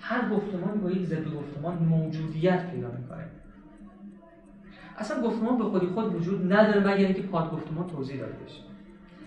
هر 0.00 0.28
گفتمان 0.28 0.80
با 0.80 0.90
یک 0.90 1.06
ضد 1.06 1.24
گفتمان 1.34 1.74
موجودیت 1.74 2.70
پیدا 2.70 2.88
می‌کنه. 2.88 3.24
اصلا 4.98 5.22
گفتمان 5.22 5.58
به 5.58 5.64
خودی 5.64 5.86
خود 5.86 6.14
وجود 6.14 6.52
نداره. 6.52 6.80
مگر 6.80 7.06
اینکه 7.06 7.22
پاد 7.22 7.50
گفتمان 7.50 7.86
توضیح 7.86 8.20
داده 8.20 8.32
بشه. 8.32 8.62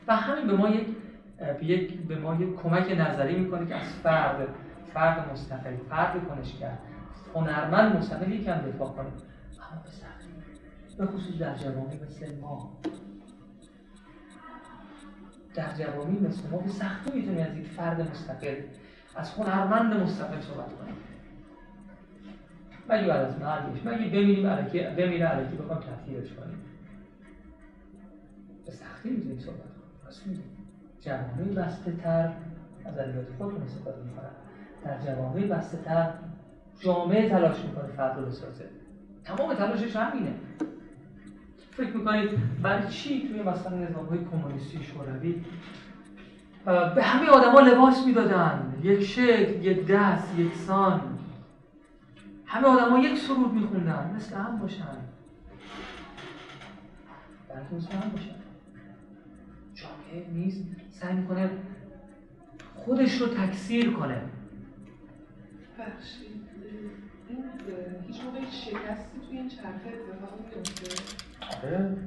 و 0.08 0.16
همین 0.16 0.48
به 0.48 0.58
ما 0.58 0.70
یک 0.70 0.88
یک 1.62 2.08
به 2.08 2.20
ما 2.20 2.36
یک 2.36 2.56
کمک 2.56 2.92
نظری 3.00 3.36
می‌کنه 3.36 3.66
که 3.66 3.76
از 3.76 3.88
فرد 3.88 4.48
فرد 4.94 5.32
مستقل 5.32 5.76
فرد 5.90 6.28
کنشگر 6.28 6.78
هنرمند 7.36 7.96
مستقل 7.96 8.32
یکم 8.32 8.58
دفاع 8.58 8.90
کنه. 8.90 9.06
اما 9.06 9.82
به 10.98 11.06
خصوص 11.06 11.38
در 11.38 11.56
جوانی 11.56 12.00
مثل 12.08 12.40
ما. 12.42 12.78
در 15.56 15.74
جوانی 15.74 16.20
مثل 16.20 16.50
ما 16.52 16.58
به 16.58 16.70
سختی 16.70 17.12
می‌تونی 17.12 17.42
از 17.42 17.58
یک 17.58 17.68
فرد 17.68 18.12
مستقل 18.12 18.56
از 19.16 19.34
هنرمند 19.34 19.94
مستقل 19.94 20.42
صحبت 20.42 20.74
کنیم 20.74 20.96
مگه 22.90 23.08
بعد 23.08 23.26
از 23.26 23.40
مرگش 23.40 23.86
مگه 23.86 24.10
بمیریم 24.10 24.48
علکی 24.48 24.80
بمیره 24.80 25.26
علکی 25.26 25.56
بخوام 25.56 25.80
تطهیرش 25.80 26.34
کنیم؟ 26.34 26.62
به 28.66 28.72
سختی 28.72 29.10
می‌تونیم 29.10 29.40
صحبت 29.40 29.58
کنیم. 29.58 30.06
راست 30.06 30.28
میگیم 30.28 31.56
بسته 31.56 31.92
تر 31.92 32.32
از 32.86 32.98
ادبیات 32.98 33.26
خودتون 33.38 33.62
استفاده 33.62 33.98
می‌کنن. 34.04 34.30
در 34.84 35.06
جوامع 35.06 35.48
بسته 35.48 35.78
تر 35.78 36.10
جامعه 36.80 37.30
تلاش 37.30 37.60
می‌کنه 37.66 37.88
فرد 37.88 38.20
رو 38.20 38.26
بسازه. 38.26 38.66
تمام 39.24 39.54
تلاشش 39.54 39.96
همینه. 39.96 40.34
فکر 41.72 41.98
می‌کنید 41.98 42.30
برای 42.62 42.88
چی 42.90 43.28
توی 43.28 43.42
مثلا 43.42 43.78
نظام 43.78 44.06
های 44.06 44.20
کمونیستی 44.32 44.84
شوروی 44.84 45.46
به 46.66 47.04
همه 47.04 47.30
آدما 47.30 47.60
لباس 47.60 48.06
می‌دادن؟ 48.06 48.74
یک 48.84 49.04
شکل 49.04 49.66
یک 49.66 49.88
دست 49.88 50.40
یک 50.40 50.56
سان. 50.56 51.02
همه 52.56 52.68
آدما 52.68 53.00
یک 53.00 53.18
سرود 53.18 53.54
میخوندن 53.54 54.14
مثل 54.16 54.36
هم 54.36 54.58
باشن. 54.58 54.98
بلکه 57.50 57.76
مثل 57.76 57.92
هم 57.92 58.10
باشن. 58.10 58.36
جامعه 59.74 60.30
نیست. 60.34 60.64
سعی 60.92 61.14
می‌کنه 61.16 61.50
خودش 62.76 63.22
رو 63.22 63.28
تکثیر 63.28 63.94
کنه. 63.94 64.22
بخشید 65.80 66.42
هیچ 68.08 68.24
موقع 68.24 68.40
شکستی 68.40 69.20
توی 69.28 69.38
این 69.38 69.50
چرخه 69.50 69.68
اتفاق 69.88 70.40
میفته 70.56 71.04
آره 71.64 71.98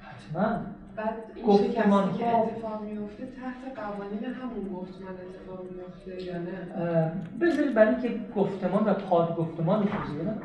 حتما. 0.00 0.77
بعد 0.98 1.14
این 1.34 1.56
شکستی 1.56 2.18
که 2.18 2.28
اتفاق 2.36 2.82
میفته 2.82 3.26
تحت 3.26 3.78
قوانین 3.78 4.24
همون 4.24 4.68
گفتمان 4.74 5.12
اتفاق 5.12 5.60
میفته 5.70 6.22
یا 6.24 6.38
نه؟ 6.38 7.12
بذارید 7.40 7.74
برای 7.74 7.94
اینکه 7.94 8.20
گفتمان 8.36 8.84
و 8.84 8.94
پاد 8.94 9.36
گفتمان 9.36 9.82
رو 9.82 9.88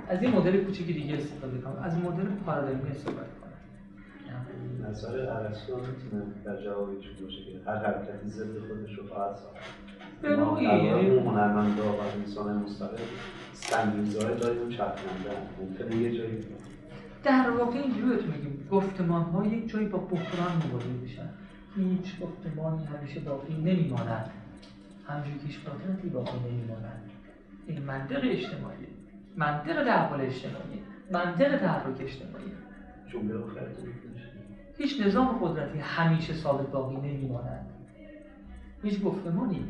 از 0.10 0.24
این 0.24 0.36
مدل 0.36 0.64
کوچیکی 0.64 0.94
دیگه 0.94 1.14
استفاده 1.18 1.58
کنم. 1.58 1.82
از 1.84 1.98
مدل 1.98 2.24
پارادایمی 2.46 2.90
استفاده 2.90 3.18
کنم. 3.18 4.90
نظر 4.90 5.30
ارسطو 5.30 5.76
می‌تونه 5.76 6.24
در 6.46 6.64
جواب 6.64 6.88
چون 6.88 7.26
باشه 7.26 7.38
که 7.44 7.70
هر 7.70 7.76
حرکتی 7.76 8.28
ضد 8.28 8.60
خودش 8.68 8.98
رو 8.98 9.08
خواهد 9.08 9.36
ساخت. 9.36 9.56
به 10.22 10.36
نوعی، 10.36 10.64
یعنی- 10.66 11.18
هنرمندا 11.18 11.84
و 11.84 11.96
انسان 12.20 12.58
مستقل 12.58 12.98
سنگینزای 13.54 14.36
داریم 14.38 14.70
چرخنده. 14.70 15.32
ممکنه 15.62 15.96
یه 15.96 16.18
جایی 16.18 16.38
در 17.24 17.50
واقع 17.50 17.78
اینجوری 17.78 18.10
بهتون 18.10 18.32
میگیم 18.32 18.68
گفتمان 18.72 19.22
ها 19.22 19.46
یک 19.46 19.70
جایی 19.70 19.88
با 19.88 19.98
بحران 19.98 20.62
مواجه 20.70 20.88
میشن. 21.02 21.30
هیچ 21.76 22.20
گفتمانی 22.20 22.86
همیشه 22.86 23.20
باقی 23.20 23.54
نمیماند. 23.54 24.30
همجوری 25.08 25.40
که 25.40 25.46
هیچ 25.46 25.60
قدرتی 25.60 26.10
باقی 26.10 26.50
نمیماند. 26.50 27.02
این 27.68 27.82
منطق 27.82 28.20
اجتماعی 28.24 28.88
منطق 29.38 29.84
تحول 29.86 30.22
اجتماعی 30.22 30.82
منطق 31.12 31.58
تحرک 31.58 32.02
اجتماعی. 32.02 32.52
جمله 33.08 33.36
هیچ 34.78 35.02
نظام 35.02 35.28
قدرتی 35.28 35.80
همیشه 35.80 36.34
ثابت 36.34 36.68
باقی 36.68 36.96
نمیماند. 36.96 37.66
هیچ 38.84 39.02
گفتمانی. 39.02 39.64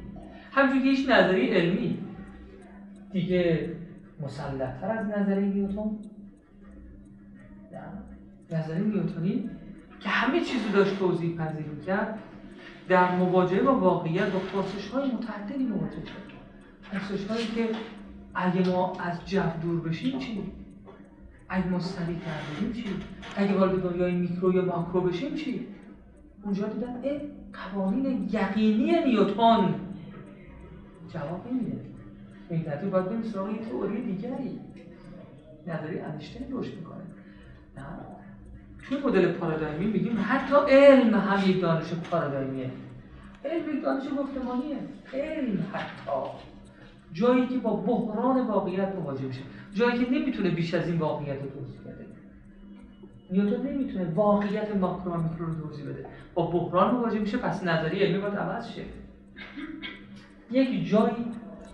همچون 0.51 0.79
که 0.79 0.89
هیچ 0.89 1.09
نظریه 1.09 1.53
علمی. 1.53 1.97
دیگه 3.11 3.69
مسلطتر 4.21 4.91
از 4.91 5.07
نظریه 5.07 5.53
نیوتن 5.53 5.89
نه. 7.74 8.59
نظریه 8.59 8.84
نیوتنی 8.84 9.49
که 9.99 10.09
همه 10.09 10.39
چیز 10.39 10.65
رو 10.65 10.71
داشت 10.71 10.99
توضیح 10.99 11.38
پذیر 11.38 11.65
می‌کرد 11.65 12.19
در 12.88 13.15
مواجهه 13.15 13.61
با 13.61 13.80
واقعیت 13.80 14.32
با 14.32 14.39
پرسش 14.39 14.89
های 14.89 15.11
متعددی 15.11 15.63
مواجه 15.63 16.05
شد 16.05 16.34
پرسش 16.91 17.26
هایی 17.26 17.45
که 17.45 17.69
اگه 18.36 18.69
ما 18.69 18.93
از 18.99 19.26
جو 19.26 19.41
دور 19.61 19.82
بشیم 19.82 20.19
چی؟ 20.19 20.51
اگه 21.49 21.67
ما 21.67 21.80
سریعتر 21.80 22.32
بریم 22.59 22.74
چی؟ 22.74 22.86
اگه 23.36 23.57
وارد 23.57 23.84
دنیای 23.84 24.15
میکرو 24.15 24.53
یا 24.53 24.65
ماکرو 24.65 25.01
بشیم 25.01 25.36
چی؟ 25.36 25.67
اونجا 26.43 26.67
دیدن 26.67 27.01
اه 27.03 27.21
قوانین 27.53 28.30
یقینی 28.32 29.05
نیوتن 29.05 29.76
جواب 31.13 31.47
نمیده 31.51 31.82
به 32.49 32.55
این 32.55 32.63
ترتیب 32.63 32.89
باید 32.89 33.05
بریم 33.05 33.24
سراغ 33.24 33.49
یه 33.49 33.57
تئوری 33.57 34.01
دیگری 34.01 34.59
نظریه 35.67 36.03
انیشتین 36.03 36.47
رشد 36.51 36.76
می‌کنه 36.76 37.02
نه. 37.78 37.84
توی 38.84 38.97
مدل 38.97 39.32
پارادایمی 39.32 39.86
میگیم 39.86 40.26
حتی 40.28 40.55
علم 40.69 41.15
هم 41.15 41.49
یک 41.49 41.61
دانش 41.61 41.93
پارادایمیه. 41.93 42.71
علم 43.45 43.78
یک 43.78 43.84
دانش 43.84 44.03
گفتمانیه. 44.19 44.78
علم 45.13 45.65
حتی. 45.74 46.30
جایی 47.13 47.47
که 47.47 47.57
با 47.57 47.76
بحران 47.76 48.47
واقعیت 48.47 48.95
مواجه 48.95 49.26
میشه. 49.26 49.41
جایی 49.74 50.05
که 50.05 50.11
نمی‌تونه 50.11 50.49
بیش 50.49 50.74
از 50.74 50.88
این 50.88 50.99
واقعیت 50.99 51.41
رو 51.41 51.49
توضیح 51.49 51.80
بده. 51.82 52.05
نیوتن 53.32 53.67
نمی‌تونه 53.67 54.13
واقعیت 54.15 54.76
ماکرو 54.76 55.13
و 55.13 55.17
میکرو 55.17 55.45
رو 55.45 55.53
توضیح 55.53 55.86
بده. 55.86 56.05
با 56.34 56.45
بحران 56.47 56.95
مواجه 56.95 57.19
میشه 57.19 57.38
پس 57.38 57.63
نظریه 57.63 58.05
علمی 58.05 58.21
باید 58.21 58.36
عوض 58.36 58.71
شه. 58.71 58.82
یک 60.51 60.89
جایی 60.89 61.26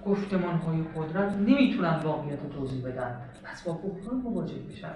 گفتمان 0.06 0.56
های 0.56 0.84
قدرت 0.96 1.36
نمی‌تونن 1.36 2.00
واقعیت 2.04 2.40
رو 2.44 2.50
توضیح 2.50 2.86
بدن. 2.86 3.22
پس 3.44 3.64
با 3.64 3.74
بحران 3.74 4.22
مواجه 4.22 4.56
میشن. 4.68 4.94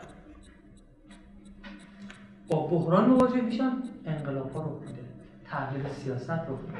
با 2.50 2.68
بحران 2.68 3.10
مواجه 3.10 3.41
میشن 3.41 3.72
انقلاب 4.06 4.52
ها 4.52 4.64
رو 4.64 4.80
میده. 4.80 5.02
تغییر 5.46 5.88
سیاست 5.88 6.30
رو 6.30 6.58
میده. 6.58 6.78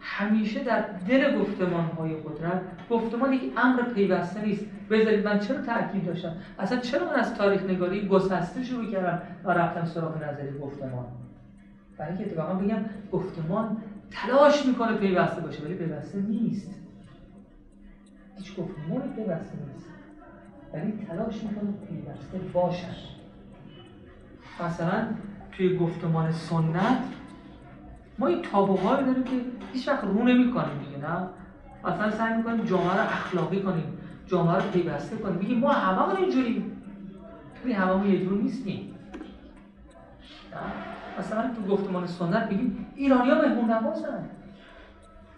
همیشه 0.00 0.64
در 0.64 0.84
دل 1.08 1.38
گفتمان 1.38 1.84
های 1.84 2.14
قدرت 2.14 2.62
گفتمان 2.90 3.32
یک 3.32 3.52
امر 3.56 3.82
پیوسته 3.82 4.44
نیست. 4.44 4.66
بذارید 4.90 5.24
من 5.24 5.38
چرا 5.38 5.62
تاکید 5.62 6.06
داشتم؟ 6.06 6.36
اصلا 6.58 6.78
چرا 6.80 7.06
من 7.06 7.14
از 7.14 7.34
تاریخ 7.34 7.62
نگاری 7.62 8.08
گسسته 8.08 8.62
شروع 8.62 8.90
کردم 8.90 9.22
و 9.44 9.50
رفتم 9.50 9.84
سراغ 9.84 10.22
نظری 10.22 10.58
گفتمان؟ 10.58 11.06
برای 11.98 12.12
اینکه 12.12 12.26
اتفاقا 12.26 12.54
بگم 12.54 12.84
گفتمان 13.12 13.76
تلاش 14.10 14.66
می‌کنه 14.66 14.96
پیوسته 14.96 15.40
باشه 15.40 15.64
ولی 15.64 15.74
پیوسته 15.74 16.18
نیست. 16.18 16.80
هیچ 18.36 18.56
گفتمانی 18.56 19.12
پیوسته 19.16 19.58
نیست. 19.72 19.90
ولی 20.74 21.06
تلاش 21.08 21.44
می‌کنه 21.44 21.70
پیوسته 21.88 22.38
باشد. 22.38 23.17
مثلا 24.66 25.06
توی 25.52 25.76
گفتمان 25.76 26.32
سنت 26.32 26.98
ما 28.18 28.26
این 28.26 28.42
تابوهایی 28.42 29.06
داریم 29.06 29.24
که 29.24 29.40
هیچ 29.72 29.88
وقت 29.88 30.04
رو 30.04 30.22
نمی 30.22 30.52
کنیم 30.52 30.78
دیگه 30.84 30.98
نه؟ 31.08 31.28
مثلا 31.84 32.10
سعی 32.10 32.36
می‌کنیم 32.36 32.64
جامعه 32.64 32.94
رو 32.94 33.00
اخلاقی 33.00 33.62
کنیم 33.62 33.98
جامعه 34.26 34.56
رو 34.56 34.70
پیوسته 34.70 35.16
کنیم. 35.16 35.38
بگیم 35.38 35.58
ما 35.58 35.72
هممون 35.72 36.16
اینجوریم. 36.16 36.82
ولی 37.64 37.72
هممون 37.72 38.06
یه 38.06 38.24
جور 38.24 38.42
نیستیم. 38.42 38.94
نه؟ 40.52 40.58
مثلا 41.18 41.50
تو 41.54 41.76
گفتمان 41.76 42.06
سنت 42.06 42.48
ایرانی 42.94 43.30
ها 43.30 43.40
مهمون 43.42 43.70
نوازن. 43.70 44.24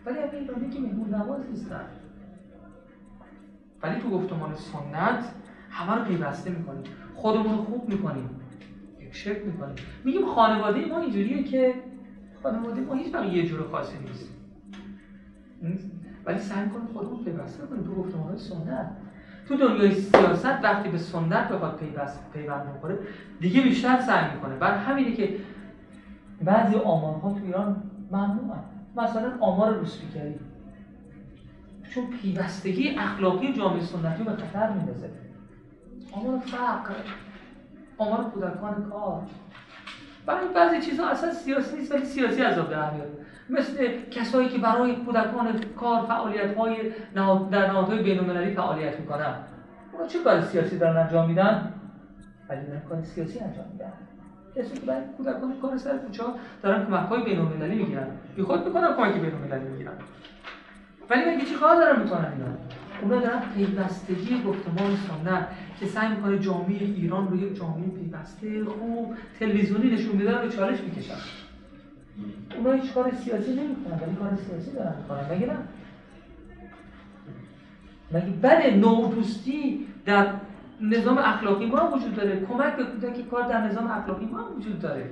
ولی 0.06 0.18
همه 0.18 0.34
ایرانی 0.34 0.70
که 0.70 0.80
مهمون 0.80 1.14
نواز 1.14 1.40
نیستن. 1.50 1.84
ولی 3.82 4.00
تو 4.00 4.10
گفتمان 4.10 4.54
سنت 4.54 5.24
همه 5.70 5.94
رو 5.94 6.04
پیوسته 6.04 6.50
می‌کنیم. 6.50 6.84
خودمون 7.14 7.58
رو 7.58 7.64
خوب 7.64 7.88
می‌کنیم. 7.88 8.39
شکل 9.12 9.42
می‌کنیم 9.42 9.74
میگیم 10.04 10.26
خانواده 10.26 10.86
ما 10.86 11.00
اینجوریه 11.00 11.42
که 11.42 11.74
خانواده 12.42 12.80
ما 12.80 12.94
هیچ 12.94 13.14
وقت 13.14 13.32
یه 13.32 13.46
جور 13.46 13.68
خاصی 13.70 13.96
نیست؟ 13.98 14.30
ولی 16.24 16.38
سعی 16.38 16.68
کنیم 16.68 16.86
خودمون 16.92 17.24
پیوسته 17.24 17.66
کنیم. 17.66 17.84
تو 17.84 17.94
گفتمان 17.94 18.36
سنت. 18.36 18.90
تو 19.48 19.56
دنیای 19.56 19.94
سیاست 19.94 20.46
وقتی 20.46 20.88
به 20.88 20.98
سنت 20.98 21.48
بخواد 21.48 21.76
پیوست 21.76 22.32
پیوند 22.32 22.76
بخوره 22.76 22.98
دیگه 23.40 23.61
بیشتر 23.61 24.00
سعی 24.00 24.34
می‌کنه. 24.34 24.56
بر 24.56 24.76
همینه 24.76 25.12
که 25.12 25.36
بعضی 26.44 26.74
آمارها 26.74 27.30
تو 27.30 27.44
ایران 27.44 27.82
ممنوعن 28.11 28.62
مثلا 28.96 29.32
آمار 29.40 29.74
روسپیکری 29.74 30.34
چون 31.94 32.04
پیوستگی 32.06 32.90
اخلاقی 32.98 33.52
جامعه 33.52 33.80
سنتی 33.80 34.24
رو 34.24 34.30
به 34.30 34.36
خطر 34.36 34.72
میندازه. 34.72 35.11
آمار 36.12 36.38
فقر 36.38 36.94
آمار 38.01 38.24
کودکان 38.24 38.90
کار. 38.90 39.22
برای 40.26 40.48
بعضی 40.55 40.80
چیزها 40.80 41.09
اصلا 41.09 41.32
سیاسی 41.32 41.76
نیست 41.76 41.92
ولی 41.92 42.05
سیاسی 42.05 42.42
عذاب 42.42 42.70
در 42.70 42.90
میاد. 42.90 43.09
مثل 43.51 43.88
کسایی 44.11 44.48
که 44.48 44.59
برای 44.59 44.96
کودکان 44.96 45.61
کار 45.80 46.03
فعالیت 46.07 46.57
های 46.57 46.76
در 47.51 47.66
نهادهای 47.66 48.03
بین 48.03 48.18
المللی 48.18 48.55
فعالیت 48.55 49.01
می‌کنن. 49.01 49.34
اونا 49.92 50.07
چه 50.07 50.18
کار 50.18 50.40
سیاسی 50.40 50.78
دارن 50.78 50.96
انجام 50.96 51.28
میدن؟ 51.28 51.72
ولی 52.48 52.66
دارن 52.66 52.80
کار 52.80 53.03
سیاسی 53.03 53.38
انجام 53.38 53.64
میدن. 53.72 53.92
کسی 54.57 54.74
که 54.74 54.86
برای 54.86 55.03
کودکان 55.16 55.61
کار 55.62 55.76
سر 55.76 55.96
کوچه 55.96 56.22
دارن 56.62 56.86
کمک 56.86 57.09
های 57.09 57.24
بین 57.24 57.40
المللی 57.40 57.74
می‌گیرن. 57.74 58.07
بی 58.36 58.42
خود 58.42 58.66
می‌کنن 58.66 58.96
کمک 58.96 59.14
بین 59.14 59.34
المللی 59.34 59.68
می‌گیرن. 59.68 59.92
ولی 61.11 61.36
مگه 61.36 61.44
چی 61.44 61.55
کار 61.55 61.76
دارن 61.76 62.03
می‌کنن 62.03 62.32
اینا؟ 62.32 62.46
اونا 63.03 63.20
دارن 63.20 63.40
پیوستگی 63.55 64.42
گفتمان 64.46 64.96
سنت 64.96 65.48
که 65.80 65.86
سعی 65.86 66.09
می‌کنه 66.09 66.38
جامعه 66.38 66.84
ایران 66.84 67.28
رو 67.28 67.36
یک 67.36 67.57
جامعه 67.57 67.88
پیوسته 67.88 68.64
خوب 68.64 69.14
تلویزیونی 69.38 69.90
نشون 69.90 70.16
میدن 70.16 70.42
رو 70.42 70.48
چالش 70.48 70.80
می‌کشن. 70.80 71.14
اونا 72.57 72.72
هیچ 72.72 72.92
کار 72.92 73.12
سیاسی 73.14 73.51
نمی‌کنن 73.51 74.01
ولی 74.03 74.16
کار 74.16 74.38
سیاسی 74.48 74.72
دارن 74.72 74.94
می‌کنن. 74.96 75.36
مگه 75.36 75.46
نه؟ 75.46 75.59
مگه 78.12 78.36
بله 78.42 78.76
نوپوستی 78.76 79.86
در 80.05 80.32
نظام 80.80 81.18
اخلاقی 81.18 81.66
ما 81.66 81.90
وجود 81.96 82.16
داره؟ 82.16 82.46
کمک 82.46 82.76
به 82.76 82.84
کودک 82.84 83.30
کار 83.30 83.48
در 83.48 83.66
نظام 83.66 83.86
اخلاقی 83.86 84.26
ما 84.26 84.51
وجود 84.57 84.80
داره. 84.80 85.11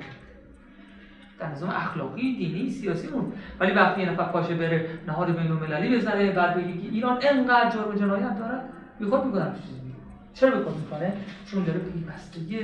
در 1.39 1.51
نظام 1.53 1.71
اخلاقی 1.71 2.37
دینی 2.37 2.71
سیاسیمون. 2.71 3.33
ولی 3.61 3.73
وقتی 3.73 4.01
یه 4.01 4.11
نفر 4.11 4.25
پاشه 4.25 4.55
بره 4.55 4.89
نهاد 5.07 5.37
بین 5.37 5.53
المللی 5.53 5.97
بزنه 5.97 6.33
بعد 6.33 6.55
بگه 6.57 6.73
که 6.73 6.89
ایران 6.89 7.19
انقدر 7.23 7.71
جرم 7.71 7.95
جنایت 7.95 8.39
دارد 8.39 8.69
بیخود 8.99 9.25
می‌کنم 9.25 9.55
چیزی؟ 9.55 9.81
چرا 10.35 10.59
بیخود 10.59 10.77
می‌کنه؟ 10.77 11.13
چون 11.47 11.65
داره 11.65 11.79
پیوستگی 11.79 12.59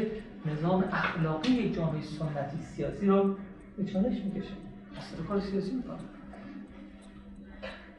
نظام 0.53 0.85
اخلاقی 0.93 1.53
یک 1.53 1.75
جامعه 1.75 2.03
سنتی 2.03 2.59
سیاسی 2.63 3.07
رو 3.07 3.37
به 3.77 3.85
چالش 3.85 4.17
می‌کشه. 4.25 4.55
اصلا 4.99 5.27
کار 5.29 5.41
سیاسی 5.41 5.75
می‌کنه. 5.75 5.97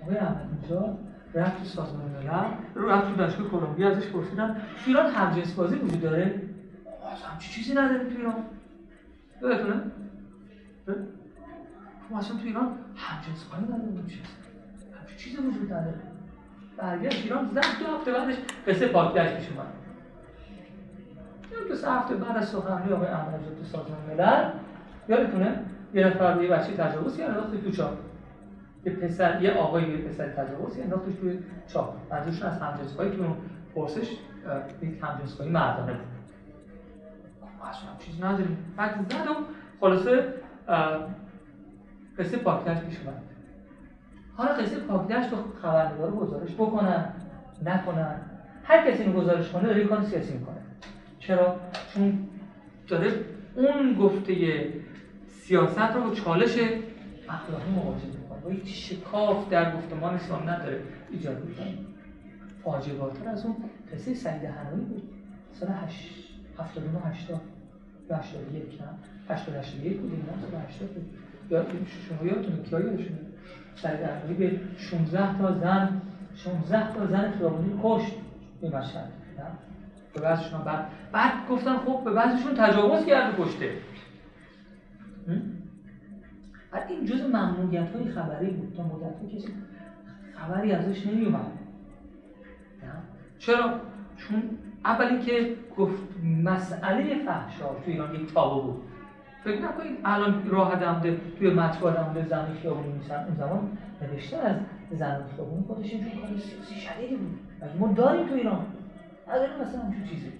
آقای 0.04 0.18
احمد 0.18 0.50
اینجا 0.62 0.98
رفت 1.34 1.58
تو 1.58 1.64
سازمان 1.64 2.06
ملل 2.06 2.90
رفت 2.90 3.08
تو 3.08 3.16
دانشگاه 3.16 3.48
کلمبیا 3.50 3.90
ازش 3.90 4.08
پرسیدن 4.08 4.62
ایران 4.86 5.06
همجنس 5.06 5.54
بازی 5.54 5.76
وجود 5.76 6.02
داره؟ 6.02 6.42
همچی 7.32 7.52
چیزی 7.52 7.74
نداره 7.74 8.10
تو 8.10 8.18
ایران. 8.18 8.36
یادتونه؟ 9.42 9.82
ما 12.10 12.20
اصلا 12.20 12.38
تو 12.38 12.44
ایران 12.46 12.78
همجنس 12.96 13.44
بازی 13.44 13.64
نداره 13.64 14.08
چیز 14.08 14.20
همچی 15.00 15.18
چیزی 15.18 15.38
وجود 15.38 15.74
نداره. 15.74 16.02
برگشت 16.78 17.24
ایران 17.24 17.46
زد 17.46 17.80
دو 17.80 17.98
هفته 17.98 18.12
بعدش 18.12 18.36
قصه 18.68 18.88
پاکگشت 18.88 19.36
پیش 19.36 19.50
اومد. 19.50 19.68
دو 21.70 21.76
سه 21.76 21.92
هفته 21.92 22.16
بعد 22.16 22.38
از 22.38 22.50
سخنرانی 22.50 22.94
آقای 22.94 23.08
احمدی 23.08 23.46
تو 23.58 23.64
سازمان 23.64 23.98
ملل 24.08 24.52
یادتونه؟ 25.10 25.64
یه 25.94 26.08
نفر 26.08 26.42
یه 26.42 26.50
بچه 26.50 26.74
تجاوز 26.74 27.18
کرد 27.18 27.30
انداخت 27.30 27.64
تو 27.64 27.72
چاپ. 27.72 27.98
یه 28.86 28.92
پسر 28.92 29.42
یه 29.42 29.52
آقای 29.52 29.90
یه 29.90 29.98
پسر 29.98 30.28
تجاوز 30.30 30.80
انداختش 30.80 31.14
توی 31.14 31.40
چاپ. 31.68 31.96
منظورشون 32.12 32.48
از 32.48 32.62
همجنسگاهی 32.62 33.12
که 33.12 33.18
اون 33.18 33.36
پرسش 33.76 34.12
یک 34.82 35.04
همجنسگاهی 35.04 35.50
مردانه 35.50 35.94
بود. 35.94 36.02
ما 37.60 37.66
اصلا 37.70 37.90
چیز 38.00 38.24
نداریم. 38.24 38.74
بعد 38.78 38.96
زد 39.12 39.28
و 39.28 39.34
خلاصه 39.80 40.34
قصه 42.20 42.38
پاکتش 42.38 42.82
پیش 42.82 42.98
اومد. 43.00 43.22
حالا 44.36 44.54
قصه 44.54 44.80
پاکتش 44.80 45.28
تو 45.28 45.36
خبرنگار 45.62 46.12
گزارش 46.12 46.54
بکنن 46.54 47.14
نکنن. 47.66 48.20
هر 48.64 48.92
کسی 48.92 49.04
اینو 49.04 49.22
گزارش 49.22 49.50
کنه 49.50 49.64
داره 49.64 49.84
کار 49.84 50.04
سیاسی 50.04 50.34
می‌کنه. 50.34 50.56
چرا؟ 51.20 51.60
چون 51.94 52.20
داره 52.88 53.12
اون 53.56 53.94
گفته 53.94 54.34
سیاست 55.28 55.80
رو 55.80 56.16
چالش 56.16 56.58
اخلاقی 57.30 57.72
مواجه 57.76 58.06
می‌کنه. 58.06 58.40
با 58.40 58.52
یک 58.52 58.68
شکاف 58.68 59.50
در 59.50 59.76
گفتمان 59.76 60.18
سنت 60.18 60.64
داره 60.64 60.82
ایجاد 61.12 61.46
می‌کنه. 61.46 61.78
فاجعه 62.64 62.96
بارتر 62.96 63.30
از 63.30 63.46
اون 63.46 63.56
قصه 63.94 64.14
سعید 64.14 64.44
هنوی 64.44 64.86
بود. 64.86 65.10
سال 65.54 65.70
79 66.60 67.00
80 67.06 67.42
یا 68.10 68.18
81 68.18 68.82
نه؟ 68.82 68.88
80 69.30 69.56
81 69.56 69.98
بود 69.98 70.12
سال 70.52 70.62
80 70.62 70.90
بود. 70.90 71.25
شما 71.50 72.28
یادتونه 72.28 72.64
کیا 72.64 72.80
یادشونه؟ 72.80 73.20
سعید 73.76 74.38
به 74.38 74.60
16 74.78 75.38
تا 75.38 75.54
زن 75.60 76.02
16 76.36 76.94
تا 76.94 77.06
زن 77.06 77.32
خیابونی 77.32 77.80
کشت 77.84 78.14
این 78.62 78.76
مشهد. 78.76 79.10
به 80.14 80.22
بعضشون 80.22 80.64
بعد 80.64 80.86
بعد 81.12 81.32
گفتن 81.50 81.78
خب 81.78 82.04
به 82.04 82.12
بعضشون 82.12 82.54
تجاوز 82.56 83.06
کرده 83.06 83.44
کشته. 83.44 83.72
بعد 86.72 86.92
این 86.92 87.06
جز 87.06 87.22
ممنوعیت 87.22 87.96
های 87.96 88.12
خبری 88.12 88.50
بود. 88.50 88.74
تا 88.78 88.84
مدت 88.84 89.36
کسی 89.36 89.54
خبری 90.36 90.72
ازش 90.72 91.08
نمی 91.08 91.26
اومد 91.26 91.46
چرا؟ 93.40 93.80
چون 94.18 94.44
اول 94.86 95.06
اینکه 95.06 95.56
گفت 95.78 96.04
مسئله 96.44 97.26
فحشا 97.26 97.68
تو 97.68 97.82
ایران 97.86 98.16
یک 98.16 98.34
تابو 98.34 98.62
بود. 98.62 98.82
فکر 99.46 99.62
نکنید 99.62 99.98
الان 100.06 100.50
راه 100.50 100.76
دمده 100.76 101.18
توی 101.40 101.54
مطبوع 101.54 101.92
دمده 101.92 102.26
زن 102.26 102.46
خیابونی 102.62 102.88
میسن 102.88 103.26
اون 103.28 103.36
زمان 103.36 103.78
نوشته 104.02 104.38
از 104.38 104.56
زن 104.92 105.22
خیابونی 105.36 105.64
خودش 105.68 105.92
اینجور 105.92 106.12
کار 106.12 106.30
سیاسی 106.30 106.76
شدیدی 106.76 107.16
بود. 107.16 107.40
ما 107.80 107.94
داریم 107.94 108.28
تو 108.28 108.34
ایران؟ 108.34 108.66
نداریم 109.28 109.54
مثلا 109.62 109.82
همچون 109.82 110.04
چیزی. 110.04 110.32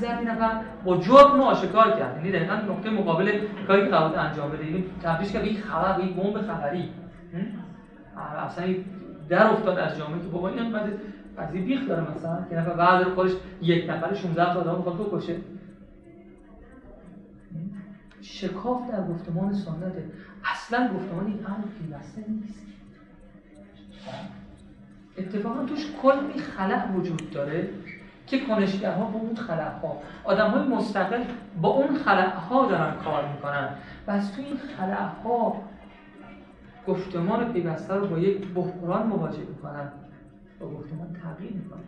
زد 0.00 0.18
این 0.18 0.28
نفر 0.28 0.60
با 0.84 0.96
جرم 0.96 1.40
آشکار 1.40 1.90
کرد. 1.90 2.16
یعنی 2.16 2.32
دقیقا 2.32 2.54
نقطه 2.54 2.90
مقابل 2.90 3.40
کاری 3.66 3.82
که 3.84 3.88
قرار 3.88 4.18
انجام 4.18 4.50
بده. 4.50 4.64
این 4.64 4.84
تبدیلش 5.02 5.32
کرد 5.32 5.42
به 5.42 5.48
یک 5.48 5.60
خبر 5.60 5.98
به 5.98 6.06
بمب 6.06 6.40
خبری. 6.40 6.88
اصلا 8.46 8.74
در 9.28 9.46
افتاد 9.46 9.78
از 9.78 9.98
جامعه 9.98 10.20
که 10.20 10.28
بابا 10.28 10.48
این 10.48 10.76
قضیه 11.38 11.62
بیخ 11.62 11.88
داره 11.88 12.02
مثلا. 12.16 12.38
که 12.50 12.56
نفر 12.56 12.74
بعد 12.74 13.04
خودش 13.04 13.32
یک 13.62 13.90
نفر 13.90 14.14
16 14.14 14.54
تا 14.54 14.60
آدم 14.60 14.76
می‌خواد 14.76 14.96
بکشه. 14.96 15.36
شکاف 18.22 18.90
در 18.90 19.06
گفتمان 19.06 19.52
سنته 19.52 20.04
اصلا 20.44 20.88
گفتمان 20.94 21.26
این 21.26 21.46
امر 21.46 21.66
پیوسته 21.80 22.24
نیست. 22.28 22.62
اتفاقا 25.18 25.64
توش 25.64 25.86
کلی 26.02 26.38
خلق 26.38 26.96
وجود 26.96 27.30
داره 27.30 27.68
که 28.26 28.38
ها 28.88 29.04
با 29.04 29.18
اون 29.18 29.36
ها 29.36 30.02
آدم 30.24 30.50
های 30.50 30.68
مستقل 30.68 31.24
با 31.60 31.68
اون 31.68 31.96
ها 32.50 32.66
دارن 32.66 32.94
کار 32.94 33.28
می‌کنن. 33.28 33.68
و 34.06 34.10
از 34.10 34.36
تو 34.36 34.42
این 34.42 34.58
ها 35.24 35.62
گفتمان 36.86 37.52
پیوسته 37.52 37.94
رو 37.94 38.06
با 38.06 38.18
یک 38.18 38.46
بحران 38.46 39.06
مواجه 39.06 39.38
می‌کنن. 39.38 39.92
با 40.60 40.66
گفتمان 40.66 41.16
تغییر 41.22 41.52
می‌کنن. 41.52 41.80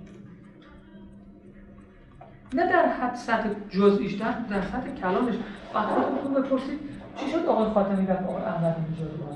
نه 2.54 2.72
در 2.72 2.88
حد 2.88 3.14
سطح 3.14 3.48
جزئیش 3.70 4.12
در, 4.14 4.32
در 4.50 4.62
سطح 4.62 4.94
کلامش. 4.94 5.34
وقتی 5.74 6.00
خودتون 6.00 6.34
بپرسید 6.34 6.78
چی 7.16 7.30
شد 7.30 7.46
آقای 7.46 7.70
خاتمی 7.70 8.06
رفت 8.06 8.22
آقای 8.22 8.42
احمد 8.42 8.76
نژاد 8.92 9.10
رو 9.10 9.26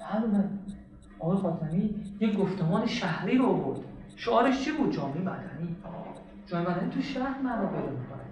معلومه 0.00 0.44
آقای 1.18 1.36
خاتمی 1.36 1.94
یک 2.20 2.36
گفتمان 2.36 2.86
شهری 2.86 3.38
رو 3.38 3.46
آورد. 3.46 3.80
شعارش 4.16 4.64
چی 4.64 4.72
بود؟ 4.72 4.92
جامعه 4.92 5.20
مدنی. 5.20 5.76
جامعه 6.46 6.70
مدنی 6.70 6.90
تو 6.90 7.00
شهر 7.00 7.40
معنا 7.42 7.66
پیدا 7.66 7.90
می‌کنه. 7.90 8.24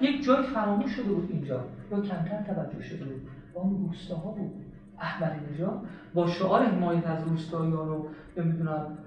یک 0.00 0.24
جای 0.24 0.42
فراموش 0.42 0.90
شده 0.90 1.12
بود 1.12 1.28
اینجا. 1.32 1.64
یا 1.90 2.00
کمتر 2.00 2.42
توجه 2.42 2.82
شده 2.82 3.04
بود. 3.04 3.28
با 3.54 3.60
اون 3.60 3.86
روستاها 3.86 4.30
بود. 4.30 4.52
احمدی 5.00 5.52
نژاد 5.52 5.80
با 6.14 6.26
شعار 6.26 6.62
حمایت 6.62 7.06
از 7.06 7.22
روستاییان 7.28 7.88
رو 7.88 8.08
نمی‌دونم 8.36 8.98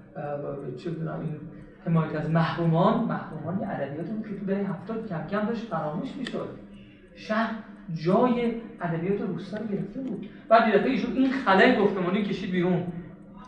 چه 0.78 0.90
بدونم 0.90 1.20
این 1.20 1.40
حمایت 1.86 2.14
از 2.14 2.30
محرومان 2.30 3.04
محرومان 3.04 3.60
یه 3.60 3.68
ادبیات 3.68 4.06
بود 4.06 4.28
که 4.28 4.34
تو 4.34 4.46
دهه 4.46 4.70
هفتاد 4.70 5.08
کم 5.08 5.26
کم 5.30 5.46
داشت 5.46 5.66
فراموش 5.66 6.16
می‌شد. 6.16 6.48
شهر 7.14 7.54
جای 7.94 8.54
ادبیات 8.80 9.20
روستا 9.20 9.56
رو 9.56 9.66
گرفته 9.66 10.00
بود. 10.00 10.28
بعد 10.48 10.64
دیدته 10.64 10.88
ایشون 10.90 11.12
این 11.12 11.32
خلای 11.32 11.76
گفتمانی 11.76 12.22
کشید 12.22 12.50
بیرون. 12.50 12.82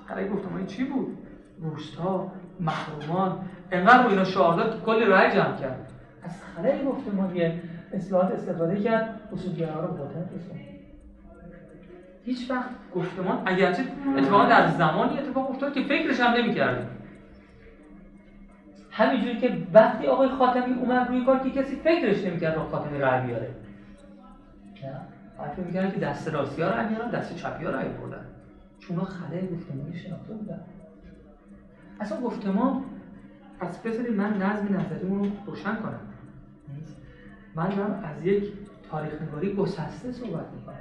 خلای 0.08 0.28
گفتمانی 0.28 0.66
چی 0.66 0.84
بود؟ 0.84 1.18
روستا 1.60 2.32
محرومان. 2.60 3.38
انقدر 3.72 4.06
اینا 4.06 4.24
شعار 4.24 4.56
داد 4.56 4.82
کلی 4.84 5.04
رای 5.04 5.30
جمع 5.30 5.56
کرد. 5.56 5.88
از 6.22 6.30
خلای 6.56 6.84
گفتمانی 6.84 7.60
اصلاحات 7.92 8.32
استفاده 8.32 8.80
کرد 8.80 9.20
اصولگرا 9.32 9.80
رو 9.80 9.94
باطن 9.96 10.28
هیچ 12.24 12.50
وقت 12.50 12.70
گفتمان 12.94 13.42
اگرچه 13.46 13.82
اتفاقا 14.16 14.44
در 14.44 14.66
زمانی 14.66 15.18
اتفاق 15.18 15.50
افتاد 15.50 15.72
که 15.72 15.82
فکرش 15.82 16.20
هم 16.20 16.34
نمی‌کردیم 16.34 16.86
همینجوری 18.92 19.40
که 19.40 19.66
وقتی 19.72 20.06
آقای 20.06 20.28
خاتمی 20.28 20.74
اومد 20.74 21.08
روی 21.08 21.24
کار 21.24 21.38
که 21.38 21.50
کسی 21.50 21.76
فکرش 21.76 22.24
نمی‌کرد 22.24 22.54
آقای 22.54 22.70
خاتمی 22.70 22.98
رای 22.98 23.26
بیاره. 23.26 23.54
نه. 24.82 25.00
فکر 25.70 25.90
که 25.90 26.00
دست 26.00 26.28
راستی 26.28 26.62
ها 26.62 26.68
رای 26.68 26.86
بیارن 26.86 27.10
دست 27.10 27.36
چپی 27.36 27.64
ها 27.64 27.70
رای 27.70 27.88
بردن 27.88 28.24
چون 28.78 28.96
اونا 28.96 29.08
خلای 29.08 29.48
گفتمانی 29.48 29.98
شناخته 29.98 30.32
بودن. 30.32 30.60
اصلا 32.00 32.20
گفتمان 32.20 32.84
پس 33.60 33.78
بذارید 33.78 34.16
من 34.16 34.36
نظم 34.42 34.76
نظریمون 34.76 35.24
رو 35.24 35.30
روشن 35.46 35.76
کنم. 35.76 36.00
من 37.54 37.68
دارم 37.68 38.04
از 38.04 38.24
یک 38.24 38.52
تاریخ 38.90 39.22
نگاری 39.22 39.54
گسسته 39.54 40.12
صحبت 40.12 40.46
می‌کنم. 40.54 40.74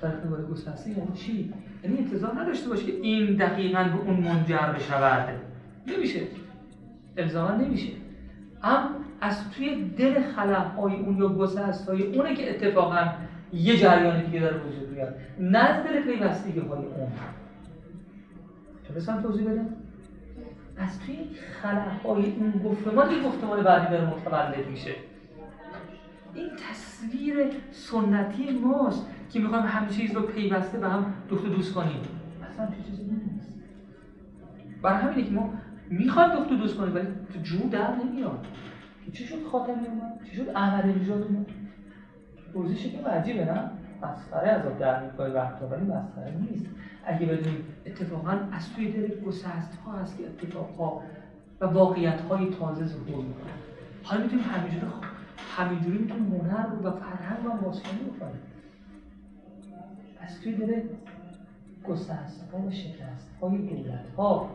تاریخ 0.00 0.24
نگاری 0.26 0.42
گسسته 0.42 0.90
یعنی 0.90 1.12
چی؟ 1.14 1.54
یعنی 1.84 1.98
انتظار 1.98 2.40
نداشته 2.40 2.68
باشه 2.68 2.86
که 2.86 2.92
این 2.92 3.36
دقیقا 3.36 3.84
به 3.84 4.00
اون 4.00 4.20
منجر 4.20 4.72
بشود. 4.72 5.28
نمیشه. 5.86 6.20
الزاما 7.16 7.54
نمیشه. 7.54 7.92
هم 8.62 8.88
از 9.20 9.50
توی 9.50 9.84
دل 9.84 10.22
خلاهای 10.22 10.96
اون 10.96 11.16
یا 11.16 11.28
گسست 11.28 11.88
های 11.88 12.02
اونه 12.02 12.34
که 12.34 12.50
اتفاقا 12.50 13.08
یه 13.52 13.76
جریان 13.76 14.24
دیگه 14.24 14.40
داره 14.40 14.56
وجود 14.56 14.90
میاد. 14.90 15.14
نه 15.40 15.58
از 15.58 15.84
دل 15.84 16.02
پیوستگی 16.02 16.60
های 16.60 16.70
اون. 16.70 17.12
تونستم 18.88 19.22
توضیح 19.22 19.50
بدم؟ 19.50 19.68
از 20.76 21.00
توی 21.00 21.16
خلاهای 21.62 22.32
اون 22.32 22.62
گفتمان 22.64 23.10
یه 23.10 23.22
گفتمان 23.22 23.62
بعدی 23.62 23.90
داره 23.90 24.10
متولد 24.10 24.66
میشه. 24.70 24.94
این 26.34 26.50
تصویر 26.70 27.36
سنتی 27.70 28.50
ماست 28.50 29.06
که 29.32 29.40
می‌خوایم 29.40 29.64
همه 29.64 29.88
چیز 29.88 30.14
رو 30.14 30.22
پیوسته 30.22 30.78
به 30.78 30.88
هم 30.88 31.14
دوست 31.28 31.44
دوست 31.44 31.74
کنیم. 31.74 32.00
اصلا 32.52 32.68
چیزی 32.86 33.02
نیست. 33.02 33.54
برای 34.82 35.02
همینه 35.02 35.28
که 35.28 35.30
ما 35.34 35.54
می‌خواد 35.90 36.32
دختر 36.32 36.56
دوست 36.56 36.76
کنید 36.76 36.96
ولی 36.96 37.06
تو 37.06 37.40
جو 37.42 37.68
در 37.70 37.94
نمیاد. 37.94 38.46
چی 39.12 39.24
شد 39.24 39.44
خاتمی 39.52 39.86
اومد 39.86 40.20
چی 40.30 40.36
شد 40.36 40.48
احمد 40.48 40.86
نژاد 40.86 41.22
اومد 41.22 41.46
توضیحش 42.52 42.86
که 42.86 43.08
عجیبه 43.08 43.44
نه؟ 43.44 43.70
مسخره 44.02 44.48
از 44.48 44.66
آب 44.66 44.78
در 44.78 45.04
می‌کنه 45.04 45.28
وقتا 45.28 45.66
ولی 45.68 45.84
مسخره 45.84 46.34
نیست. 46.50 46.66
اگه 47.04 47.26
بدونیم 47.26 47.64
اتفاقا 47.86 48.38
از 48.52 48.72
توی 48.72 48.92
دل 48.92 49.20
گسست 49.20 49.78
ها 49.84 49.92
هست 49.92 50.18
که 50.18 50.24
اتفاق 50.26 50.76
ها 50.78 51.02
و 51.60 51.66
واقعیت 51.66 52.20
های 52.20 52.50
تازه 52.50 52.86
ظهور 52.86 53.24
می‌کنه 53.24 53.52
حالا 54.02 54.22
می‌تونیم 54.22 54.44
همینجوری 54.44 54.86
همینجوری 55.56 55.98
می‌تونیم 55.98 56.34
هنر 56.34 56.66
و 56.82 56.90
فرهنگ 56.90 57.44
رو 57.44 57.50
بازخوانی 57.52 57.98
بکنیم. 57.98 58.40
از 60.20 60.40
توی 60.40 60.52
دل 60.52 60.80
گسست 61.88 62.50
ها 62.52 62.58
و 62.58 62.70
شکست 62.70 63.30
های 63.40 63.58
دولت 63.58 64.08
ها 64.16 64.50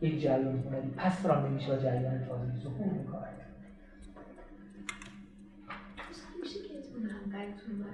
یک 0.00 0.22
جریان 0.22 0.58
هنری 0.58 0.90
پس 0.96 1.26
را 1.26 1.48
نمیشه 1.48 1.72
و 1.76 1.76
جریان 1.76 2.18
تازه 2.18 2.52
ظهور 2.62 2.86
منبعتون 7.02 7.84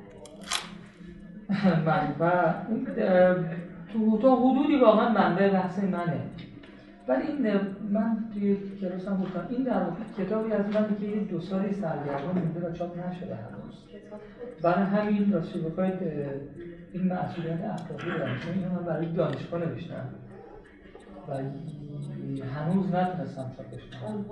منبع 1.86 2.52
تو 3.92 4.18
تا 4.18 4.36
حدودی 4.36 4.76
واقعا 4.76 5.08
منبع 5.08 5.52
بحث 5.52 5.78
منه. 5.84 6.20
ولی 7.08 7.22
این 7.22 7.60
من 7.90 8.24
توی 8.34 8.56
کلاس 8.80 9.08
هم 9.08 9.22
گفتم 9.22 9.46
این 9.50 9.62
در 9.62 9.82
واقع 9.82 10.02
کتابی 10.18 10.52
از 10.52 10.66
من 10.74 10.96
که 11.00 11.06
یه 11.06 11.24
دو 11.24 11.40
سالی 11.40 11.72
سرگردان 11.72 12.38
مونده 12.38 12.68
و 12.68 12.72
چاپ 12.72 12.98
نشده 12.98 13.34
هنوز. 13.34 13.84
برای 14.62 14.84
همین 14.84 15.32
راستش 15.32 15.60
بخواید 15.60 15.94
این 16.92 17.12
مسئولیت 17.12 17.60
اخلاقی 17.64 18.18
دارم 18.18 18.38
چون 18.38 18.54
اینو 18.54 18.70
من 18.70 18.84
برای 18.84 19.06
دانشگاه 19.06 19.60
نوشتم. 19.60 20.08
و 21.28 21.32
هنوز 22.44 22.94
نتونستم 22.94 23.52
چاپش 23.56 23.82
کنم 24.00 24.24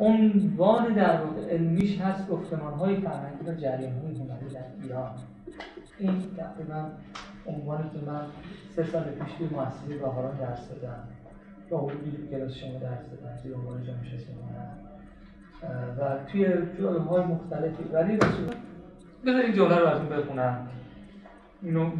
عنوان 0.00 0.94
در 0.94 1.20
واقع 1.20 1.50
علمیش 1.50 2.00
هست 2.00 2.28
گفتمان 2.28 2.74
های 2.74 2.96
فرهنگی 2.96 3.50
و 3.50 3.54
جریان 3.54 3.92
های 3.92 4.14
هنری 4.14 4.54
در 4.54 4.64
ایران. 4.82 5.10
این 5.98 6.22
تقریبا 6.36 6.86
عنوانی 7.46 7.90
که 7.90 7.98
من 8.06 8.20
سه 8.76 8.84
سال 8.84 9.02
پیش 9.02 9.32
توی 9.38 9.46
مؤسسه 9.46 9.98
بهاران 9.98 10.36
درس 10.36 10.68
دادم. 10.68 11.08
با 11.70 11.80
حدودی 11.80 12.16
تو 12.16 12.26
کلاس 12.26 12.52
شما 12.52 12.78
درس 12.78 13.10
دادم 13.10 13.36
توی 13.42 13.52
عنوان 13.52 13.82
جامعه 13.82 14.14
و 15.98 16.24
توی 16.32 16.44
جای 16.80 16.98
های 16.98 17.24
مختلفی. 17.24 17.84
ولی 17.92 18.16
بذار 19.26 19.40
این 19.42 19.54
جمله 19.54 19.78
رو 19.78 19.86
ازون 19.86 20.08
بخونم. 20.08 20.68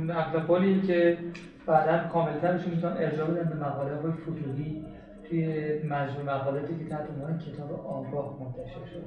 نقل 0.07 0.39
قولی 0.39 0.81
که 0.81 1.19
بعدا 1.67 2.09
کاملترش 2.09 2.67
می‌تونم 2.67 2.97
ارجاع 2.99 3.31
بدم 3.31 3.49
به 3.49 3.67
مقاله 3.67 3.97
های 3.97 4.13
فتوحی 4.13 4.85
توی 5.29 5.65
مجموع 5.83 6.23
مقالاتی 6.23 6.79
که 6.79 6.85
تحت 6.85 7.11
عنوان 7.11 7.39
کتاب 7.39 7.73
آگاه 7.73 8.37
منتشر 8.41 8.91
شد. 8.93 9.05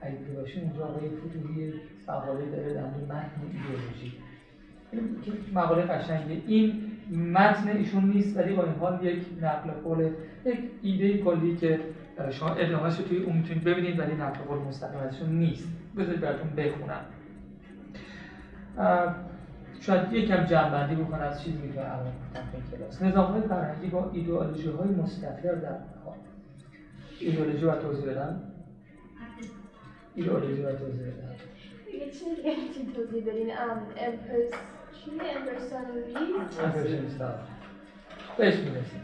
اگه 0.00 0.16
باشیم 0.40 0.62
اونجا 0.62 0.84
آقای 0.84 1.08
فتوحی 1.08 1.72
مقاله 2.08 2.50
داره 2.50 2.74
در 2.74 2.80
متن 2.80 3.30
ایدئولوژی. 3.52 4.12
مقاله 5.54 5.82
قشنگه. 5.82 6.42
این 6.46 6.82
متن 7.32 7.68
ایشون 7.68 8.04
نیست 8.04 8.36
ولی 8.36 8.54
با 8.54 8.64
این 8.64 8.74
حال 8.74 9.04
یک 9.04 9.26
نقل 9.42 9.70
قول 9.70 10.10
یک 10.44 10.58
ایده 10.82 11.18
کلی 11.18 11.56
که 11.56 11.80
شما 12.30 12.48
ادامهش 12.48 12.98
رو 12.98 13.04
توی 13.04 13.18
اون 13.18 13.36
می‌تونید 13.36 13.64
ببینید 13.64 13.98
ولی 13.98 14.14
نقل 14.14 14.40
قول 14.48 14.58
مستقیم 14.58 15.38
نیست. 15.38 15.68
بذارید 15.96 16.20
براتون 16.20 16.50
بخونم. 16.50 17.00
شاید 19.80 20.12
یکم 20.12 20.44
جنبندی 20.44 20.94
بکنم 20.94 21.20
از 21.20 21.42
چیزی 21.42 21.72
که 21.72 21.80
الان 21.80 22.12
گفتم 22.34 22.76
کلاس. 22.76 23.02
نظام 23.02 23.32
های 23.32 23.40
فرهنگی 23.40 23.86
با 23.86 24.10
ایدئولوژی 24.12 24.68
های 24.68 24.88
مستقر 24.88 25.54
در 25.54 25.76
ایدئولوژی 27.20 27.64
رو 27.64 27.72
توضیح 27.72 28.10
بدم؟ 28.10 28.40
ایدئولوژی 30.14 30.62
رو 30.62 30.72
توضیح 30.72 31.02
بدم. 31.02 31.34
یه 31.98 32.10
چیزی 32.74 32.92
توضیح 32.92 33.24
بدین. 33.26 33.52
امپرسونالیسم 36.64 37.34
بهش 38.38 38.54
می‌رسیم. 38.54 39.00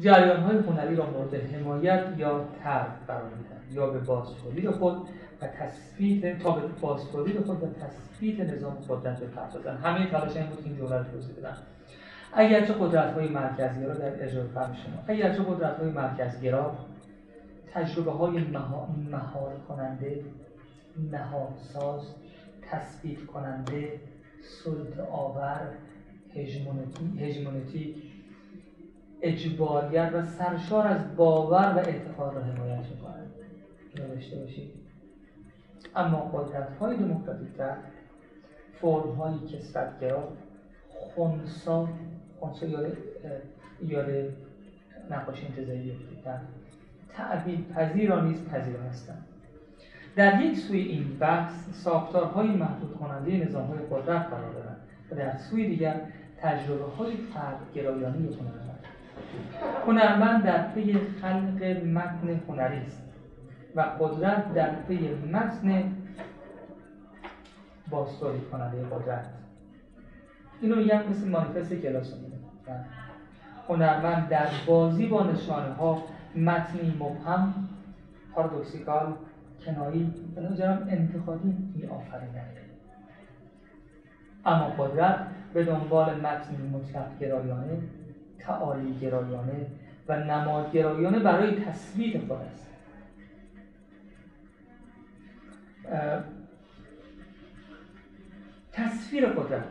جریان 0.00 0.40
های 0.42 0.56
هنری 0.56 0.96
را 0.96 1.10
مورد 1.10 1.34
حمایت 1.34 2.04
یا 2.16 2.48
ترک 2.62 3.06
قرار 3.06 3.30
میدن 3.34 3.60
یا 3.70 3.90
به 3.90 3.98
بازتولید 3.98 4.70
خود 4.70 5.08
و 5.42 5.46
تثبیت 5.46 6.38
تا 6.38 6.52
به 6.52 6.66
بازتولید 6.80 7.40
خود 7.40 7.62
و 7.62 7.66
تثبیت 7.66 8.40
نظام 8.40 8.74
قدرت 8.88 9.20
بپردازن 9.20 9.76
همه 9.76 10.10
تلاش 10.10 10.36
این 10.36 10.46
بود 10.46 10.62
که 10.62 10.64
این 10.64 10.78
جمله 10.78 10.98
رو 10.98 11.04
توضیح 11.04 11.36
بدن 11.36 11.56
اگرچه 12.32 12.72
قدرت 12.72 13.14
های 13.14 13.28
مرکزی 13.28 13.84
را 13.84 13.94
در 13.94 14.24
اجرای 14.24 14.48
فهم 14.48 14.74
شما 14.74 15.02
اگرچه 15.06 15.42
قدرت 15.42 15.78
های 15.78 15.90
مرکزگرا 15.90 16.76
تجربه 17.72 18.10
های 18.10 18.44
مهار 19.10 19.60
کننده 19.68 20.24
نهادساز 21.10 22.14
تثبیت 22.70 23.26
کننده 23.26 24.00
سلط 24.64 24.98
آور 25.12 25.68
هژمونتیک 27.18 27.96
اجباریت 29.22 30.10
و 30.14 30.22
سرشار 30.22 30.86
از 30.86 31.16
باور 31.16 31.74
و 31.76 31.78
اعتقاد 31.78 32.34
را 32.34 32.42
حمایت 32.42 32.84
می‌کنند. 32.90 33.30
داشته 33.96 34.36
باشید. 34.36 34.79
اما 35.96 36.18
قدرت 36.18 36.76
های 36.80 36.96
دموکراتیک 36.96 37.56
در 37.56 37.74
فرم 38.80 39.10
های 39.10 39.38
کسرتگرا 39.38 40.28
خونسا 40.88 41.88
خونسا 42.40 42.66
یاد 42.66 42.96
یاد 43.82 44.06
نقاشی 45.10 45.46
انتظاری 45.46 45.90
افتیدن 45.90 46.40
تعبیل 47.16 47.64
پذیر 47.74 48.20
نیز 48.20 48.48
پذیر 48.48 48.76
هستند. 48.76 49.26
در 50.16 50.40
یک 50.40 50.58
سوی 50.58 50.80
این 50.80 51.18
بحث 51.18 51.52
ساختارهای 51.72 52.48
محدود 52.48 52.96
کننده 52.96 53.36
نظام 53.36 53.66
های 53.66 53.78
قدرت 53.78 54.26
قرار 54.26 54.52
دارند 54.52 54.76
و 55.10 55.14
در 55.14 55.36
سوی 55.36 55.68
دیگر 55.68 56.00
تجربه 56.42 56.84
های 56.84 57.16
فردگرایانه 57.16 58.16
هنرمند 58.16 58.78
هنرمند 59.86 60.44
در 60.44 60.72
پی 60.72 60.98
خلق 61.22 61.62
متن 61.86 62.40
هنری 62.48 62.76
است. 62.76 63.09
و 63.74 63.80
قدرت 63.80 64.54
در 64.54 64.70
پی 64.70 65.14
متن 65.14 65.96
باستوری 67.90 68.40
کننده 68.40 68.84
قدرت. 68.84 69.26
اینو 70.60 70.76
میگم 70.76 71.08
مثل 71.10 71.28
مانیفست 71.28 71.74
کلاس 71.74 72.14
هنرمند 73.68 74.28
در 74.28 74.48
بازی 74.66 75.06
با 75.06 75.22
نشانه 75.22 75.74
ها 75.74 76.02
متنی 76.36 76.96
مبهم 77.00 77.54
پارادوکسیکال 78.34 79.14
کنایی 79.64 80.14
به 80.34 80.40
نظرم 80.40 80.86
انتخابی 80.90 81.48
می 81.74 81.88
اما 84.44 84.64
قدرت 84.64 85.26
به 85.54 85.64
دنبال 85.64 86.20
متنی 86.20 86.68
مطلق 86.72 87.18
گرایانه 87.20 87.78
تعالی 88.38 88.98
گرایانه 89.00 89.66
و 90.08 90.16
نماد 90.16 90.72
گرایانه 90.72 91.18
برای 91.18 91.64
تثبیت 91.64 92.18
خود 92.18 92.38
است. 92.52 92.69
تصویر 98.72 99.26
قدرت 99.26 99.64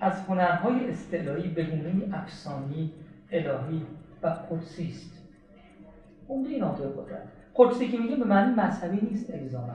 از 0.00 0.20
هنرهای 0.28 0.90
استعلایی 0.90 1.48
به 1.48 1.62
گونه 1.62 2.16
افسانی 2.16 2.92
الهی 3.32 3.82
و 4.22 4.26
قدسی 4.26 4.88
است. 4.88 5.22
عمده 6.28 6.48
این 6.48 6.68
قدرت. 6.68 7.22
قدسی 7.54 7.88
که 7.88 7.98
میگه 7.98 8.16
به 8.16 8.24
معنی 8.24 8.54
مذهبی 8.54 9.06
نیست 9.10 9.30
الزاما 9.34 9.72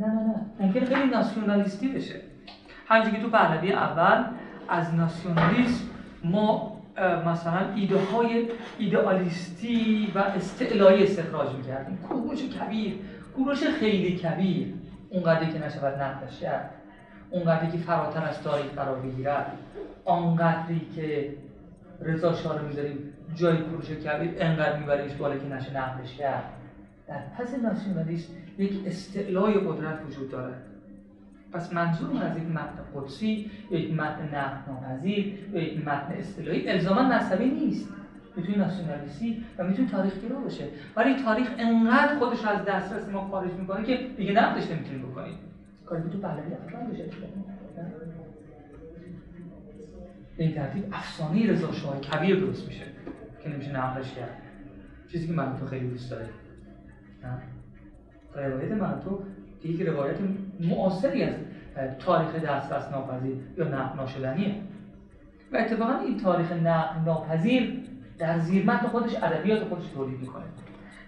نه 0.00 0.06
نه 0.06 0.22
نه. 0.22 0.46
ممکن 0.60 0.84
خیلی 0.84 1.10
ناسیونالیستی 1.10 1.88
بشه. 1.88 2.20
همینجوری 2.86 3.16
که 3.16 3.22
تو 3.22 3.30
پهلوی 3.30 3.72
اول 3.72 4.24
از 4.68 4.94
ناسیونالیسم 4.94 5.84
ما 6.24 6.80
مثلا 7.26 7.74
ایده 7.74 7.98
های 7.98 8.48
ایدئالیستی 8.78 10.12
و 10.14 10.18
استعلایی 10.18 11.02
استخراج 11.02 11.54
می‌کردیم. 11.56 11.96
کوروش 11.96 12.42
کبیر 12.42 12.94
کوروش 13.44 13.64
خیلی 13.64 14.16
کبیر. 14.16 14.66
اونقدری 15.10 15.52
که 15.52 15.66
نشود 15.66 16.02
نقدش 16.02 16.40
کرد. 16.40 16.70
اونقدری 17.30 17.72
که 17.72 17.78
فراتر 17.78 18.24
از 18.24 18.42
تاریخ 18.42 18.72
قرار 18.72 19.00
بگیرد. 19.00 19.52
آنقدری 20.04 20.86
که 20.96 21.34
رضا 22.00 22.32
شاه 22.32 22.58
رو 22.58 22.66
می‌ذاریم 22.66 22.98
جای 23.34 23.56
کوروش 23.56 23.90
کبیر 23.90 24.30
انقدر 24.38 24.78
میبریمش 24.78 25.12
بالا 25.12 25.36
که 25.36 25.46
نشه 25.46 25.76
نقدش 25.76 26.16
کرد. 26.16 26.44
در 27.08 27.20
پس 27.38 27.54
ناسیونالیسم 27.54 28.32
یک 28.58 28.72
استعلای 28.86 29.54
قدرت 29.54 29.98
وجود 30.08 30.30
دارد. 30.30 30.62
پس 31.52 31.72
منظور 31.72 32.24
از 32.24 32.36
یک 32.36 32.44
متن 32.44 32.84
قدسی 32.94 33.50
یک 33.70 33.92
متن 33.92 34.28
نقد 34.34 34.64
ناپذیر 34.68 35.26
یک 35.52 35.86
متن 35.86 36.12
اصطلاحی 36.12 36.68
الزاما 36.68 37.02
مذهبی 37.02 37.50
نیست. 37.50 37.88
می‌تونه 38.36 38.58
ناسیونالیستی 38.58 39.44
و 39.58 39.64
می‌تونه 39.64 39.90
تاریخ 39.90 40.12
گرا 40.24 40.40
باشه 40.40 40.64
ولی 40.96 41.22
تاریخ 41.22 41.48
انقدر 41.58 42.18
خودش 42.18 42.44
از 42.44 42.64
دسترس 42.64 43.08
ما 43.08 43.28
خارج 43.28 43.52
می‌کنه 43.52 43.84
که 43.84 43.96
دیگه 44.16 44.32
نقدش 44.32 44.70
نمی‌تونیم 44.70 45.02
بکنیم 45.02 45.34
کاری 45.86 46.02
تو 46.02 46.18
پهلوی 46.18 46.54
افغان 46.54 46.90
بشه 46.90 47.04
به 50.36 50.44
این 50.44 50.54
ترتیب 50.54 50.84
افسانه 50.92 51.52
رضا 51.52 51.72
شاه 51.72 52.00
کبیر 52.00 52.40
درست 52.40 52.66
میشه 52.66 52.84
که 53.42 53.48
نمیشه 53.48 53.72
نقدش 53.72 54.14
کرد. 54.14 54.42
چیزی 55.12 55.26
که 55.26 55.32
من 55.32 55.56
تو 55.56 55.66
خیلی 55.66 55.88
دوست 55.88 56.10
داره 56.10 56.26
روایت 58.34 58.72
من 58.72 59.00
تو 59.00 59.22
یک 59.64 59.80
روایت 59.80 60.16
معاصری 60.60 61.22
از 61.22 61.34
تاریخ 61.98 62.34
دسترس 62.34 62.92
ناپذیر 62.92 63.36
یا 63.58 63.68
نقل 63.68 63.96
ناشدنیه. 63.96 64.54
و 65.52 65.56
اتفاقا 65.56 65.98
این 65.98 66.16
تاریخ 66.16 66.52
نقل 66.52 67.00
ناپذیر 67.04 67.79
در 68.20 68.38
زیرمت 68.38 68.86
خودش 68.86 69.16
ادبیات 69.22 69.68
خودش 69.68 69.86
تولید 69.86 70.20
می‌کنه. 70.20 70.44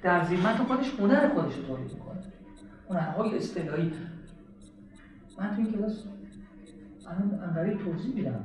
در 0.02 0.24
زیرمت 0.24 0.56
خودش 0.56 0.94
هنر 0.98 1.28
خودش 1.28 1.54
تولید 1.54 1.92
می‌کنه. 1.92 2.18
هنرهای 2.88 3.36
اصطلاحی. 3.36 3.92
من 5.38 5.50
تو 5.50 5.56
این 5.56 5.72
کلاس 5.72 6.04
الان 7.06 7.40
انقدر 7.42 7.74
توضیح 7.74 8.14
میدم 8.14 8.44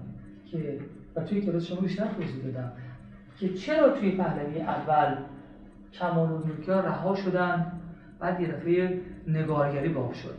که 0.52 0.80
و 1.16 1.22
توی 1.22 1.42
کلاس 1.42 1.66
شما 1.66 1.82
بیشتر 1.82 2.08
توضیح 2.08 2.48
بدم 2.48 2.72
که 3.40 3.54
چرا 3.54 3.90
توی 3.90 4.12
پهلوی 4.12 4.62
اول 4.62 5.16
کمال 5.94 6.32
و 6.32 6.44
ها 6.68 6.80
رها 6.80 7.16
شدن 7.16 7.72
بعد 8.20 8.42
یه 8.42 8.48
دفعه 8.48 9.02
نگارگری 9.28 9.90
باب 9.90 10.14
شد. 10.14 10.36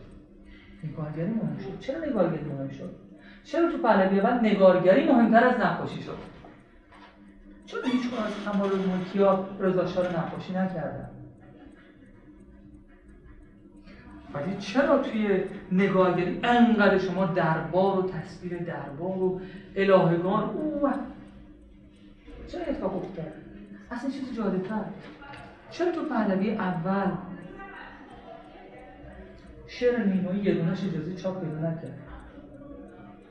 نگارگری 0.85 1.31
مهم 1.31 1.59
شد. 1.59 1.79
چرا 1.81 2.05
نگارگری 2.05 2.45
مهم 2.45 2.71
شد؟ 2.71 2.91
چرا 3.45 3.73
تو 3.73 3.79
پهلوی 3.79 4.21
اول 4.21 4.47
نگارگری 4.47 5.13
مهمتر 5.13 5.45
از 5.45 5.61
نقاشی 5.61 6.03
شد؟ 6.03 6.38
از 8.25 8.45
کمال 8.45 8.71
الملکی 8.73 9.23
ها 9.23 9.49
رضا 9.61 9.83
رو 9.83 10.19
نقاشی 10.19 10.53
نکردن. 10.53 11.09
ولی 14.35 14.57
چرا 14.59 14.99
توی 14.99 15.45
نگاهگری 15.73 16.41
انقدر 16.45 16.99
شما 16.99 17.27
دربار 17.27 17.99
و 17.99 18.11
تصویر 18.11 18.59
دربار 18.59 19.19
و 19.19 19.41
الهگان؟ 19.77 20.45
او 20.45 20.89
چرا 22.49 22.61
اتفاق 22.61 22.97
افتاد؟ 22.97 23.33
اصلا 23.91 24.11
چیز 24.11 24.37
جالبتر. 24.37 24.85
چرا 25.71 25.93
تو 25.93 26.05
پهلوی 26.05 26.51
اول 26.51 27.11
شعر 29.67 30.05
نیمایی 30.05 30.41
یه 30.41 30.55
دونش 30.55 30.85
اجازه 30.85 31.15
چاپ 31.15 31.45
پیدا 31.45 31.59
نکرد؟ 31.59 31.99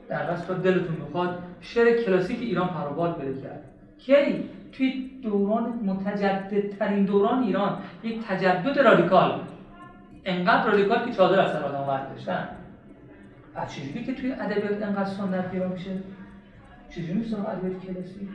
در 0.08 0.36
تا 0.36 0.54
دلتون 0.54 0.96
می‌خواد 0.96 1.42
شعر 1.60 2.02
کلاسیک 2.02 2.40
ایران 2.40 2.68
پروبال 2.68 3.12
بده 3.12 3.42
کرد. 3.42 3.64
کی؟ 3.98 4.50
توی 4.72 5.10
دوران 5.22 5.80
متجددترین 5.84 7.04
دوران 7.04 7.42
ایران 7.42 7.78
یک 8.02 8.26
تجدد 8.26 8.78
رادیکال. 8.78 9.40
انقدر 10.24 10.70
رادیکال 10.70 11.04
که 11.06 11.12
چادر 11.12 11.40
از 11.40 11.52
سر 11.52 11.62
آدم 11.62 11.86
برداشتن 11.86 12.48
از 13.54 13.74
چجوری 13.74 14.04
که 14.04 14.14
توی 14.14 14.32
ادبیات 14.32 14.82
انقدر 14.82 15.04
سنت 15.04 15.50
پیدا 15.50 15.68
میشه؟ 15.68 16.02
چجوری 16.90 17.12
میشه 17.12 17.48
ادبیات 17.48 17.82
کلاسیک 17.82 18.28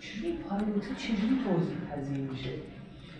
چجوری 0.00 0.32
پالیوتی 0.32 0.94
چجوری 0.94 1.40
توضیح 1.44 1.76
پذیر 1.92 2.18
میشه؟ 2.18 2.50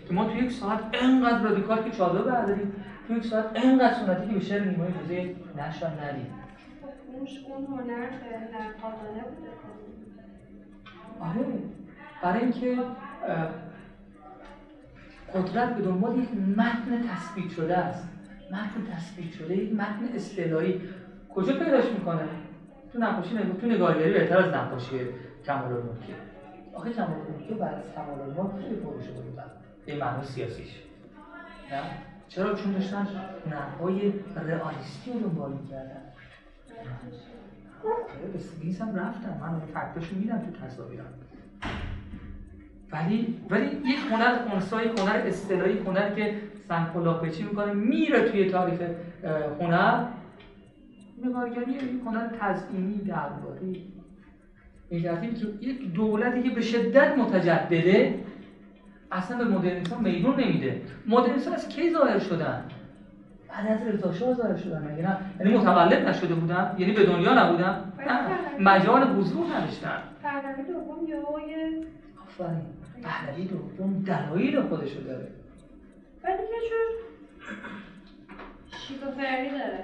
که 0.07 0.13
ما 0.13 0.25
توی 0.25 0.37
یک 0.37 0.51
ساعت 0.51 0.79
انقدر 0.93 1.41
رادیکال 1.41 1.83
که 1.83 1.91
چادر 1.91 2.21
برداریم 2.21 2.73
توی 3.07 3.17
یک 3.17 3.25
ساعت 3.25 3.45
انقدر 3.55 3.93
سنتی 3.93 4.27
که 4.27 4.33
به 4.33 4.39
شعر 4.39 4.63
نیمای 4.63 4.87
روزه 5.01 5.35
نشر 5.57 5.87
ندیم 5.87 6.33
اون 7.13 7.65
هنر 7.65 8.09
قابله 8.81 9.23
بوده 9.23 9.51
آره. 11.19 11.45
برای 12.23 12.39
اینکه 12.39 12.77
قدرت 15.33 15.75
به 15.75 15.81
دنبال 15.81 16.17
یک 16.17 16.29
متن 16.57 17.07
تثبیت 17.09 17.51
شده 17.51 17.77
است. 17.77 18.07
متن 18.51 18.93
تثبیت 18.93 19.33
شده 19.33 19.57
یک 19.57 19.73
متن 19.73 20.09
اصطلاحی. 20.15 20.81
کجا 21.35 21.53
پیداش 21.53 21.85
می‌کنه؟ 21.85 22.27
تو 22.93 22.99
نقاشی 22.99 23.35
نگاه 23.35 23.57
تو 23.57 23.67
نگارگری 23.67 24.13
بهتر 24.13 24.37
از 24.37 24.53
نقاشی 24.53 24.99
کمال 25.45 25.73
الملکی 25.73 26.13
آخه 26.73 26.93
کمال 26.93 27.09
الملکی 27.09 27.53
بعد 27.53 27.73
از 27.73 27.93
کمال 27.95 28.21
الملک 28.21 28.63
خیلی 28.63 28.75
پرو 28.75 29.01
شده 29.01 29.21
بودن 29.21 29.43
به 29.85 29.95
معنی 29.95 30.25
سیاسیش. 30.25 30.81
نه؟ 31.71 31.81
چرا؟ 32.27 32.55
چون 32.55 32.71
داشتن 32.71 33.07
نحوهای 33.51 34.13
رئالیستی 34.35 35.13
رو 35.13 35.19
دنبال 35.19 35.51
می‌کردن. 35.51 36.01
به 38.33 38.39
سوئیس 38.39 38.81
هم 38.81 38.95
رفتم 38.95 39.37
من 39.41 39.59
فکتاشو 39.59 40.15
میدم 40.15 40.37
تو 40.37 40.65
تصاویرم. 40.65 41.05
ولی 42.91 43.37
ولی 43.49 43.65
یک 43.65 43.99
هنر 44.11 44.37
خونسای 44.49 44.87
هنر 44.87 45.21
اصطلاحی 45.25 45.77
هنر 45.77 46.15
که 46.15 46.41
سنگ 46.67 47.31
چی 47.31 47.43
می‌کنه 47.43 47.73
میره 47.73 48.29
توی 48.29 48.49
تاریخ 48.49 48.81
هنر. 49.59 50.05
نگارگری 51.25 51.71
یک 51.71 52.01
هنر 52.05 52.27
تزئینی 52.39 52.97
درباری 52.97 53.93
این 54.89 55.03
که 55.33 55.47
یک 55.61 55.93
دولتی 55.93 56.43
که 56.43 56.49
به 56.49 56.61
شدت 56.61 57.17
متجدده 57.17 58.19
اصلا 59.11 59.37
به 59.37 59.45
مدرنیسم 59.45 60.03
میدون 60.03 60.39
نمیده. 60.39 60.81
مدرنیسم 61.07 61.51
از 61.51 61.69
کی 61.69 61.91
ظاهر 61.91 62.19
شدن؟ 62.19 62.63
از 63.65 63.87
رضا 63.87 64.11
شاه 64.11 64.33
ظاهر 64.33 64.55
شدن. 64.55 64.91
مگه 64.91 65.07
نه؟ 65.07 65.17
یعنی 65.39 65.57
متولد 65.57 66.07
نشده 66.07 66.35
بودن 66.35 66.75
یعنی 66.77 66.93
به 66.93 67.05
دنیا 67.05 67.33
نبودن. 67.33 67.91
مجال 68.59 69.03
حضور 69.03 69.45
نداشتن. 69.55 69.99
پهلوی 70.23 70.63
دوم 70.63 71.07
یه 71.07 71.15
آفرین. 72.27 72.61
پهلوی 73.03 73.45
دوم 73.45 74.03
دلایل 74.03 74.61
خودشو 74.61 75.03
داره. 75.03 75.27
ولی 76.23 76.33
یه 76.33 76.69
جور 76.69 76.87
شیزوفرنی 78.77 79.49
داره. 79.49 79.83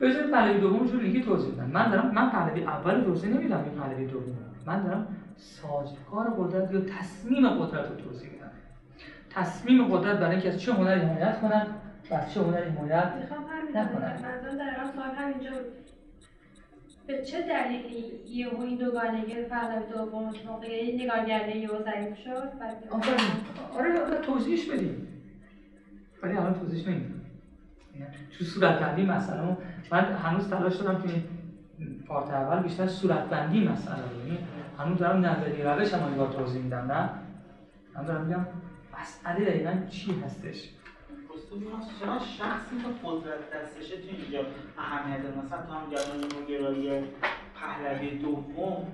بذار 0.00 0.30
پهلوی 0.30 0.60
دوم 0.60 0.86
جور 0.86 1.02
دیگه 1.02 1.20
توضیح 1.20 1.54
بدم 1.54 1.70
من 1.70 1.90
دارم 1.90 2.10
من 2.14 2.30
پهلوی 2.30 2.64
اول 2.64 3.04
توضیح 3.04 3.34
نمیدم 3.34 3.64
این 3.64 3.80
پهلوی 3.80 4.06
دوم 4.06 4.36
من 4.66 4.82
دارم 4.82 5.06
سازگار 5.36 6.30
قدرت 6.38 6.72
یا 6.72 6.80
تصمیم 6.80 7.48
قدرت 7.48 7.88
رو 7.88 7.94
توضیح 7.96 8.30
میدم. 8.30 8.50
تصمیم 9.30 9.84
قدرت 9.84 10.18
برای 10.18 10.30
اینکه 10.30 10.48
از 10.48 10.60
چه 10.60 10.72
هنری 10.72 11.00
حمایت 11.00 11.40
کنن 11.40 11.66
و 12.10 12.14
از 12.14 12.34
چه 12.34 12.40
هنری 12.40 12.70
حمایت 12.70 13.12
نکنن 13.74 14.16
در 14.56 14.76
اصل 14.80 15.00
همینجا 15.16 15.50
به 17.06 17.22
چه 17.22 17.42
دلیلی 17.42 18.04
یه 18.28 18.60
این 18.60 18.78
دوگانگی 18.78 19.34
پهلوی 19.34 19.92
دوم 19.92 20.32
موقعی 20.46 21.04
نگارگری 21.04 21.58
یهو 21.58 21.82
ضعیف 21.82 22.18
شد؟ 22.18 22.52
آره 23.74 24.00
آره 24.00 24.18
توضیحش 24.18 24.70
بدیم. 24.70 25.08
ولی 26.22 26.36
الان 26.36 26.54
توضیحش 26.54 26.88
نمیدیم 26.88 27.20
تو 28.38 28.44
صورتبندی 28.44 29.02
مثلا 29.02 29.56
من 29.92 30.04
هنوز 30.04 30.50
تلاش 30.50 30.76
دارم 30.76 31.02
که 31.02 31.08
پارت 32.06 32.30
اول 32.30 32.62
بیشتر 32.62 32.86
صورتبندی 32.86 33.68
مسئله 33.68 33.96
رو 33.96 34.18
یعنی 34.18 34.38
هنوز 34.78 34.98
دارم 34.98 35.26
نظری 35.26 35.62
روش 35.62 35.94
هم 35.94 36.14
با 36.16 36.26
توضیح 36.26 36.62
میدم 36.62 36.92
نه؟ 36.92 37.10
من 37.94 38.04
دارم 38.04 38.26
میگم 38.26 38.46
مسئله 39.00 39.44
دقیقا 39.44 39.86
چی 39.90 40.20
هستش؟ 40.24 40.68
چرا 42.00 42.18
شخصی 42.18 42.76
که 42.76 43.08
قدرت 43.08 43.50
دستشه 43.50 43.96
تو 43.96 44.08
اینجا 44.22 44.48
اهمیت 44.78 45.20
مثلا 45.44 45.62
تو 45.66 45.72
هم 45.72 45.90
گرایی 46.48 47.04
پهلوی 47.54 48.18
دوم 48.18 48.86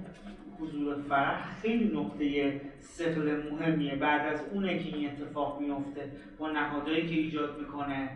حضور 0.60 0.96
فرح 1.08 1.60
خیلی 1.62 1.96
نقطه 1.98 2.60
سفل 2.80 3.42
مهمیه. 3.50 3.96
بعد 3.96 4.34
از 4.34 4.40
اونه 4.52 4.78
که 4.78 4.96
این 4.96 5.10
اتفاق 5.10 5.60
میفته 5.60 6.12
با 6.38 6.50
نهادهایی 6.50 7.08
که 7.08 7.14
ایجاد 7.14 7.58
می‌کنه 7.58 8.08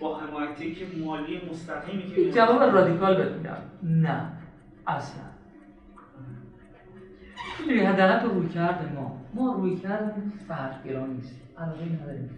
با 0.00 0.18
حمایتی 0.18 0.74
که 0.74 0.86
مالی 1.04 1.40
مستقیمی 1.50 2.06
که 2.14 2.30
جواب 2.30 2.62
رادیکال 2.62 3.16
بهت 3.16 3.58
نه. 3.82 4.32
اصلا. 4.86 5.22
می‌دونی 7.60 7.80
حداقل 7.80 8.20
تو 8.20 8.28
روی 8.28 8.48
کرده 8.48 8.92
ما. 8.92 9.20
ما 9.34 9.52
روی 9.52 9.76
کرده 9.76 10.14
فرق 10.48 10.84
گران 10.84 11.10
نیست 11.10 11.40
علاقه 11.58 11.84
نداریم 11.84 12.30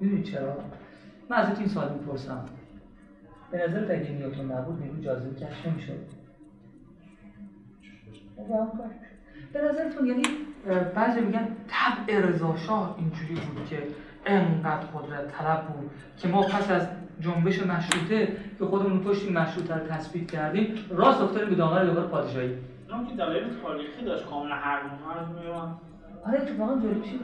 می‌دونی 0.00 0.22
چرا؟ 0.22 0.56
من 1.30 1.36
از 1.36 1.58
این 1.58 1.68
سال 1.68 1.92
می‌پرسم. 1.92 2.44
به 3.50 3.68
نظر 3.68 3.92
اگه 3.92 4.10
نیوتون 4.10 4.52
نبود 4.52 4.82
نیرو 4.82 5.00
جاذبه 5.00 5.46
کشف 5.46 5.66
نمی‌شد. 5.66 6.18
به 9.52 9.60
نظرتون 9.62 10.06
یعنی 10.06 10.22
بعضی 10.94 11.20
میگن 11.20 11.48
طبع 11.68 12.20
رضا 12.20 12.56
شاه 12.56 12.94
اینجوری 12.98 13.34
بود 13.34 13.66
که 13.68 13.82
انقدر 14.26 14.86
قدرت 14.86 15.28
طلب 15.28 15.66
بود 15.66 15.90
که 16.18 16.28
ما 16.28 16.42
پس 16.42 16.70
از 16.70 16.88
جنبش 17.20 17.62
مشروطه 17.62 18.36
که 18.58 18.64
خودمون 18.64 19.00
پشت 19.00 19.30
مشروطه 19.30 19.74
رو 19.74 19.86
تثبیت 19.86 20.30
کردیم 20.30 20.74
راست 20.90 21.20
افتادیم 21.20 21.48
به 21.48 21.54
دامن 21.54 21.86
دوباره 21.86 22.06
پادشاهی. 22.06 22.54
اونم 22.88 23.06
که 23.06 23.14
دلایل 23.14 23.60
تاریخی 23.62 24.04
داشت 24.04 24.26
کاملا 24.26 24.54
هر 24.54 24.80
آره 26.24 26.42
اتفاقا 26.42 26.80
جالب 26.80 27.02
چیه 27.02 27.18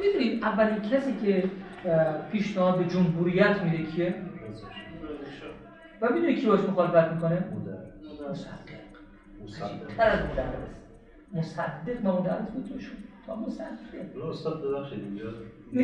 می‌دونید 0.00 0.44
اولین 0.44 0.80
کسی 0.80 1.14
که 1.24 1.50
پیشنهاد 2.32 2.78
به 2.78 2.84
جمهوریت 2.84 3.62
میده 3.62 3.82
کیه؟ 3.82 4.14
و 6.00 6.12
می‌دونی 6.12 6.34
کی 6.34 6.46
باش 6.46 6.60
مخالفت 6.60 7.12
می‌کنه؟ 7.12 7.44
مصدق. 9.44 9.96
تر 9.96 10.08
از 10.08 10.20
مدرس 10.24 10.82
مصدق 11.34 12.04
ما 12.04 12.20
مدرس 12.20 12.50
بود 12.50 12.64
توشون. 12.64 12.96
تا 13.26 13.36
مصدق. 13.36 14.26
استاد 14.30 14.64
ببخشید 14.64 14.98
اینجا. 14.98 15.32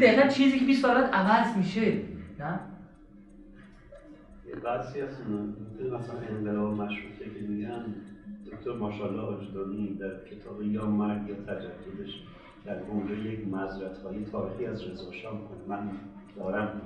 دقیقا 0.06 0.28
چیزی 0.28 0.58
که 0.58 0.64
20 0.64 0.82
سالت 0.82 1.14
عوض 1.14 1.56
میشه. 1.56 1.92
نه؟ 2.38 2.60
بعضی 4.64 5.00
از 5.00 5.20
مثلا 5.92 6.20
انقلاب 6.30 6.74
مشروطه 6.74 7.24
که 7.24 7.46
میگن 7.48 7.84
دکتر 8.46 8.72
ماشاءالله 8.72 9.22
آجدانی 9.22 9.94
در 9.94 10.24
کتاب 10.24 10.62
یا 10.62 10.86
مرگ 10.86 11.28
یا 11.28 11.34
تجددش. 11.34 12.22
در 12.64 12.82
اونجا 12.82 13.14
یک 13.14 13.48
مذرت 13.48 13.98
های 13.98 14.24
تاریخی 14.24 14.66
از 14.66 14.84
رضا 14.84 15.10
من 15.68 15.90
دارم. 16.36 16.80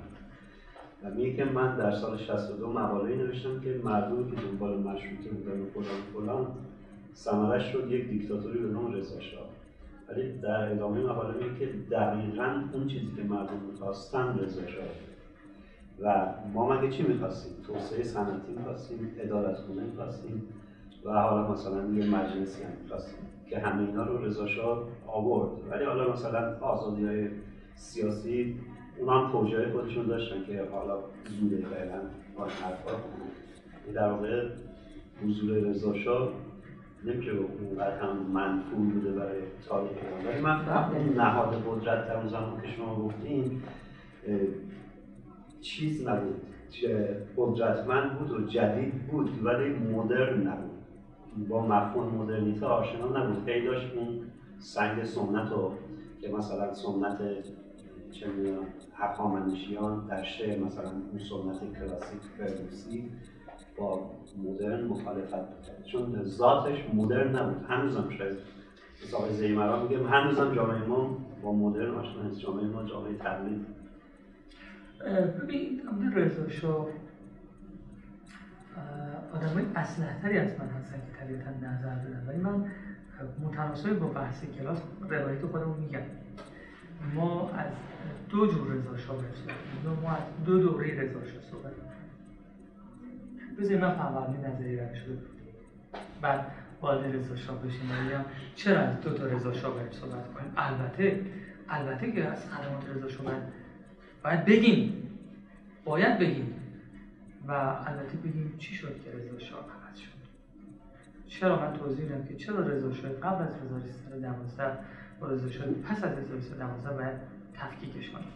و 1.03 1.09
میگه 1.09 1.33
که 1.33 1.45
من 1.45 1.77
در 1.77 1.91
سال 1.91 2.17
62 2.17 2.73
مقاله 2.73 3.15
نوشتم 3.15 3.59
که 3.59 3.81
مردمی 3.83 4.31
که 4.31 4.41
دنبال 4.41 4.79
مشروطه 4.79 5.29
بودن 5.29 5.61
و 5.61 5.65
فلان 5.65 6.01
فلان 6.13 6.47
ثمرش 7.15 7.71
شد 7.71 7.91
یک 7.91 8.09
دیکتاتوری 8.09 8.59
به 8.59 8.67
نام 8.67 8.93
رضا 8.93 9.15
ولی 10.09 10.37
در 10.37 10.71
ادامه 10.71 10.99
مقاله 10.99 11.33
میگه 11.33 11.59
که 11.59 11.65
دقیقا 11.91 12.63
اون 12.73 12.87
چیزی 12.87 13.11
که 13.15 13.23
مردم 13.23 13.59
می‌خواستن 13.71 14.39
رضا 14.39 14.61
و 15.99 16.33
ما 16.53 16.69
مگه 16.69 16.89
چی 16.89 17.03
می‌خواستیم؟ 17.03 17.53
توسعه 17.67 18.03
صنعتی 18.03 18.51
می‌خواستیم 18.57 19.15
عدالت 19.23 19.57
خونه 19.57 19.83
می‌خواستیم 19.83 20.43
و 21.05 21.11
حالا 21.11 21.51
مثلا 21.51 21.93
یه 21.93 22.05
مجلسی 22.05 22.63
هم 22.63 22.69
می‌خواستیم. 22.83 23.32
که 23.53 23.59
همه 23.59 23.87
اینا 23.87 24.03
رو 24.03 24.25
رضا 24.25 24.47
آورد. 25.07 25.49
ولی 25.71 25.85
حالا 25.85 26.13
مثلا 26.13 26.59
آزادی 26.59 27.05
های 27.05 27.27
سیاسی 27.75 28.55
اونا 28.99 29.19
هم 29.19 29.31
توجه 29.31 29.71
خودشون 29.71 30.07
داشتن 30.07 30.43
که 30.43 30.63
حالا 30.71 30.97
زوده 31.39 31.57
فعلا 31.57 31.99
آن 32.35 32.49
حرفا. 32.49 32.91
در 33.93 34.11
واقع 34.11 34.49
حضور 35.23 35.57
رضا 35.57 35.93
شاه 35.93 36.29
نمیشه 37.05 37.31
اونقدر 37.31 37.99
هم 37.99 38.17
منفور 38.17 38.79
بوده 38.79 39.11
برای 39.11 39.41
تاریخ 39.67 39.91
ولی 40.25 40.41
من 40.41 40.69
اون 40.69 41.13
نهاد 41.17 41.63
قدرت 41.67 42.07
در 42.07 42.17
اون 42.17 42.27
زمان 42.27 42.61
که 42.61 42.67
شما 42.67 42.95
گفتیم 42.95 43.63
چیز 45.61 46.07
نبود. 46.07 46.41
قدرتمند 47.37 48.19
بود 48.19 48.31
و 48.31 48.47
جدید 48.47 49.07
بود 49.07 49.45
ولی 49.45 49.69
مدرن 49.69 50.47
نبود. 50.47 50.72
با 51.49 51.65
مفهوم 51.65 52.15
مدرنیته 52.15 52.65
آشنا 52.65 53.07
نبود. 53.07 53.49
هی 53.49 53.65
داشت 53.65 53.87
اون 53.95 54.19
سنگ 54.59 55.03
سنت 55.03 55.51
رو 55.51 55.71
که 56.21 56.29
مثلا 56.29 56.73
سنت 56.73 57.17
چه 58.11 58.27
هخامنشیان 58.93 60.05
در 60.09 60.23
شعر 60.23 60.59
مثلا 60.59 60.89
اون 60.89 61.19
سنت 61.19 61.79
کلاسیک 61.79 62.19
فردوسی 62.37 63.11
با 63.77 64.09
مدرن 64.43 64.83
مخالفت 64.83 65.33
می‌کرد. 65.33 65.83
چون 65.85 66.23
ذاتش 66.23 66.83
مدرن 66.93 67.35
نبود. 67.35 67.65
هنوزم 67.67 68.09
شاید 68.17 68.37
مثلا 69.03 69.29
زیمرا 69.29 69.83
میگه 69.83 70.07
هنوزم 70.07 70.55
جامعه 70.55 70.85
ما 70.85 71.15
با 71.43 71.53
مدرن 71.53 71.95
آشنا 71.95 72.23
نیست. 72.23 72.39
جامعه 72.39 72.65
ما 72.65 72.83
جامعه 72.83 73.13
تقلید. 73.13 73.65
ببین 75.43 75.81
رضا 76.15 76.49
شاه 76.49 76.87
آدم 79.33 79.47
های 79.47 79.65
تری 80.21 80.37
از 80.37 80.59
من 80.59 80.67
هستن 80.67 80.97
که 80.97 81.19
طبیعتا 81.19 81.49
نظر 81.49 81.95
بدن. 81.95 82.25
ولی 82.27 82.37
من 82.37 82.65
متناسب 83.39 83.99
با 83.99 84.07
بحث 84.07 84.45
کلاس 84.59 84.81
روایت 85.09 85.45
خودمون 85.45 85.79
میگم. 85.79 85.99
ما 87.15 87.49
از 87.49 87.71
دو 88.29 88.47
جور 88.47 88.67
رضا 88.73 88.97
شاه 88.97 89.15
ما 90.03 90.11
از 90.11 90.23
دو 90.45 90.59
دوره 90.59 91.01
رضا 91.01 91.25
شاه 91.25 91.41
صحبت 91.51 91.71
بذارید 93.59 93.81
من 93.81 93.95
فهمانی 93.95 94.37
نظری 94.37 94.79
رو 94.79 94.95
شده 94.95 95.17
بعد 96.21 96.45
وارد 96.81 97.15
رضا 97.15 97.35
شاه 97.35 97.61
بشیم. 97.61 97.91
و 97.91 98.23
چرا 98.55 98.79
از 98.79 99.01
دو 99.01 99.13
تا 99.13 99.25
رضا 99.25 99.53
شاه 99.53 99.73
صحبت 99.91 100.33
کنیم؟ 100.33 100.51
البته 100.57 101.21
البته 101.69 102.11
که 102.11 102.25
از 102.25 102.45
خدمات 102.49 102.97
رضا 102.97 103.07
شاه 103.07 103.25
باید 104.23 104.45
بگیم. 104.45 105.09
باید 105.85 106.19
بگیم. 106.19 106.62
و 107.47 107.51
البته 107.85 108.17
بگیم 108.17 108.55
چی 108.57 108.75
شد 108.75 109.01
که 109.03 109.11
رضا 109.11 109.39
شاه 109.39 109.59
عوض 109.59 109.97
شد؟ 109.99 110.09
چرا 111.27 111.59
من 111.59 111.77
توضیح 111.77 112.03
میدم 112.05 112.25
که 112.25 112.35
چرا 112.35 112.59
رضا 112.59 112.93
شاه 112.93 113.11
قبل 113.11 113.43
از 113.43 113.55
1312 113.55 114.77
با 115.19 115.27
رضا 115.27 115.49
شاه 115.49 115.67
پس 115.67 116.03
از 116.03 116.17
1312 116.17 116.89
باید 116.89 117.17
تفکیکش 117.53 118.09
کنیم؟ 118.09 118.27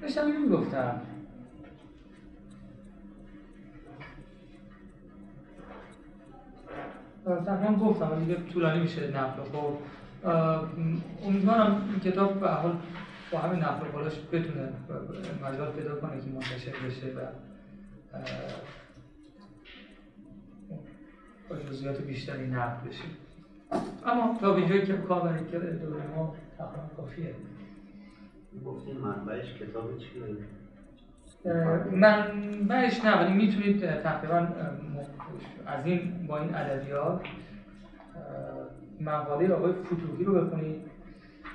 داشتم 0.00 0.26
اینو 0.26 0.38
می‌گفتم. 0.38 1.00
تقریبا 7.46 7.84
گفتم 7.84 8.24
دیگه 8.24 8.36
طولانی 8.52 8.80
میشه 8.80 9.10
نقل 9.10 9.42
خب 9.42 9.74
امیدوارم 11.26 11.88
این 11.90 12.00
کتاب 12.00 12.40
به 12.40 12.48
حال 12.48 12.76
با 13.32 13.38
همین 13.38 13.62
نقل 13.62 13.86
قولاش 13.86 14.12
بتونه 14.32 14.68
مجال 15.44 15.72
پیدا 15.72 15.94
کنه 15.94 16.20
که 16.20 16.26
منتشر 16.34 16.72
بشه 16.86 17.06
و 17.06 17.20
با 21.50 21.56
جزئیات 21.56 22.00
بیشتری 22.00 22.46
نقل 22.46 22.88
بشه 22.88 23.04
اما 24.06 24.38
تا 24.40 24.52
به 24.52 24.58
اینجایی 24.58 24.86
که 24.86 24.96
کار 24.96 25.20
برای 25.20 25.44
که 25.50 25.58
دوره 25.58 26.06
ما 26.16 26.34
تقریبا 26.58 26.82
کافیه. 26.96 27.34
گفتیم 28.66 28.96
منبعش 28.96 29.54
کتاب 29.54 29.98
چیه؟ 29.98 30.22
منبعش 31.92 33.04
نه 33.04 33.22
ولی 33.22 33.32
می‌تونید 33.32 34.00
تقریبا 34.00 34.48
از 35.66 35.86
این 35.86 36.26
با 36.26 36.38
این 36.38 36.54
ادبیات 36.54 37.20
مقاله 39.00 39.54
آقای 39.54 39.72
فتوحی 39.72 40.24
رو 40.24 40.44
بخونید 40.44 40.90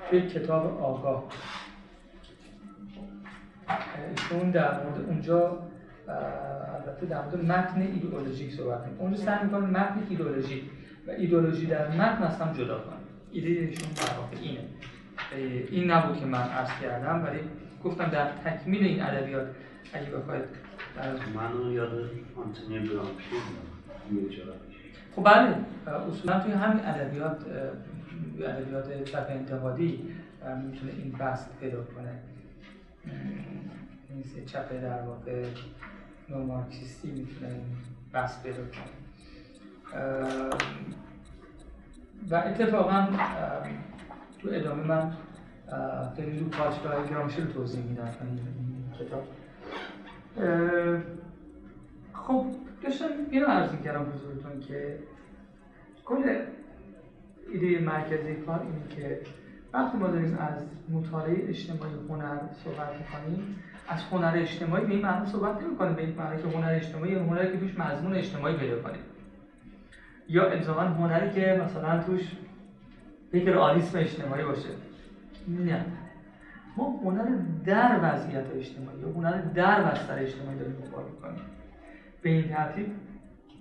توی 0.09 0.21
کتاب 0.21 0.81
آگاه. 0.81 1.23
ایشون 4.09 4.51
در 4.51 4.83
مورد 4.83 5.05
اونجا 5.07 5.59
البته 6.07 7.05
در 7.05 7.21
مورد 7.21 7.45
متن 7.45 7.81
ایدئولوژیک 7.81 8.51
صحبت 8.51 8.87
می‌کنه 8.87 9.01
اونجا 9.01 9.17
سعی 9.17 9.43
می‌کنه 9.43 9.65
متن 9.65 10.07
ایدئولوژی 10.09 10.69
و 11.07 11.11
ایدئولوژی 11.11 11.65
در 11.65 11.87
متن 11.87 12.23
از 12.23 12.41
هم 12.41 12.53
جدا 12.53 12.79
کنه 12.79 12.95
ایده 13.31 13.47
ایشون 13.47 13.89
در 13.89 14.39
اینه. 14.41 14.59
این 15.71 15.91
نبود 15.91 16.19
که 16.19 16.25
من 16.25 16.49
عرض 16.49 16.69
کردم 16.81 17.23
ولی 17.23 17.39
گفتم 17.83 18.05
در 18.05 18.31
تکمیل 18.31 18.83
این 18.83 19.03
ادبیات 19.03 19.47
اگه 19.93 20.09
بخواید 20.09 20.43
منو 21.35 21.71
یاد 21.71 22.09
آنتونی 22.35 22.79
برانشی 22.79 24.41
خب 25.15 25.23
بله 25.23 25.55
اصولا 26.09 26.39
توی 26.39 26.51
همین 26.51 26.85
ادبیات 26.85 27.37
ادبیات 28.39 29.03
چپ 29.03 29.27
انتقادی 29.29 29.99
می‌تونه 30.63 30.91
این 30.91 31.11
بست 31.11 31.59
پیدا 31.59 31.83
کنه. 31.83 32.19
این 34.13 34.45
چپ 34.45 34.81
در 34.81 35.01
واقع 35.01 35.45
نومارکسیستی 36.29 37.11
می‌تونه 37.11 37.51
این 37.51 37.63
پیدا 38.43 38.63
کنه 38.63 38.83
و 42.29 42.35
اتفاقا 42.35 43.07
تو 44.39 44.49
ادامه 44.51 44.83
من 44.83 45.17
خیلی 46.15 46.39
رو 46.39 46.45
پاچگاه 46.45 47.09
گرامشی 47.09 47.41
رو 47.41 47.47
توضیح 47.47 47.83
میدم 47.83 48.09
کتاب. 48.99 49.27
خب 52.13 52.45
داشتم 52.83 53.05
اینو 53.31 53.45
عرض 53.45 53.71
می‌کردم 53.71 54.11
حضورتون 54.13 54.59
که 54.59 54.99
کل 56.05 56.45
ایده 57.51 57.79
مرکزی 57.79 58.35
کار 58.35 58.59
اینه 58.61 58.87
که 58.95 59.21
وقتی 59.73 59.97
ما 59.97 60.07
داریم 60.07 60.37
از 60.39 60.63
مطالعه 60.89 61.49
اجتماعی 61.49 61.93
هنر 62.09 62.37
صحبت 62.63 62.89
می‌کنیم 62.99 63.55
از 63.89 64.03
هنر 64.11 64.33
اجتماعی 64.35 64.85
به 64.85 64.91
این 64.91 65.01
معنی 65.01 65.25
صحبت 65.25 65.61
نمی‌کنیم 65.63 65.93
به 65.93 66.01
این 66.01 66.15
معنی 66.15 66.41
که 66.41 66.57
هنر 66.57 66.69
اجتماعی 66.69 67.11
یا 67.11 67.23
هنری 67.23 67.51
که 67.51 67.57
توش 67.57 67.79
مضمون 67.79 68.15
اجتماعی 68.15 68.55
پیدا 68.55 68.81
کنیم. 68.81 69.01
یا 70.29 70.49
الزاما 70.49 70.81
هنری 70.81 71.31
که 71.31 71.61
مثلا 71.65 72.03
توش 72.03 72.21
یک 73.33 73.47
رئالیسم 73.47 73.99
اجتماعی 73.99 74.43
باشه. 74.43 74.69
نه. 75.47 75.85
ما 76.77 76.99
هنر 77.03 77.25
در 77.65 77.99
وضعیت 78.03 78.45
اجتماعی 78.55 78.99
یا 78.99 79.07
هنر 79.07 79.41
در 79.41 79.83
بستر 79.83 80.19
اجتماعی 80.19 80.59
داریم 80.59 80.73
دنبال 80.73 81.03
می‌کنیم. 81.03 81.41
به 82.21 82.29
این 82.29 82.49
ترتیب 82.49 82.87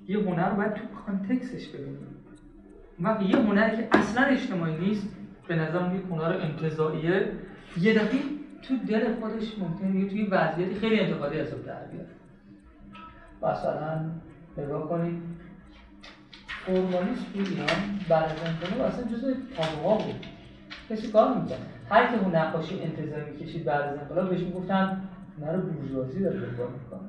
یه 0.08 0.18
هنر 0.18 0.50
باید 0.50 0.74
تو 0.74 0.82
کانتکسش 1.06 1.68
ببینیم. 1.68 2.06
وقتی 3.00 3.24
یه 3.24 3.36
هنری 3.36 3.76
که 3.76 3.88
اصلا 3.92 4.24
اجتماعی 4.24 4.76
نیست 4.76 5.21
به 5.48 5.56
نظرم 5.56 5.96
یک 5.96 6.02
هنر 6.10 6.38
انتظاییه 6.42 7.32
یه 7.80 7.94
دفعه 7.94 8.20
تو 8.62 8.76
دل 8.88 9.14
خودش 9.14 9.58
ممکنه 9.58 10.00
یه 10.00 10.08
توی 10.08 10.24
وضعیتی 10.24 10.74
خیلی 10.74 11.00
انتقادی 11.00 11.38
حساب 11.38 11.64
در 11.64 11.84
بیاد 11.84 12.06
مثلا 13.42 14.00
نگاه 14.58 14.88
کنید. 14.88 15.22
فورمالیسم 16.66 17.24
تو 17.34 17.38
ایران 17.38 17.68
بعد 18.08 18.24
از 18.24 18.38
انقلاب 18.46 18.86
اصلا 18.86 19.04
جزء 19.04 19.32
تابوها 19.56 19.96
بود. 19.96 20.26
کسی 20.90 21.12
کار 21.12 21.34
می‌کنه 21.34 21.58
هر 21.90 22.06
که 22.06 22.22
اون 22.22 22.34
نقاشی 22.36 22.82
انتظامی 22.82 23.30
می‌کشید 23.30 23.64
بعد 23.64 23.80
از 23.80 23.98
انقلاب 23.98 24.30
بهش 24.30 24.40
می‌گفتن 24.40 25.08
هنر 25.38 25.56
بورژوازی 25.56 26.22
داره 26.22 26.40
دنبال 26.40 26.68
می‌کنه. 26.72 27.08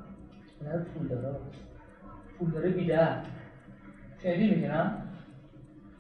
هنر 0.61 0.77
پولدارا 0.84 1.39
پولداره 2.39 2.69
بیدرد 2.69 3.26
شنیدی 4.23 4.55
میگنم 4.55 5.02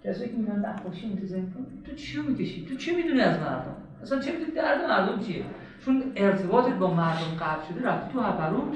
کسی 0.03 0.29
که 0.29 0.35
میگن 0.35 0.65
نقاشی 0.65 1.09
کن 1.09 1.65
تو 1.85 1.95
چی 1.95 2.21
می‌کشی؟ 2.21 2.65
تو 2.65 2.75
چی 2.75 2.95
می‌دونی 2.95 3.21
از 3.21 3.39
مردم؟ 3.39 3.75
اصلا 4.01 4.19
چه 4.19 4.31
می‌دونی 4.31 4.51
درد 4.51 4.81
مردم 4.85 5.19
چیه؟ 5.19 5.45
چون 5.85 6.03
ارتباطت 6.15 6.73
با 6.73 6.93
مردم 6.93 7.35
قطع 7.39 7.67
شده 7.69 7.87
رفتی 7.87 8.13
تو 8.13 8.21
هپروت 8.21 8.73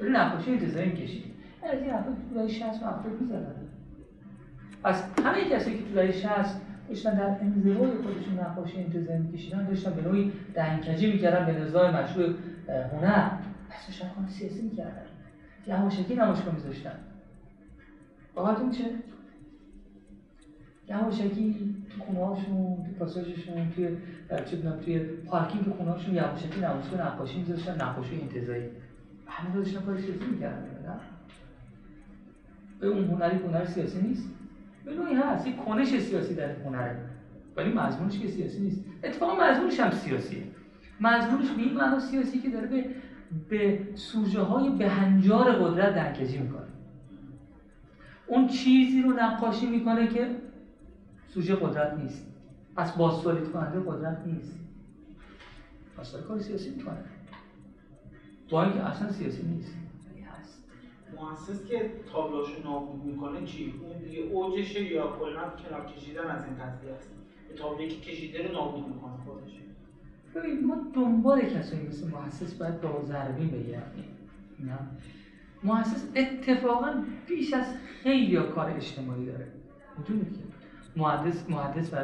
داری 0.00 0.12
نقاشی 0.12 0.50
انتظامی 0.50 0.86
می‌کشی. 0.86 1.24
از 1.62 1.80
این 1.80 1.90
حرفا 1.90 2.10
تو 2.10 2.34
دهه 2.34 2.48
60 2.48 2.64
افراد 2.64 3.20
می‌زدن. 3.20 3.54
پس 4.84 5.04
همه 5.24 5.44
کسی 5.44 5.78
که 5.78 5.84
تو 5.84 5.94
دهه 5.94 6.12
60 6.12 6.60
داشتن 6.88 7.14
در 7.14 7.36
انزوای 7.40 7.76
خودشون 7.76 8.38
نقاشی 8.40 8.78
انتظامی 8.78 9.18
میکشیدن 9.18 9.66
داشتن 9.66 9.90
به 9.90 10.02
نوعی 10.02 10.32
دهنکجی 10.54 11.12
می‌کردن 11.12 11.46
به 11.46 11.60
نزاع 11.60 12.02
مشروع 12.02 12.34
هنر. 12.92 13.28
پس 13.70 13.86
داشتن 13.86 14.10
سیاسی 14.28 14.62
می‌کردن. 14.62 15.02
یواشکی 15.66 16.14
نمایشگاه 16.14 16.54
میذاشتن. 16.54 16.98
باورتون 18.34 18.70
چه 20.88 20.94
یواشکی 20.94 21.74
تو 21.90 22.04
خونه‌هاشون 22.04 22.76
تو 22.84 22.92
پاساژشون 22.98 23.70
توی 23.74 23.88
چه 24.28 24.56
توی 24.84 24.98
پارکینگ 24.98 25.64
خونه‌هاشون 25.64 26.14
یواشکی 26.14 26.60
نمایشگاه 26.60 27.06
نقاشی 27.06 27.38
می‌ذاشتن 27.38 27.82
نقاشی 27.82 28.20
انتزاعی 28.20 28.64
همه 29.26 29.54
داشتن 29.54 29.80
کار 29.80 29.96
سیاسی 29.96 30.24
می‌کردن 30.24 30.62
نه؟ 30.62 30.96
به 32.80 32.86
اون 32.86 33.04
هنری 33.04 33.36
هنر 33.36 33.64
سیاسی 33.64 34.00
نیست. 34.00 34.30
به 34.84 34.94
نوعی 34.94 35.14
هست. 35.14 35.46
یک 35.46 35.56
کنش 35.56 35.98
سیاسی 35.98 36.34
در 36.34 36.52
هنره. 36.64 36.96
ولی 37.56 37.72
مضمونش 37.72 38.18
که 38.18 38.28
سیاسی 38.28 38.60
نیست. 38.60 38.84
اتفاقا 39.04 39.44
مضمونش 39.44 39.80
هم 39.80 39.90
سیاسیه. 39.90 40.42
مضمونش 41.00 41.50
به 41.50 41.62
این 41.62 41.74
معنا 41.74 41.98
سیاسی 41.98 42.38
که 42.38 42.50
داره 42.50 42.66
به 42.66 42.84
به 43.48 43.80
سوژه 43.94 44.40
های 44.40 44.70
بهنجار 44.70 45.52
قدرت 45.52 45.94
دنکجی 45.94 46.38
می‌کنه. 46.38 46.66
اون 48.26 48.46
چیزی 48.46 49.02
رو 49.02 49.12
نقاشی 49.12 49.66
می‌کنه 49.66 50.06
که 50.08 50.28
سوژه 51.36 51.54
قدرت 51.54 51.98
نیست. 51.98 52.26
پس 52.76 52.96
بازتولید 52.96 53.52
کننده 53.52 53.80
قدرت 53.80 54.22
نیست. 54.26 54.58
پس 55.96 56.12
داره 56.12 56.24
کار 56.24 56.38
سیاسی 56.38 56.70
می‌کنه. 56.70 57.04
با 58.50 58.64
اینکه 58.64 58.80
اصلا 58.80 59.12
سیاسی 59.12 59.42
نیست. 59.42 59.74
هست. 60.40 60.64
محسس 61.16 61.64
که 61.64 61.90
تابلوشو 62.12 62.62
نابود 62.64 63.04
می‌کنه 63.04 63.44
چی؟ 63.44 63.74
اون 63.82 63.98
دیگه 63.98 64.18
اوجشه 64.18 64.84
یا 64.84 65.16
کلا 65.18 65.50
کنار 65.50 65.86
کشیدن 65.86 66.26
از 66.26 66.44
این 66.44 66.54
قضیه 66.54 66.92
است. 66.92 67.10
تابلوی 67.56 67.88
که 67.88 68.00
کشیده 68.00 68.48
رو 68.48 68.52
نابود 68.52 68.88
می‌کنه 68.88 69.16
خودش. 69.24 69.52
ببین 70.34 70.66
ما 70.66 70.76
دنبال 70.94 71.40
کسایی 71.40 71.86
مثل 71.86 72.10
محسس 72.10 72.54
باید 72.54 72.80
با 72.80 73.02
ضربی 73.04 73.46
بگردیم 73.46 74.04
نه. 74.60 74.78
محسس 75.64 76.08
اتفاقا 76.16 77.04
بیش 77.28 77.54
از 77.54 77.66
خیلی 78.02 78.36
کار 78.36 78.70
اجتماعی 78.70 79.26
داره. 79.26 79.52
می‌دونید 79.98 80.32
که؟ 80.32 80.55
محدث 80.96 81.50
محدث 81.50 81.92
و 81.92 81.96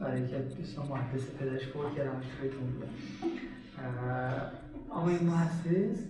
برای 0.00 0.28
که 0.28 0.38
دوستان 0.38 0.86
محدث 0.86 1.30
پدرش 1.30 1.66
فوت 1.66 1.96
کردم 1.96 2.20
خیلیتون 2.40 2.60
بودن. 2.60 2.88
آقای 4.90 5.18
محسس 5.18 6.04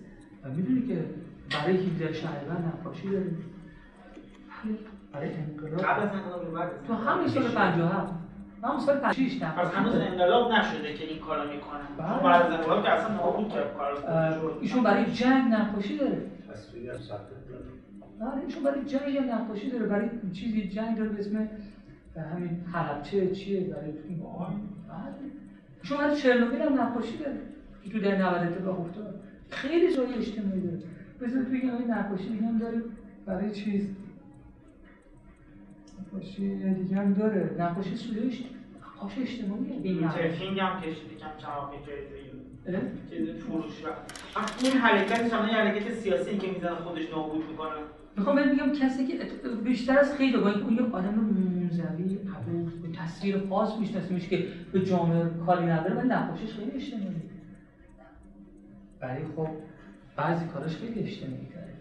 می‌دونی 0.56 0.82
که 0.86 1.04
برای 1.50 1.76
17 1.76 2.12
شهریور 2.12 2.56
نقاشی 2.58 3.10
داریم. 3.10 3.44
برای 5.12 5.34
انقلاب. 5.34 5.80
قبل 5.80 6.02
از 6.02 6.14
انقلاب 6.14 6.86
تو 6.86 6.94
همین 6.94 7.28
سال 7.28 7.48
57 7.48 8.12
همون 8.64 8.80
سال 8.80 8.98
56 8.98 9.42
نه 9.42 9.50
پس 9.50 9.74
هنوز 9.74 9.94
انقلاب 9.94 10.52
نشده 10.52 10.94
که 10.94 11.04
این 11.04 11.18
کارو 11.18 11.50
می‌کنه 11.50 11.80
بله. 11.98 12.22
بعد 12.22 12.42
از 12.42 12.52
انقلاب 12.52 12.84
که 12.84 12.90
اصلا 12.90 13.14
نابود 13.14 13.48
کرد 13.48 13.76
کارو. 13.76 14.58
ایشون 14.60 14.82
برای 14.82 15.12
جنگ 15.12 15.52
نقاشی 15.52 15.98
داره. 15.98 16.22
ثبت 16.98 17.48
داره. 17.48 17.77
آره 18.20 18.44
ایشون 18.44 18.62
برای 18.62 18.84
جنگ 18.84 19.16
هم 19.16 19.34
نقاشی 19.34 19.70
داره 19.70 19.86
برای 19.86 20.08
چیزی 20.32 20.68
جنگ 20.68 20.96
داره 20.96 21.10
به 21.10 21.18
اسم 21.18 21.48
همین 22.32 22.64
حلبچه 22.72 23.30
چیه؟ 23.30 23.60
برای 23.60 23.92
بله. 23.92 25.14
ایشون 25.82 25.98
برای 25.98 26.16
چرنوبیل 26.16 26.62
هم 26.62 26.80
نقاشی 26.80 27.16
داره 27.16 27.38
که 27.84 27.90
تو 27.90 28.00
در 28.00 28.16
90 28.16 28.52
اتفاق 28.52 28.80
افتاد. 28.80 29.20
خیلی 29.50 29.96
جای 29.96 30.14
اجتماعی 30.14 30.60
داره. 30.60 30.78
بذار 31.20 31.42
بگم 31.42 31.76
این 31.76 31.90
نقاشی 31.90 32.28
دیگه 32.28 32.46
هم 32.46 32.58
داره. 32.58 32.82
برای 33.26 33.50
چیز؟ 33.50 33.88
نقاشی 36.00 36.74
دیگه 36.74 36.96
هم 36.96 37.14
داره. 37.14 37.54
نقاشی 37.58 37.96
سوریش 37.96 38.44
نقاشی 38.96 39.22
اجتماعیه 39.22 39.80
این 39.82 40.04
نقاشی. 40.04 40.18
ترکینگ 40.22 40.60
هم 40.60 40.80
کشید 40.80 41.12
یکم 41.12 41.30
چراغ 41.38 41.74
جایزه 41.86 43.32
فروش 43.32 43.72
این 44.62 44.72
حرکتش 44.72 45.32
هم 45.32 45.48
یه 45.48 45.54
حرکت 45.54 45.92
سیاسی 45.92 46.38
که 46.38 46.50
می‌زنه 46.50 46.74
خودش 46.74 47.10
نابود 47.10 47.50
می‌کنه. 47.50 47.70
می‌خوام 48.18 48.36
بهت 48.36 48.48
بگم 48.48 48.72
کسی 48.72 49.06
که 49.06 49.18
بیشتر 49.64 49.98
از 49.98 50.14
خیلی 50.14 50.36
با 50.36 50.48
اینکه 50.48 50.64
اون 50.64 50.74
یه 50.74 50.82
آدم 50.82 51.14
منزوی 51.14 52.18
عبوس 52.36 52.72
به 52.72 52.88
تصویر 52.88 53.38
خاص 53.48 53.78
میشناسیمش 53.78 54.28
که 54.28 54.46
به 54.72 54.84
جامعه 54.84 55.30
کاری 55.46 55.66
نداره 55.66 55.94
ولی 55.94 56.08
نقاشیش 56.08 56.52
خیلی 56.54 56.70
اجتماعی 56.70 57.22
ولی 59.00 59.24
خب 59.36 59.48
بعضی 60.16 60.46
کاراش 60.46 60.76
خیلی 60.76 61.00
اجتماعی 61.00 61.46
تره 61.54 61.74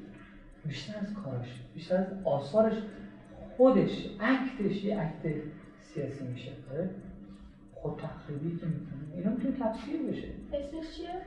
بیشتر 0.66 1.00
از 1.00 1.14
کاراش 1.14 1.48
بیشتر 1.74 1.96
از 1.98 2.08
آثارش 2.24 2.78
خودش 3.58 4.10
اکتش 4.20 4.84
یه 4.84 5.02
اکت 5.02 5.36
سیاسی 5.82 6.28
میشه. 6.28 6.52
آره؟ 6.72 6.90
خود 7.74 7.98
تخریبی 7.98 8.58
که 8.58 8.66
می‌کنه. 8.66 9.16
اینا 9.16 9.30
می‌تونه 9.30 9.56
تفسیر 9.58 10.02
بشه. 10.02 10.28
اسمش 10.54 10.98
چیه؟ 10.98 11.22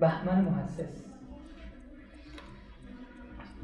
بهمن 0.00 0.44
محسس. 0.44 1.04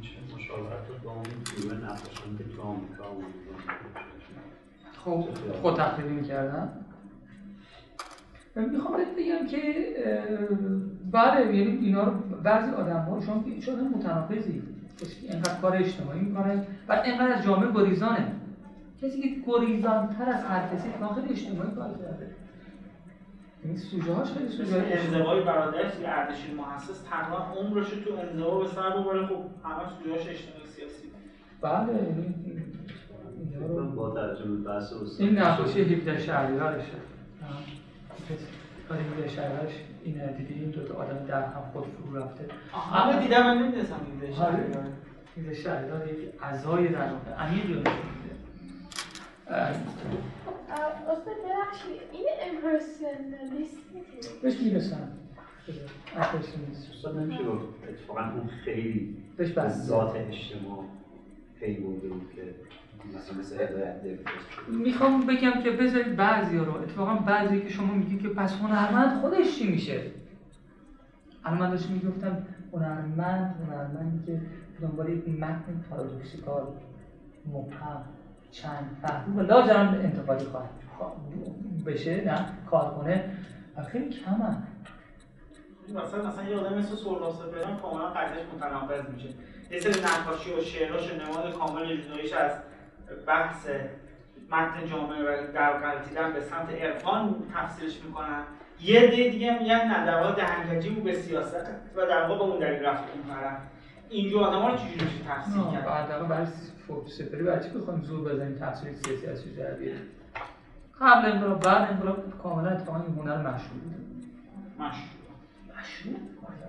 میشه. 0.00 0.16
مشاورت 0.36 1.02
با 1.04 1.10
اون 1.10 1.22
گروه 1.56 1.74
نقاشان 1.74 2.38
که 2.38 2.44
تو 2.44 2.62
آمریکا 2.62 3.04
اومدن 3.08 3.30
خب 5.04 5.24
خود 5.62 5.76
تخریبی 5.76 6.14
می‌کردن. 6.14 6.72
می‌خوام 8.56 8.96
بهت 8.96 9.08
بگم 9.18 9.46
که 9.46 9.86
بله 11.12 11.56
یعنی 11.56 11.86
اینا 11.86 12.04
رو 12.04 12.12
بعضی 12.42 12.70
آدم 12.70 13.00
ها 13.00 13.20
شما 13.20 13.42
که 13.42 13.60
شدن 13.60 13.88
متناقضی. 13.88 14.62
کسی 15.00 15.20
که 15.20 15.32
اینقدر 15.32 15.60
کار 15.60 15.76
اجتماعی 15.76 16.20
می‌کنه 16.20 16.66
و 16.88 16.92
اینقدر 16.92 17.32
از 17.32 17.44
جامعه 17.44 17.72
گریزانه. 17.72 18.32
کسی 19.02 19.20
که 19.20 19.28
گریزان 19.46 20.08
تر 20.08 20.28
از 20.28 20.44
هر 20.44 20.68
کسی 20.74 20.88
خیلی 21.14 21.32
اجتماعی 21.32 21.70
کار 21.70 21.88
کرده. 21.88 22.30
یعنی 23.64 23.76
سوژه 23.76 24.12
هاش 24.12 24.32
خیلی 24.32 24.48
سوژه 24.48 24.86
انزوای 24.90 25.40
برادرش 25.44 26.00
یه 26.00 26.08
اردشیر 26.08 26.54
محسس 26.54 27.02
تقریبا 27.02 27.38
عمرش 27.38 27.88
تو 27.88 28.14
انزوا 28.14 28.58
به 28.58 28.66
سر 28.66 28.90
ببره 28.90 29.26
خب 29.26 29.34
همه 29.64 29.88
سوژه‌هاش 29.98 30.28
اجتماعی 30.28 30.66
سیاسی. 30.66 31.10
بله 31.60 31.92
یعنی 33.52 33.94
با 33.96 34.10
توجه 34.10 34.44
به 34.44 34.56
بحث 34.56 34.92
استاد 34.92 35.26
این 35.26 35.38
نقاشی 35.38 35.80
17 35.80 36.18
شهریورشه. 36.18 36.86
کاری 38.88 39.02
17 39.02 39.28
شهریورش 39.28 39.72
اینه 40.04 40.26
دیدی؟ 40.26 40.54
این 40.54 40.70
دو 40.70 40.84
تا 40.84 40.94
آدم 40.94 41.26
در 41.26 41.42
هم 41.42 41.62
خود 41.72 41.84
فرو 41.84 42.18
رفته. 42.18 42.44
همه 42.92 43.22
دیدم 43.22 43.42
من 43.42 43.62
نمی‌دونستم 43.62 43.96
این 44.22 44.34
آره. 44.34 44.66
17 45.38 45.54
شهریور 45.54 46.08
یک 46.08 46.42
عزای 46.42 46.88
در 46.88 47.10
عمیقی 47.38 47.74
رو 47.74 47.80
استاد 50.72 51.24
ببخشید 51.24 52.00
این 52.12 52.26
امپرسنالیست 52.42 53.78
بهش 54.42 54.60
می‌رسم 54.60 55.08
امپرسیونیسم. 56.16 56.92
استاد 56.92 57.18
نمیشه 57.18 57.44
گفت 57.44 57.64
اتفاقا 57.88 58.20
اون 58.20 58.46
خیلی 58.64 59.16
بهش 59.36 59.50
به 59.52 59.62
بس. 59.62 59.86
ذات 59.86 60.16
اجتماع 60.16 60.84
پی 61.60 61.74
برده 61.74 62.08
بود 62.08 62.32
که 62.36 62.54
مثلا 63.18 63.38
مثل 63.38 63.68
می‌خوام 64.68 65.26
بگم 65.26 65.62
که 65.62 65.70
بذارید 65.70 66.16
بعضی 66.16 66.58
رو. 66.58 66.74
اتفاقا 66.74 67.14
بعضی 67.14 67.60
که 67.60 67.68
شما 67.68 67.94
میگید 67.94 68.22
که 68.22 68.28
پس 68.28 68.52
هنرمند 68.52 69.20
خودش 69.20 69.58
چی 69.58 69.70
میشه؟ 69.70 70.02
الان 71.44 71.58
من 71.58 71.70
داشتم 71.70 71.92
می‌گفتم 71.92 72.46
هنرمند 72.72 73.54
هنرمندی 73.66 74.26
که 74.26 74.40
دنبال 74.80 75.08
یک 75.08 75.28
متن 75.28 75.84
پارادوکسیکال 75.90 76.66
مبهم. 77.46 78.02
چند 78.50 78.96
فهم 79.02 79.38
و 79.38 79.42
لاجرم 79.42 79.88
انتقادی 79.88 80.44
خواهد 80.44 80.70
خوا- 80.98 81.84
بشه 81.86 82.24
نه 82.24 82.46
کار 82.70 82.94
کنه. 82.94 83.24
و 83.76 83.82
خیلی 83.82 84.08
کمن 84.10 84.62
مثلا 85.88 86.28
مثلا 86.28 86.44
یه 86.44 86.56
آدم 86.56 86.78
مثل 86.78 86.94
سرناس 86.96 87.40
بران 87.40 87.76
کاملا 87.76 88.06
قضیهش 88.10 88.46
متناقض 88.56 89.10
میشه. 89.14 89.28
یه 89.70 89.80
سری 89.80 90.00
نقاشی 90.04 90.52
و 90.52 90.60
شعراش 90.60 91.10
و 91.12 91.14
نماد 91.14 91.52
کامل 91.58 91.96
جداییش 91.96 92.32
از 92.32 92.52
بحث 93.26 93.66
متن 94.50 94.86
جامعه 94.86 95.22
و 95.22 95.52
در 95.52 95.78
غلطیدن 95.78 96.32
به 96.32 96.40
سمت 96.40 96.70
عرفان 96.82 97.34
تفسیرش 97.54 98.00
می‌کنن. 98.04 98.42
یه 98.80 99.06
دی 99.06 99.30
دیگه 99.30 99.58
میگن 99.58 99.74
نه 99.88 100.06
در 100.06 100.22
واقع 100.22 100.34
دهنگجی 100.34 100.90
بود 100.90 101.04
به 101.04 101.12
سیاست 101.12 101.66
و 101.96 102.06
در 102.06 102.22
واقع 102.22 102.38
به 102.38 102.42
اون 102.44 102.58
دلیل 102.58 102.84
رفت 102.84 103.02
طرف. 103.28 103.56
اینجور 104.10 104.42
آدم 104.44 104.58
ها 104.62 104.68
رو 104.68 104.76
چجوری 104.76 105.04
میشه 105.04 105.24
تفسیر 105.28 105.62
کرد 105.72 105.84
بعد 105.84 106.28
برای 106.28 106.46
فوق 106.90 107.08
سپری 107.08 107.44
چی 107.44 107.78
بخوایم 107.78 108.02
زور 108.02 108.32
بزنیم 108.32 108.58
تفسیر 108.58 108.92
سیاسی 108.92 109.26
از 109.26 109.42
چیز 109.42 109.56
در 109.56 109.74
بیاریم 109.74 110.02
قبل 111.00 111.32
انقلاب 111.32 111.62
بعد 111.62 111.90
انقلاب 111.90 112.38
کاملا 112.42 112.70
اتفاقا 112.70 113.02
این 113.02 113.14
هنر 113.14 113.36
مشهور 113.36 113.80
بوده 113.80 113.96
مشهور. 114.78 115.20
مشروع 115.80 116.14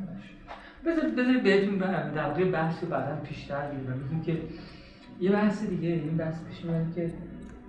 مشروع 0.01 0.41
بذارید 0.85 1.15
بذارید 1.15 1.43
بهتون 1.43 1.77
در 1.77 2.27
واقع 2.27 2.51
بحث 2.51 2.83
رو 2.83 2.89
بعدا 2.89 3.15
پیشتر 3.15 3.71
میرم 3.71 3.97
میگیم 3.97 4.21
که 4.21 4.41
یه 5.19 5.31
بحث 5.31 5.63
دیگه 5.65 5.89
این 5.89 6.17
بحث 6.17 6.43
پیش 6.43 6.65
میاد 6.65 6.93
که 6.95 7.13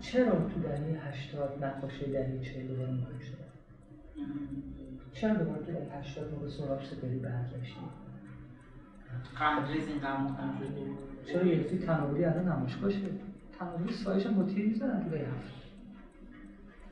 چرا 0.00 0.30
تو 0.30 0.60
دهه 0.62 1.08
80 1.08 1.64
نقاشی 1.64 2.12
دهه 2.12 2.40
40 2.42 2.66
دوباره 2.66 2.90
مهم 2.90 3.18
شد 3.18 3.42
چرا 5.12 5.34
دوباره 5.34 5.58
تو 5.58 5.72
دهه 5.72 5.98
80 5.98 6.32
ما 6.32 6.38
به 6.38 6.48
سراغ 6.48 6.84
سپری 6.84 7.18
برگشتیم 7.18 7.88
قندریز 9.38 9.88
این 9.88 9.98
شده. 9.98 11.11
چرا 11.26 11.46
یکی 11.46 11.78
تناولی 11.78 12.24
الان 12.24 12.48
نمایشگاه 12.48 12.90
شد 12.90 13.20
تناولی 13.58 13.92
سایش 13.92 14.26
هم 14.26 14.34
با 14.34 14.42
تیر 14.42 14.66
می‌زنن 14.66 15.04
تو 15.04 15.16
70 15.16 15.26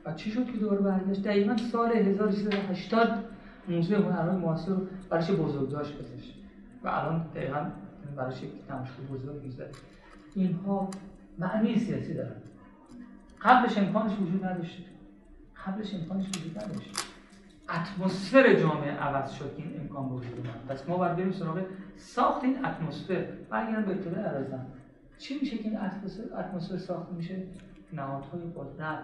و 0.05 0.13
چی 0.13 0.31
شد 0.31 0.45
که 0.45 0.57
دوباره 0.57 0.81
برگشت؟ 0.81 1.23
دقیقا 1.23 1.57
سال 1.57 1.91
1380 1.91 3.23
موزه 3.67 3.95
هنرهای 3.95 4.37
معاصر 4.37 4.75
براش 5.09 5.29
یه 5.29 5.35
بزرگداشت 5.35 5.93
گذاشت. 5.99 6.35
و 6.83 6.87
الان 6.87 7.25
دقیقا 7.35 7.65
براش 8.15 8.43
یک 8.43 8.51
نمایشگاه 8.69 9.05
بزرگ 9.05 9.43
می‌ذاره 9.43 9.71
اینها 10.35 10.89
معنی 11.39 11.79
سیاسی 11.79 12.13
دارن. 12.13 12.35
قبلش 13.41 13.77
امکانش 13.77 14.11
وجود 14.19 14.45
نداشت. 14.45 14.85
قبلش 15.65 15.93
امکانش 15.93 16.27
وجود 16.27 16.57
نداشت. 16.57 17.05
اتمسفر 17.69 18.53
جامعه 18.53 18.91
عوض 18.91 19.31
شد 19.31 19.55
که 19.57 19.63
این 19.63 19.79
امکان 19.81 20.05
وجود 20.05 20.37
اومد 20.37 20.65
پس 20.67 20.89
ما 20.89 20.97
باید 20.97 21.15
بریم 21.15 21.31
سراغ 21.31 21.61
ساخت 22.01 22.43
این 22.43 22.65
اتمسفر. 22.65 23.25
برگردم 23.49 23.85
به 23.85 23.91
ابتدای 23.91 24.23
عرضم. 24.23 24.65
چی 25.17 25.39
میشه 25.39 25.57
که 25.57 25.63
این 25.63 25.77
اتمسفر 25.77 26.39
اتمسفر 26.39 26.77
ساخته 26.77 27.13
میشه؟ 27.13 27.43
نهادهای 27.93 28.41
قدرت 28.55 28.99